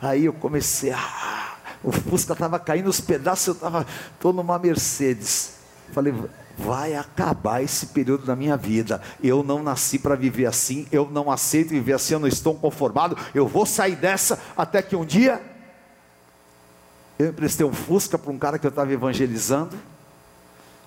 Aí 0.00 0.26
eu 0.26 0.32
comecei 0.32 0.92
a 0.92 1.38
o 1.82 1.92
Fusca 1.92 2.32
estava 2.32 2.58
caindo 2.58 2.88
os 2.88 3.00
pedaços, 3.00 3.48
eu 3.48 3.54
estava, 3.54 3.86
estou 4.12 4.32
numa 4.32 4.58
Mercedes. 4.58 5.52
Falei, 5.92 6.12
vai 6.56 6.94
acabar 6.94 7.62
esse 7.62 7.86
período 7.86 8.26
da 8.26 8.34
minha 8.34 8.56
vida. 8.56 9.00
Eu 9.22 9.42
não 9.42 9.62
nasci 9.62 9.98
para 9.98 10.14
viver 10.14 10.46
assim, 10.46 10.86
eu 10.90 11.08
não 11.10 11.30
aceito 11.30 11.70
viver 11.70 11.94
assim, 11.94 12.14
eu 12.14 12.20
não 12.20 12.28
estou 12.28 12.54
conformado. 12.54 13.16
Eu 13.34 13.46
vou 13.46 13.64
sair 13.64 13.96
dessa 13.96 14.38
até 14.56 14.82
que 14.82 14.96
um 14.96 15.04
dia 15.04 15.40
eu 17.18 17.28
emprestei 17.28 17.66
um 17.66 17.72
Fusca 17.72 18.18
para 18.18 18.30
um 18.30 18.38
cara 18.38 18.58
que 18.58 18.66
eu 18.66 18.70
estava 18.70 18.92
evangelizando. 18.92 19.76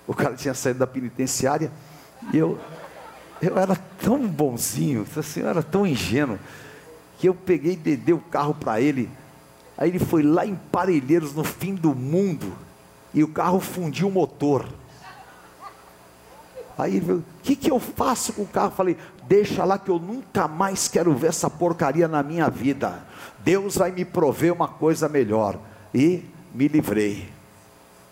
O 0.06 0.14
cara 0.14 0.34
tinha 0.34 0.54
saído 0.54 0.78
da 0.78 0.86
penitenciária 0.86 1.70
e 2.32 2.38
eu 2.38 2.58
eu 3.40 3.58
era 3.58 3.74
tão 4.00 4.24
bonzinho, 4.28 5.04
assim, 5.16 5.40
eu 5.40 5.48
era 5.48 5.64
tão 5.64 5.84
ingênuo 5.84 6.38
que 7.18 7.28
eu 7.28 7.34
peguei 7.34 7.72
e 7.72 7.96
dei 7.96 8.14
o 8.14 8.20
carro 8.20 8.54
para 8.54 8.80
ele 8.80 9.10
Aí 9.76 9.88
ele 9.88 9.98
foi 9.98 10.22
lá 10.22 10.46
em 10.46 10.54
Parelheiros, 10.54 11.34
no 11.34 11.42
fim 11.42 11.74
do 11.74 11.94
mundo, 11.94 12.52
e 13.12 13.24
o 13.24 13.28
carro 13.28 13.58
fundiu 13.60 14.06
o 14.08 14.12
motor. 14.12 14.64
Aí 16.76 16.96
ele 16.96 17.06
falou: 17.06 17.20
O 17.20 17.24
que, 17.42 17.56
que 17.56 17.70
eu 17.70 17.80
faço 17.80 18.32
com 18.32 18.42
o 18.42 18.46
carro? 18.46 18.68
Eu 18.68 18.76
falei: 18.76 18.96
Deixa 19.26 19.64
lá 19.64 19.78
que 19.78 19.90
eu 19.90 19.98
nunca 19.98 20.46
mais 20.46 20.88
quero 20.88 21.12
ver 21.14 21.28
essa 21.28 21.50
porcaria 21.50 22.06
na 22.06 22.22
minha 22.22 22.48
vida. 22.48 23.02
Deus 23.40 23.76
vai 23.76 23.90
me 23.90 24.04
prover 24.04 24.52
uma 24.52 24.68
coisa 24.68 25.08
melhor. 25.08 25.58
E 25.94 26.24
me 26.54 26.68
livrei, 26.68 27.28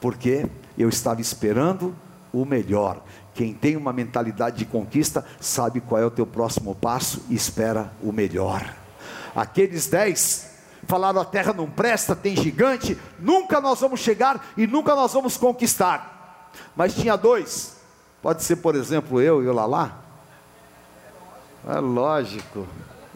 porque 0.00 0.46
eu 0.76 0.88
estava 0.88 1.20
esperando 1.20 1.94
o 2.32 2.44
melhor. 2.44 3.02
Quem 3.34 3.54
tem 3.54 3.76
uma 3.76 3.92
mentalidade 3.92 4.58
de 4.58 4.64
conquista 4.64 5.24
sabe 5.40 5.80
qual 5.80 6.00
é 6.00 6.04
o 6.04 6.10
teu 6.10 6.26
próximo 6.26 6.74
passo 6.74 7.24
e 7.28 7.34
espera 7.34 7.92
o 8.02 8.12
melhor. 8.12 8.74
Aqueles 9.34 9.86
dez 9.86 10.50
falaram: 10.86 11.20
a 11.20 11.24
terra 11.24 11.52
não 11.52 11.68
presta, 11.68 12.16
tem 12.16 12.36
gigante, 12.36 12.98
nunca 13.18 13.60
nós 13.60 13.80
vamos 13.80 14.00
chegar 14.00 14.52
e 14.56 14.66
nunca 14.66 14.94
nós 14.94 15.12
vamos 15.12 15.36
conquistar. 15.36 16.50
Mas 16.74 16.94
tinha 16.94 17.16
dois, 17.16 17.76
pode 18.20 18.42
ser, 18.42 18.56
por 18.56 18.74
exemplo, 18.74 19.20
eu 19.20 19.42
e 19.42 19.48
o 19.48 19.52
Lalá. 19.52 19.98
É 21.68 21.78
lógico, 21.78 22.66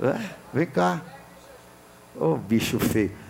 é, 0.00 0.30
vem 0.52 0.66
cá, 0.66 1.00
ô 2.14 2.32
oh, 2.32 2.36
bicho 2.36 2.78
feio. 2.78 3.23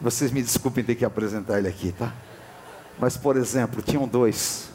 Vocês 0.00 0.30
me 0.30 0.42
desculpem 0.42 0.84
ter 0.84 0.94
que 0.94 1.04
apresentar 1.04 1.58
ele 1.58 1.68
aqui, 1.68 1.92
tá? 1.92 2.12
Mas, 2.98 3.16
por 3.16 3.36
exemplo, 3.36 3.82
tinham 3.82 4.06
dois, 4.06 4.70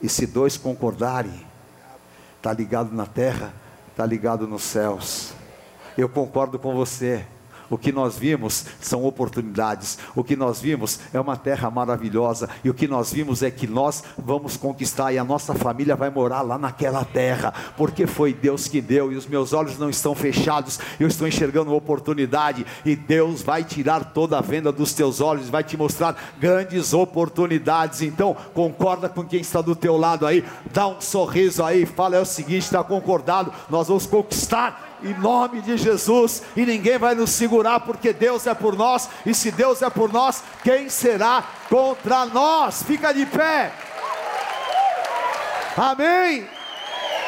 e 0.00 0.08
se 0.08 0.26
dois 0.26 0.56
concordarem, 0.56 1.46
está 2.36 2.52
ligado 2.52 2.92
na 2.92 3.06
terra, 3.06 3.52
está 3.90 4.04
ligado 4.04 4.46
nos 4.46 4.62
céus. 4.62 5.32
Eu 5.96 6.08
concordo 6.08 6.58
com 6.58 6.74
você. 6.74 7.26
O 7.70 7.78
que 7.78 7.92
nós 7.92 8.16
vimos 8.16 8.66
são 8.80 9.04
oportunidades. 9.04 9.98
O 10.14 10.22
que 10.22 10.36
nós 10.36 10.60
vimos 10.60 11.00
é 11.12 11.20
uma 11.20 11.36
terra 11.36 11.70
maravilhosa. 11.70 12.48
E 12.62 12.70
o 12.70 12.74
que 12.74 12.86
nós 12.86 13.12
vimos 13.12 13.42
é 13.42 13.50
que 13.50 13.66
nós 13.66 14.04
vamos 14.16 14.56
conquistar 14.56 15.12
e 15.12 15.18
a 15.18 15.24
nossa 15.24 15.54
família 15.54 15.96
vai 15.96 16.10
morar 16.10 16.42
lá 16.42 16.58
naquela 16.58 17.04
terra. 17.04 17.52
Porque 17.76 18.06
foi 18.06 18.32
Deus 18.32 18.68
que 18.68 18.80
deu 18.80 19.12
e 19.12 19.16
os 19.16 19.26
meus 19.26 19.52
olhos 19.52 19.78
não 19.78 19.90
estão 19.90 20.14
fechados. 20.14 20.78
Eu 20.98 21.08
estou 21.08 21.26
enxergando 21.26 21.70
uma 21.70 21.76
oportunidade 21.76 22.64
e 22.84 22.94
Deus 22.94 23.42
vai 23.42 23.64
tirar 23.64 24.12
toda 24.12 24.38
a 24.38 24.42
venda 24.42 24.70
dos 24.72 24.92
teus 24.92 25.20
olhos, 25.20 25.48
vai 25.48 25.64
te 25.64 25.76
mostrar 25.76 26.34
grandes 26.38 26.92
oportunidades. 26.92 28.02
Então, 28.02 28.36
concorda 28.54 29.08
com 29.08 29.24
quem 29.24 29.40
está 29.40 29.60
do 29.60 29.74
teu 29.74 29.96
lado 29.96 30.26
aí. 30.26 30.44
Dá 30.72 30.86
um 30.86 31.00
sorriso 31.00 31.64
aí, 31.64 31.86
fala 31.86 32.16
é 32.16 32.20
o 32.20 32.24
seguinte, 32.24 32.62
está 32.62 32.82
concordado. 32.82 33.52
Nós 33.68 33.88
vamos 33.88 34.06
conquistar 34.06 34.85
em 35.02 35.14
nome 35.14 35.60
de 35.60 35.76
Jesus, 35.76 36.42
e 36.56 36.64
ninguém 36.64 36.98
vai 36.98 37.14
nos 37.14 37.30
segurar, 37.30 37.80
porque 37.80 38.12
Deus 38.12 38.46
é 38.46 38.54
por 38.54 38.76
nós, 38.76 39.08
e 39.24 39.34
se 39.34 39.50
Deus 39.50 39.82
é 39.82 39.90
por 39.90 40.12
nós, 40.12 40.42
quem 40.62 40.88
será 40.88 41.44
contra 41.68 42.26
nós? 42.26 42.82
Fica 42.82 43.12
de 43.12 43.26
pé, 43.26 43.72
amém? 45.76 46.48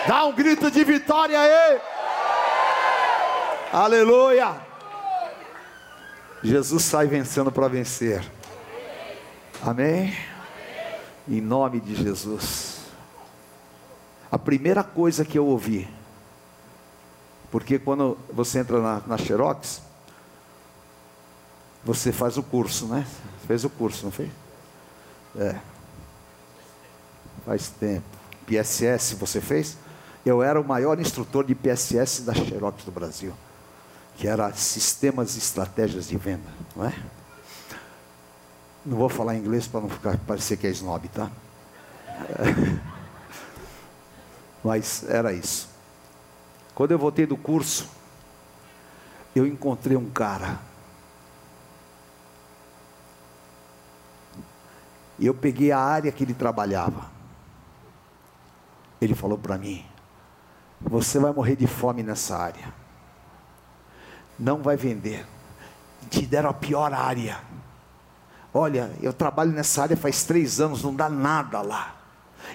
Dá 0.07 0.25
um 0.25 0.33
grito 0.33 0.71
de 0.71 0.85
vitória 0.85 1.39
aí, 1.39 1.81
aleluia. 3.73 4.57
Jesus 6.43 6.85
sai 6.85 7.07
vencendo 7.07 7.51
para 7.51 7.69
vencer, 7.69 8.25
amém? 9.62 10.16
Em 11.29 11.41
nome 11.41 11.81
de 11.81 11.95
Jesus. 11.95 12.79
A 14.31 14.39
primeira 14.39 14.85
coisa 14.85 15.25
que 15.25 15.39
eu 15.39 15.47
ouvi, 15.47 15.89
porque 17.51 17.78
quando 17.78 18.16
você 18.32 18.59
entra 18.59 18.80
na, 18.80 19.03
na 19.07 19.18
Xerox, 19.18 19.80
você 21.84 22.12
faz 22.12 22.36
o 22.36 22.42
curso, 22.42 22.86
né? 22.86 23.07
Fez 23.46 23.64
o 23.64 23.70
curso, 23.70 24.05
não 24.05 24.12
fez? 24.12 24.30
É. 25.36 25.57
Faz 27.46 27.68
tempo. 27.68 28.05
PSS 28.46 29.14
você 29.14 29.40
fez? 29.40 29.76
Eu 30.24 30.42
era 30.42 30.61
o 30.61 30.64
maior 30.64 31.01
instrutor 31.01 31.44
de 31.44 31.55
PSS 31.55 32.22
da 32.22 32.34
Xerox 32.34 32.84
do 32.84 32.90
Brasil, 32.90 33.32
que 34.16 34.26
era 34.26 34.53
Sistemas 34.53 35.36
e 35.36 35.38
Estratégias 35.38 36.09
de 36.09 36.16
Venda, 36.16 36.51
não 36.76 36.84
é? 36.84 36.94
Não 38.84 38.96
vou 38.96 39.09
falar 39.09 39.36
inglês 39.36 39.66
para 39.66 39.80
não 39.80 39.88
ficar, 39.88 40.16
parecer 40.18 40.57
que 40.57 40.66
é 40.66 40.70
snob, 40.70 41.09
tá? 41.09 41.30
É. 42.07 42.78
Mas 44.64 45.05
era 45.09 45.32
isso. 45.32 45.68
Quando 46.79 46.93
eu 46.93 46.99
voltei 47.01 47.26
do 47.26 47.37
curso, 47.37 47.91
eu 49.35 49.45
encontrei 49.45 49.97
um 49.97 50.09
cara. 50.09 50.61
E 55.18 55.26
eu 55.26 55.35
peguei 55.35 55.72
a 55.72 55.81
área 55.81 56.12
que 56.12 56.22
ele 56.22 56.35
trabalhava. 56.35 57.11
Ele 59.01 59.12
falou 59.12 59.37
para 59.37 59.59
mim: 59.59 59.85
Você 60.81 61.18
vai 61.18 61.33
morrer 61.33 61.57
de 61.57 61.66
fome 61.66 62.05
nessa 62.05 62.39
área. 62.39 62.72
Não 64.39 64.62
vai 64.62 64.76
vender. 64.76 65.26
Te 66.09 66.24
deram 66.24 66.51
a 66.51 66.55
pior 66.55 66.95
área. 66.95 67.41
Olha, 68.55 68.97
eu 69.03 69.12
trabalho 69.12 69.51
nessa 69.51 69.83
área 69.83 69.97
faz 69.97 70.22
três 70.22 70.61
anos, 70.61 70.85
não 70.85 70.95
dá 70.95 71.09
nada 71.09 71.61
lá. 71.61 71.97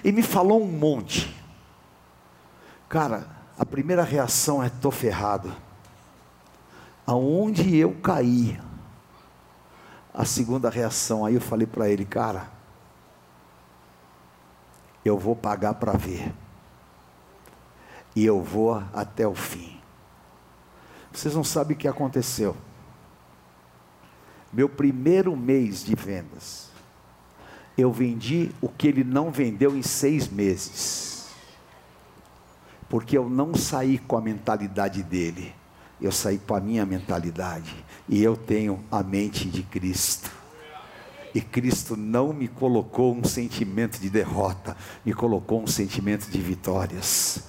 E 0.02 0.10
me 0.10 0.22
falou 0.22 0.62
um 0.62 0.66
monte. 0.66 1.38
Cara, 2.88 3.33
a 3.58 3.64
primeira 3.64 4.02
reação 4.02 4.62
é: 4.62 4.66
estou 4.66 4.90
ferrado. 4.90 5.54
Aonde 7.06 7.76
eu 7.76 7.94
caí? 7.94 8.60
A 10.12 10.24
segunda 10.24 10.70
reação, 10.70 11.24
aí 11.24 11.34
eu 11.34 11.40
falei 11.40 11.66
para 11.66 11.88
ele, 11.88 12.04
cara, 12.04 12.48
eu 15.04 15.18
vou 15.18 15.34
pagar 15.34 15.74
para 15.74 15.92
ver. 15.92 16.32
E 18.14 18.24
eu 18.24 18.40
vou 18.40 18.82
até 18.92 19.26
o 19.26 19.34
fim. 19.34 19.80
Vocês 21.12 21.34
não 21.34 21.42
sabem 21.44 21.76
o 21.76 21.78
que 21.78 21.88
aconteceu. 21.88 22.56
Meu 24.52 24.68
primeiro 24.68 25.36
mês 25.36 25.84
de 25.84 25.96
vendas, 25.96 26.70
eu 27.76 27.90
vendi 27.92 28.52
o 28.60 28.68
que 28.68 28.86
ele 28.86 29.02
não 29.02 29.32
vendeu 29.32 29.76
em 29.76 29.82
seis 29.82 30.28
meses. 30.28 31.13
Porque 32.94 33.18
eu 33.18 33.28
não 33.28 33.56
saí 33.56 33.98
com 33.98 34.16
a 34.16 34.20
mentalidade 34.20 35.02
dele, 35.02 35.52
eu 36.00 36.12
saí 36.12 36.38
com 36.38 36.54
a 36.54 36.60
minha 36.60 36.86
mentalidade, 36.86 37.74
e 38.08 38.22
eu 38.22 38.36
tenho 38.36 38.84
a 38.88 39.02
mente 39.02 39.48
de 39.48 39.64
Cristo. 39.64 40.30
E 41.34 41.40
Cristo 41.40 41.96
não 41.96 42.32
me 42.32 42.46
colocou 42.46 43.12
um 43.12 43.24
sentimento 43.24 43.98
de 43.98 44.08
derrota, 44.08 44.76
me 45.04 45.12
colocou 45.12 45.60
um 45.60 45.66
sentimento 45.66 46.30
de 46.30 46.40
vitórias. 46.40 47.40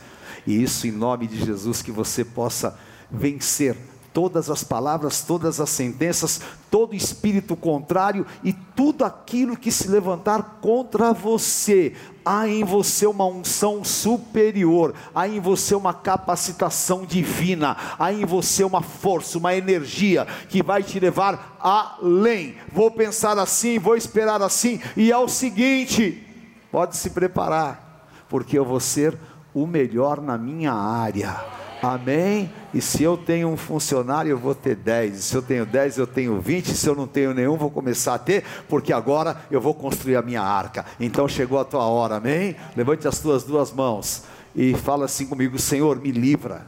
E 0.48 0.64
isso 0.64 0.88
em 0.88 0.92
nome 0.92 1.28
de 1.28 1.38
Jesus, 1.38 1.84
que 1.84 1.92
você 1.92 2.26
possa 2.26 2.76
vencer 3.12 3.78
todas 4.12 4.50
as 4.50 4.64
palavras, 4.64 5.22
todas 5.22 5.60
as 5.60 5.70
sentenças, 5.70 6.42
todo 6.72 6.96
espírito 6.96 7.56
contrário 7.56 8.26
e 8.44 8.52
tudo 8.52 9.06
aquilo 9.06 9.56
que 9.56 9.72
se 9.72 9.90
levantar 9.90 10.58
contra 10.60 11.14
você. 11.14 11.94
Há 12.26 12.48
em 12.48 12.64
você 12.64 13.06
uma 13.06 13.26
unção 13.28 13.84
superior, 13.84 14.96
há 15.14 15.28
em 15.28 15.40
você 15.40 15.76
uma 15.76 15.94
capacitação 15.94 17.06
divina, 17.06 17.78
há 18.00 18.12
em 18.12 18.26
você 18.26 18.64
uma 18.64 18.82
força, 18.82 19.38
uma 19.38 19.54
energia 19.54 20.26
que 20.50 20.64
vai 20.64 20.82
te 20.82 21.00
levar 21.00 21.56
além. 21.60 22.56
Vou 22.74 22.90
pensar 22.90 23.38
assim, 23.38 23.78
vou 23.78 23.96
esperar 23.96 24.42
assim, 24.42 24.82
e 24.98 25.12
é 25.12 25.18
o 25.18 25.28
seguinte: 25.28 26.26
pode 26.72 26.98
se 26.98 27.12
preparar, 27.12 28.10
porque 28.28 28.58
eu 28.58 28.66
vou 28.66 28.80
ser 28.80 29.16
o 29.54 29.68
melhor 29.68 30.20
na 30.20 30.38
minha 30.38 30.74
área 30.74 31.65
Amém? 31.86 32.52
E 32.74 32.82
se 32.82 33.04
eu 33.04 33.16
tenho 33.16 33.48
um 33.48 33.56
funcionário, 33.56 34.32
eu 34.32 34.40
vou 34.40 34.56
ter 34.56 34.76
10. 34.76 35.24
Se 35.24 35.36
eu 35.36 35.42
tenho 35.44 35.68
10, 35.68 36.00
eu 36.00 36.08
tenho 36.08 36.42
20. 36.42 36.76
Se 36.76 36.90
eu 36.90 36.96
não 36.96 37.06
tenho 37.06 37.32
nenhum, 37.32 37.58
vou 37.58 37.70
começar 37.70 38.16
a 38.16 38.18
ter, 38.18 38.44
porque 38.68 38.92
agora 38.92 39.38
eu 39.52 39.62
vou 39.62 39.72
construir 39.72 40.16
a 40.16 40.22
minha 40.24 40.42
arca. 40.42 40.84
Então 41.00 41.28
chegou 41.28 41.60
a 41.60 41.64
tua 41.64 41.86
hora, 41.86 42.16
amém? 42.16 42.56
Levante 42.76 43.08
as 43.08 43.20
tuas 43.20 43.44
duas 43.44 43.72
mãos 43.72 44.24
e 44.56 44.74
fala 44.74 45.06
assim 45.06 45.28
comigo: 45.28 45.60
Senhor, 45.60 46.02
me 46.02 46.12
livra 46.12 46.66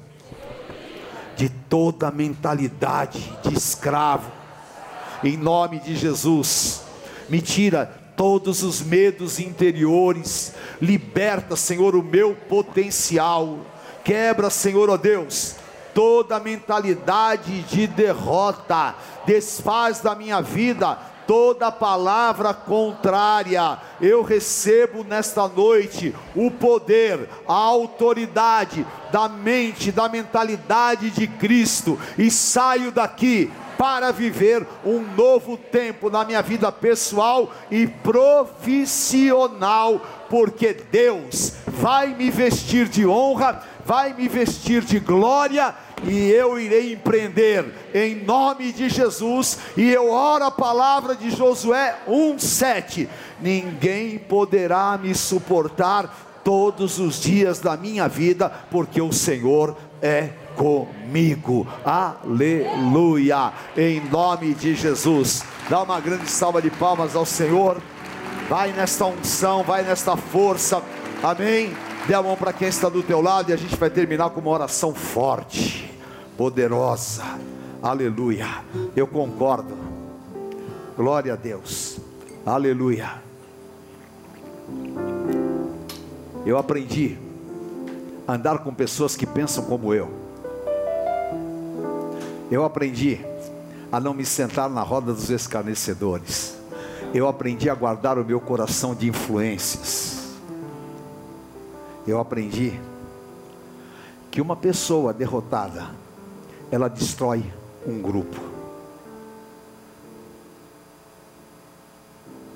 de 1.35 1.49
toda 1.49 2.11
mentalidade 2.11 3.33
de 3.41 3.57
escravo, 3.57 4.31
em 5.23 5.35
nome 5.35 5.79
de 5.79 5.95
Jesus. 5.95 6.83
Me 7.27 7.41
tira 7.41 7.87
todos 8.15 8.61
os 8.61 8.83
medos 8.83 9.39
interiores, 9.39 10.53
liberta, 10.79 11.55
Senhor, 11.55 11.95
o 11.95 12.03
meu 12.03 12.35
potencial 12.35 13.57
Quebra, 14.07 14.49
Senhor, 14.49 14.89
ó 14.89 14.93
oh 14.93 14.97
Deus, 14.97 15.57
toda 15.93 16.39
mentalidade 16.39 17.63
de 17.63 17.85
derrota, 17.85 18.95
desfaz 19.25 19.99
da 19.99 20.15
minha 20.15 20.41
vida 20.41 20.97
toda 21.27 21.69
palavra 21.69 22.53
contrária. 22.53 23.77
Eu 23.99 24.23
recebo 24.23 25.03
nesta 25.03 25.45
noite 25.49 26.15
o 26.33 26.49
poder, 26.49 27.27
a 27.45 27.53
autoridade 27.53 28.87
da 29.11 29.27
mente, 29.27 29.91
da 29.91 30.07
mentalidade 30.07 31.11
de 31.11 31.27
Cristo 31.27 31.99
e 32.17 32.31
saio 32.31 32.93
daqui 32.93 33.51
para 33.77 34.11
viver 34.11 34.65
um 34.85 35.01
novo 35.01 35.57
tempo 35.57 36.09
na 36.09 36.23
minha 36.23 36.41
vida 36.41 36.71
pessoal 36.71 37.51
e 37.69 37.85
profissional, 37.85 40.01
porque 40.29 40.73
Deus 40.73 41.55
vai 41.67 42.07
me 42.07 42.31
vestir 42.31 42.87
de 42.87 43.05
honra 43.05 43.61
vai 43.87 44.13
me 44.13 44.27
vestir 44.27 44.83
de 44.83 44.99
glória 44.99 45.73
e 46.03 46.29
eu 46.29 46.59
irei 46.59 46.91
empreender 46.91 47.73
em 47.93 48.15
nome 48.15 48.73
de 48.73 48.89
Jesus. 48.89 49.57
E 49.77 49.89
eu 49.89 50.11
oro 50.11 50.43
a 50.43 50.51
palavra 50.51 51.15
de 51.15 51.31
Josué 51.31 51.95
1:7. 52.05 53.07
Ninguém 53.39 54.19
poderá 54.19 54.99
me 55.01 55.15
suportar 55.15 56.41
todos 56.43 56.99
os 56.99 57.21
dias 57.21 57.59
da 57.59 57.77
minha 57.77 58.09
vida, 58.09 58.51
porque 58.69 59.01
o 59.01 59.13
Senhor 59.13 59.77
é 60.01 60.31
comigo. 60.57 61.65
Aleluia! 61.85 63.53
Em 63.77 64.01
nome 64.01 64.53
de 64.53 64.75
Jesus. 64.75 65.45
Dá 65.69 65.83
uma 65.83 66.01
grande 66.01 66.29
salva 66.29 66.61
de 66.61 66.69
palmas 66.69 67.15
ao 67.15 67.25
Senhor. 67.25 67.81
Vai 68.49 68.73
nesta 68.73 69.05
unção, 69.05 69.63
vai 69.63 69.83
nesta 69.83 70.17
força. 70.17 70.83
Amém. 71.23 71.86
Dê 72.07 72.13
a 72.13 72.23
mão 72.23 72.37
para 72.37 72.53
quem 72.53 72.69
está 72.69 72.87
do 72.87 73.03
teu 73.03 73.19
lado 73.19 73.49
e 73.49 73.53
a 73.53 73.57
gente 73.57 73.75
vai 73.75 73.89
terminar 73.89 74.29
com 74.29 74.39
uma 74.39 74.51
oração 74.51 74.95
forte, 74.95 75.93
poderosa. 76.37 77.21
Aleluia. 77.83 78.47
Eu 78.95 79.05
concordo. 79.05 79.77
Glória 80.95 81.33
a 81.33 81.35
Deus. 81.35 81.99
Aleluia. 82.45 83.21
Eu 86.45 86.57
aprendi 86.57 87.17
a 88.25 88.35
andar 88.35 88.59
com 88.59 88.73
pessoas 88.73 89.17
que 89.17 89.25
pensam 89.25 89.65
como 89.65 89.93
eu. 89.93 90.09
Eu 92.49 92.63
aprendi 92.63 93.19
a 93.91 93.99
não 93.99 94.13
me 94.13 94.23
sentar 94.23 94.69
na 94.69 94.81
roda 94.81 95.11
dos 95.11 95.29
escarnecedores. 95.29 96.55
Eu 97.13 97.27
aprendi 97.27 97.69
a 97.69 97.75
guardar 97.75 98.17
o 98.17 98.23
meu 98.23 98.39
coração 98.39 98.95
de 98.95 99.09
influências 99.09 100.16
eu 102.07 102.19
aprendi 102.21 102.79
que 104.31 104.39
uma 104.39 104.55
pessoa 104.55 105.13
derrotada, 105.13 105.89
ela 106.71 106.87
destrói 106.87 107.51
um 107.85 108.01
grupo. 108.01 108.39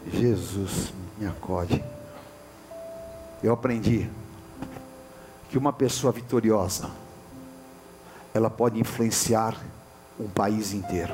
Jesus 0.08 0.94
me 1.18 1.28
acode. 1.28 1.84
Eu 3.44 3.52
aprendi 3.52 4.10
que 5.50 5.58
uma 5.58 5.74
pessoa 5.74 6.14
vitoriosa, 6.14 6.90
ela 8.34 8.50
pode 8.50 8.80
influenciar 8.80 9.60
um 10.18 10.30
país 10.30 10.74
inteiro. 10.74 11.14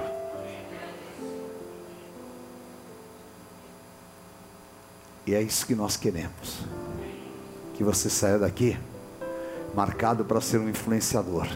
E 5.26 5.34
é 5.34 5.42
isso 5.42 5.66
que 5.66 5.74
nós 5.74 5.98
queremos 5.98 6.64
que 7.78 7.84
você 7.84 8.10
saia 8.10 8.40
daqui 8.40 8.76
marcado 9.76 10.26
para 10.26 10.42
ser 10.42 10.60
um 10.60 10.68
influenciador. 10.68 11.48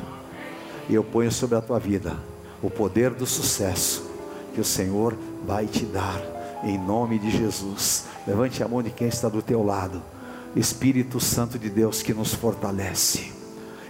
E 0.88 0.94
eu 0.94 1.04
ponho 1.04 1.32
sobre 1.32 1.58
a 1.58 1.62
tua 1.62 1.80
vida 1.80 2.16
o 2.62 2.70
poder 2.70 3.10
do 3.10 3.26
sucesso 3.26 4.10
que 4.54 4.62
o 4.62 4.66
Senhor 4.66 5.18
vai 5.44 5.66
te 5.66 5.84
dar 5.86 6.22
em 6.64 6.78
nome 6.78 7.18
de 7.18 7.32
Jesus. 7.32 8.06
Levante 8.28 8.64
a 8.64 8.68
mão 8.68 8.84
de 8.84 8.92
quem 8.92 9.08
está 9.08 9.28
do 9.28 9.42
teu 9.42 9.64
lado. 9.64 10.04
Espírito 10.56 11.20
Santo 11.20 11.58
de 11.58 11.70
Deus 11.70 12.04
que 12.04 12.14
nos 12.14 12.36
fortalece. 12.36 13.32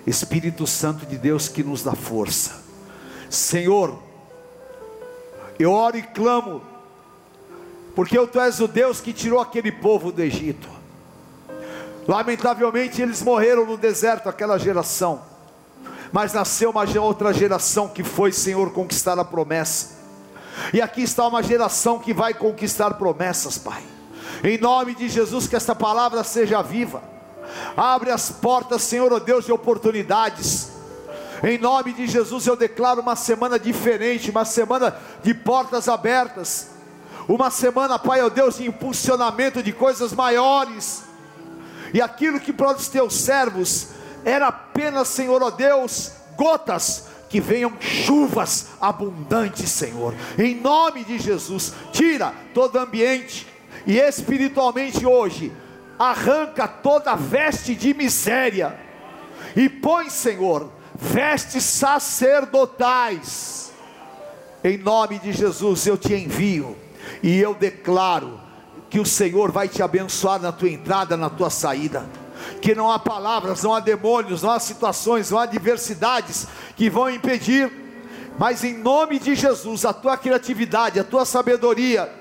Espírito 0.07 0.65
Santo 0.65 1.05
de 1.05 1.17
Deus 1.17 1.49
que 1.49 1.63
nos 1.63 1.83
dá 1.83 1.93
força. 1.93 2.61
Senhor, 3.29 4.01
eu 5.59 5.71
oro 5.71 5.97
e 5.97 6.01
clamo, 6.01 6.61
porque 7.93 8.17
tu 8.27 8.39
és 8.39 8.59
o 8.61 8.67
Deus 8.67 9.01
que 9.01 9.11
tirou 9.11 9.39
aquele 9.39 9.71
povo 9.71 10.11
do 10.11 10.21
Egito. 10.21 10.80
Lamentavelmente 12.11 13.01
eles 13.01 13.21
morreram 13.21 13.65
no 13.65 13.77
deserto, 13.77 14.27
aquela 14.27 14.57
geração. 14.59 15.21
Mas 16.11 16.33
nasceu 16.33 16.71
uma 16.71 16.83
outra 16.99 17.31
geração 17.33 17.87
que 17.87 18.03
foi, 18.03 18.33
Senhor, 18.33 18.69
conquistar 18.73 19.17
a 19.17 19.23
promessa. 19.23 19.97
E 20.73 20.81
aqui 20.81 21.03
está 21.03 21.25
uma 21.25 21.41
geração 21.41 21.99
que 21.99 22.13
vai 22.13 22.33
conquistar 22.33 22.95
promessas, 22.95 23.57
Pai. 23.57 23.81
Em 24.43 24.57
nome 24.57 24.93
de 24.93 25.07
Jesus, 25.07 25.47
que 25.47 25.55
esta 25.55 25.73
palavra 25.73 26.21
seja 26.25 26.61
viva. 26.61 27.01
Abre 27.77 28.11
as 28.11 28.29
portas, 28.29 28.81
Senhor, 28.81 29.13
oh 29.13 29.19
Deus, 29.21 29.45
de 29.45 29.53
oportunidades. 29.53 30.69
Em 31.41 31.57
nome 31.57 31.93
de 31.93 32.07
Jesus, 32.07 32.45
eu 32.45 32.57
declaro 32.57 32.99
uma 32.99 33.15
semana 33.15 33.57
diferente, 33.57 34.31
uma 34.31 34.43
semana 34.43 34.97
de 35.23 35.33
portas 35.33 35.87
abertas. 35.87 36.71
Uma 37.25 37.49
semana, 37.49 37.97
Pai, 37.97 38.21
ó 38.21 38.25
oh 38.25 38.29
Deus, 38.29 38.57
de 38.57 38.67
impulsionamento 38.67 39.63
de 39.63 39.71
coisas 39.71 40.11
maiores 40.11 41.09
e 41.93 42.01
aquilo 42.01 42.39
que 42.39 42.53
para 42.53 42.75
os 42.75 42.87
teus 42.87 43.15
servos 43.15 43.89
era 44.23 44.47
apenas, 44.47 45.07
Senhor, 45.07 45.41
ó 45.41 45.49
Deus, 45.49 46.11
gotas, 46.35 47.07
que 47.29 47.39
venham 47.39 47.71
chuvas 47.79 48.67
abundantes, 48.81 49.71
Senhor, 49.71 50.13
em 50.37 50.55
nome 50.55 51.05
de 51.05 51.17
Jesus, 51.17 51.73
tira 51.93 52.33
todo 52.53 52.77
ambiente, 52.77 53.47
e 53.87 53.97
espiritualmente 53.97 55.05
hoje, 55.05 55.51
arranca 55.97 56.67
toda 56.67 57.15
veste 57.15 57.73
de 57.73 57.93
miséria, 57.93 58.77
e 59.55 59.69
põe, 59.69 60.09
Senhor, 60.09 60.69
vestes 60.93 61.63
sacerdotais, 61.63 63.71
em 64.61 64.77
nome 64.77 65.17
de 65.19 65.31
Jesus 65.31 65.87
eu 65.87 65.97
te 65.97 66.13
envio, 66.13 66.75
e 67.23 67.39
eu 67.39 67.53
declaro, 67.53 68.50
que 68.91 68.99
o 68.99 69.05
Senhor 69.05 69.53
vai 69.53 69.69
te 69.69 69.81
abençoar 69.81 70.41
na 70.41 70.51
tua 70.51 70.69
entrada, 70.69 71.15
na 71.15 71.29
tua 71.29 71.49
saída. 71.49 72.05
Que 72.61 72.75
não 72.75 72.91
há 72.91 72.99
palavras, 72.99 73.63
não 73.63 73.73
há 73.73 73.79
demônios, 73.79 74.43
não 74.43 74.51
há 74.51 74.59
situações, 74.59 75.31
não 75.31 75.39
há 75.39 75.43
adversidades 75.43 76.45
que 76.75 76.89
vão 76.89 77.09
impedir, 77.09 77.71
mas 78.37 78.65
em 78.65 78.77
nome 78.77 79.17
de 79.17 79.33
Jesus, 79.33 79.85
a 79.85 79.93
tua 79.93 80.17
criatividade, 80.17 80.99
a 80.99 81.05
tua 81.05 81.23
sabedoria, 81.23 82.11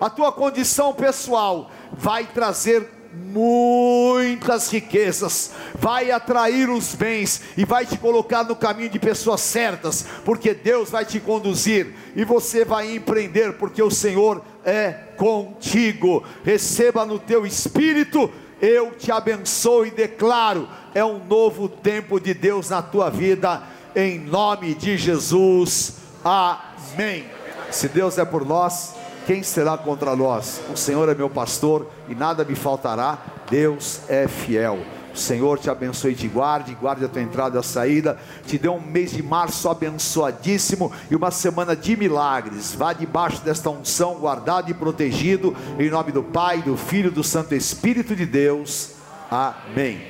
a 0.00 0.08
tua 0.08 0.30
condição 0.30 0.94
pessoal 0.94 1.68
vai 1.92 2.24
trazer 2.24 2.88
muitas 3.12 4.70
riquezas, 4.70 5.50
vai 5.74 6.12
atrair 6.12 6.70
os 6.70 6.94
bens 6.94 7.42
e 7.56 7.64
vai 7.64 7.84
te 7.84 7.98
colocar 7.98 8.44
no 8.44 8.54
caminho 8.54 8.88
de 8.88 9.00
pessoas 9.00 9.40
certas, 9.40 10.06
porque 10.24 10.54
Deus 10.54 10.90
vai 10.90 11.04
te 11.04 11.18
conduzir 11.18 11.92
e 12.14 12.24
você 12.24 12.64
vai 12.64 12.94
empreender, 12.94 13.54
porque 13.54 13.82
o 13.82 13.90
Senhor 13.90 14.44
é 14.64 15.09
contigo. 15.20 16.24
Receba 16.42 17.04
no 17.04 17.18
teu 17.18 17.44
espírito, 17.44 18.30
eu 18.58 18.92
te 18.92 19.12
abençoo 19.12 19.84
e 19.84 19.90
declaro: 19.90 20.66
é 20.94 21.04
um 21.04 21.22
novo 21.22 21.68
tempo 21.68 22.18
de 22.18 22.32
Deus 22.32 22.70
na 22.70 22.80
tua 22.80 23.10
vida, 23.10 23.62
em 23.94 24.18
nome 24.18 24.74
de 24.74 24.96
Jesus. 24.96 25.98
Amém. 26.24 27.26
Se 27.70 27.86
Deus 27.86 28.16
é 28.16 28.24
por 28.24 28.46
nós, 28.46 28.94
quem 29.26 29.42
será 29.42 29.76
contra 29.76 30.16
nós? 30.16 30.62
O 30.72 30.76
Senhor 30.76 31.06
é 31.10 31.14
meu 31.14 31.28
pastor 31.28 31.86
e 32.08 32.14
nada 32.14 32.42
me 32.42 32.54
faltará. 32.54 33.18
Deus 33.50 34.00
é 34.08 34.26
fiel. 34.26 34.78
O 35.14 35.18
Senhor 35.18 35.58
te 35.58 35.68
abençoe 35.68 36.12
e 36.12 36.14
te 36.14 36.28
guarde, 36.28 36.74
guarde 36.74 37.04
a 37.04 37.08
tua 37.08 37.22
entrada 37.22 37.56
e 37.56 37.60
a 37.60 37.62
saída, 37.62 38.18
te 38.46 38.58
dê 38.58 38.68
um 38.68 38.80
mês 38.80 39.12
de 39.12 39.22
março 39.22 39.68
abençoadíssimo 39.68 40.92
e 41.10 41.16
uma 41.16 41.30
semana 41.30 41.74
de 41.74 41.96
milagres. 41.96 42.74
Vá 42.74 42.92
debaixo 42.92 43.42
desta 43.42 43.70
unção, 43.70 44.14
guardado 44.14 44.70
e 44.70 44.74
protegido, 44.74 45.56
em 45.78 45.90
nome 45.90 46.12
do 46.12 46.22
Pai, 46.22 46.62
do 46.62 46.76
Filho 46.76 47.08
e 47.08 47.14
do 47.14 47.24
Santo 47.24 47.54
Espírito 47.54 48.14
de 48.14 48.26
Deus. 48.26 48.92
Amém. 49.30 50.09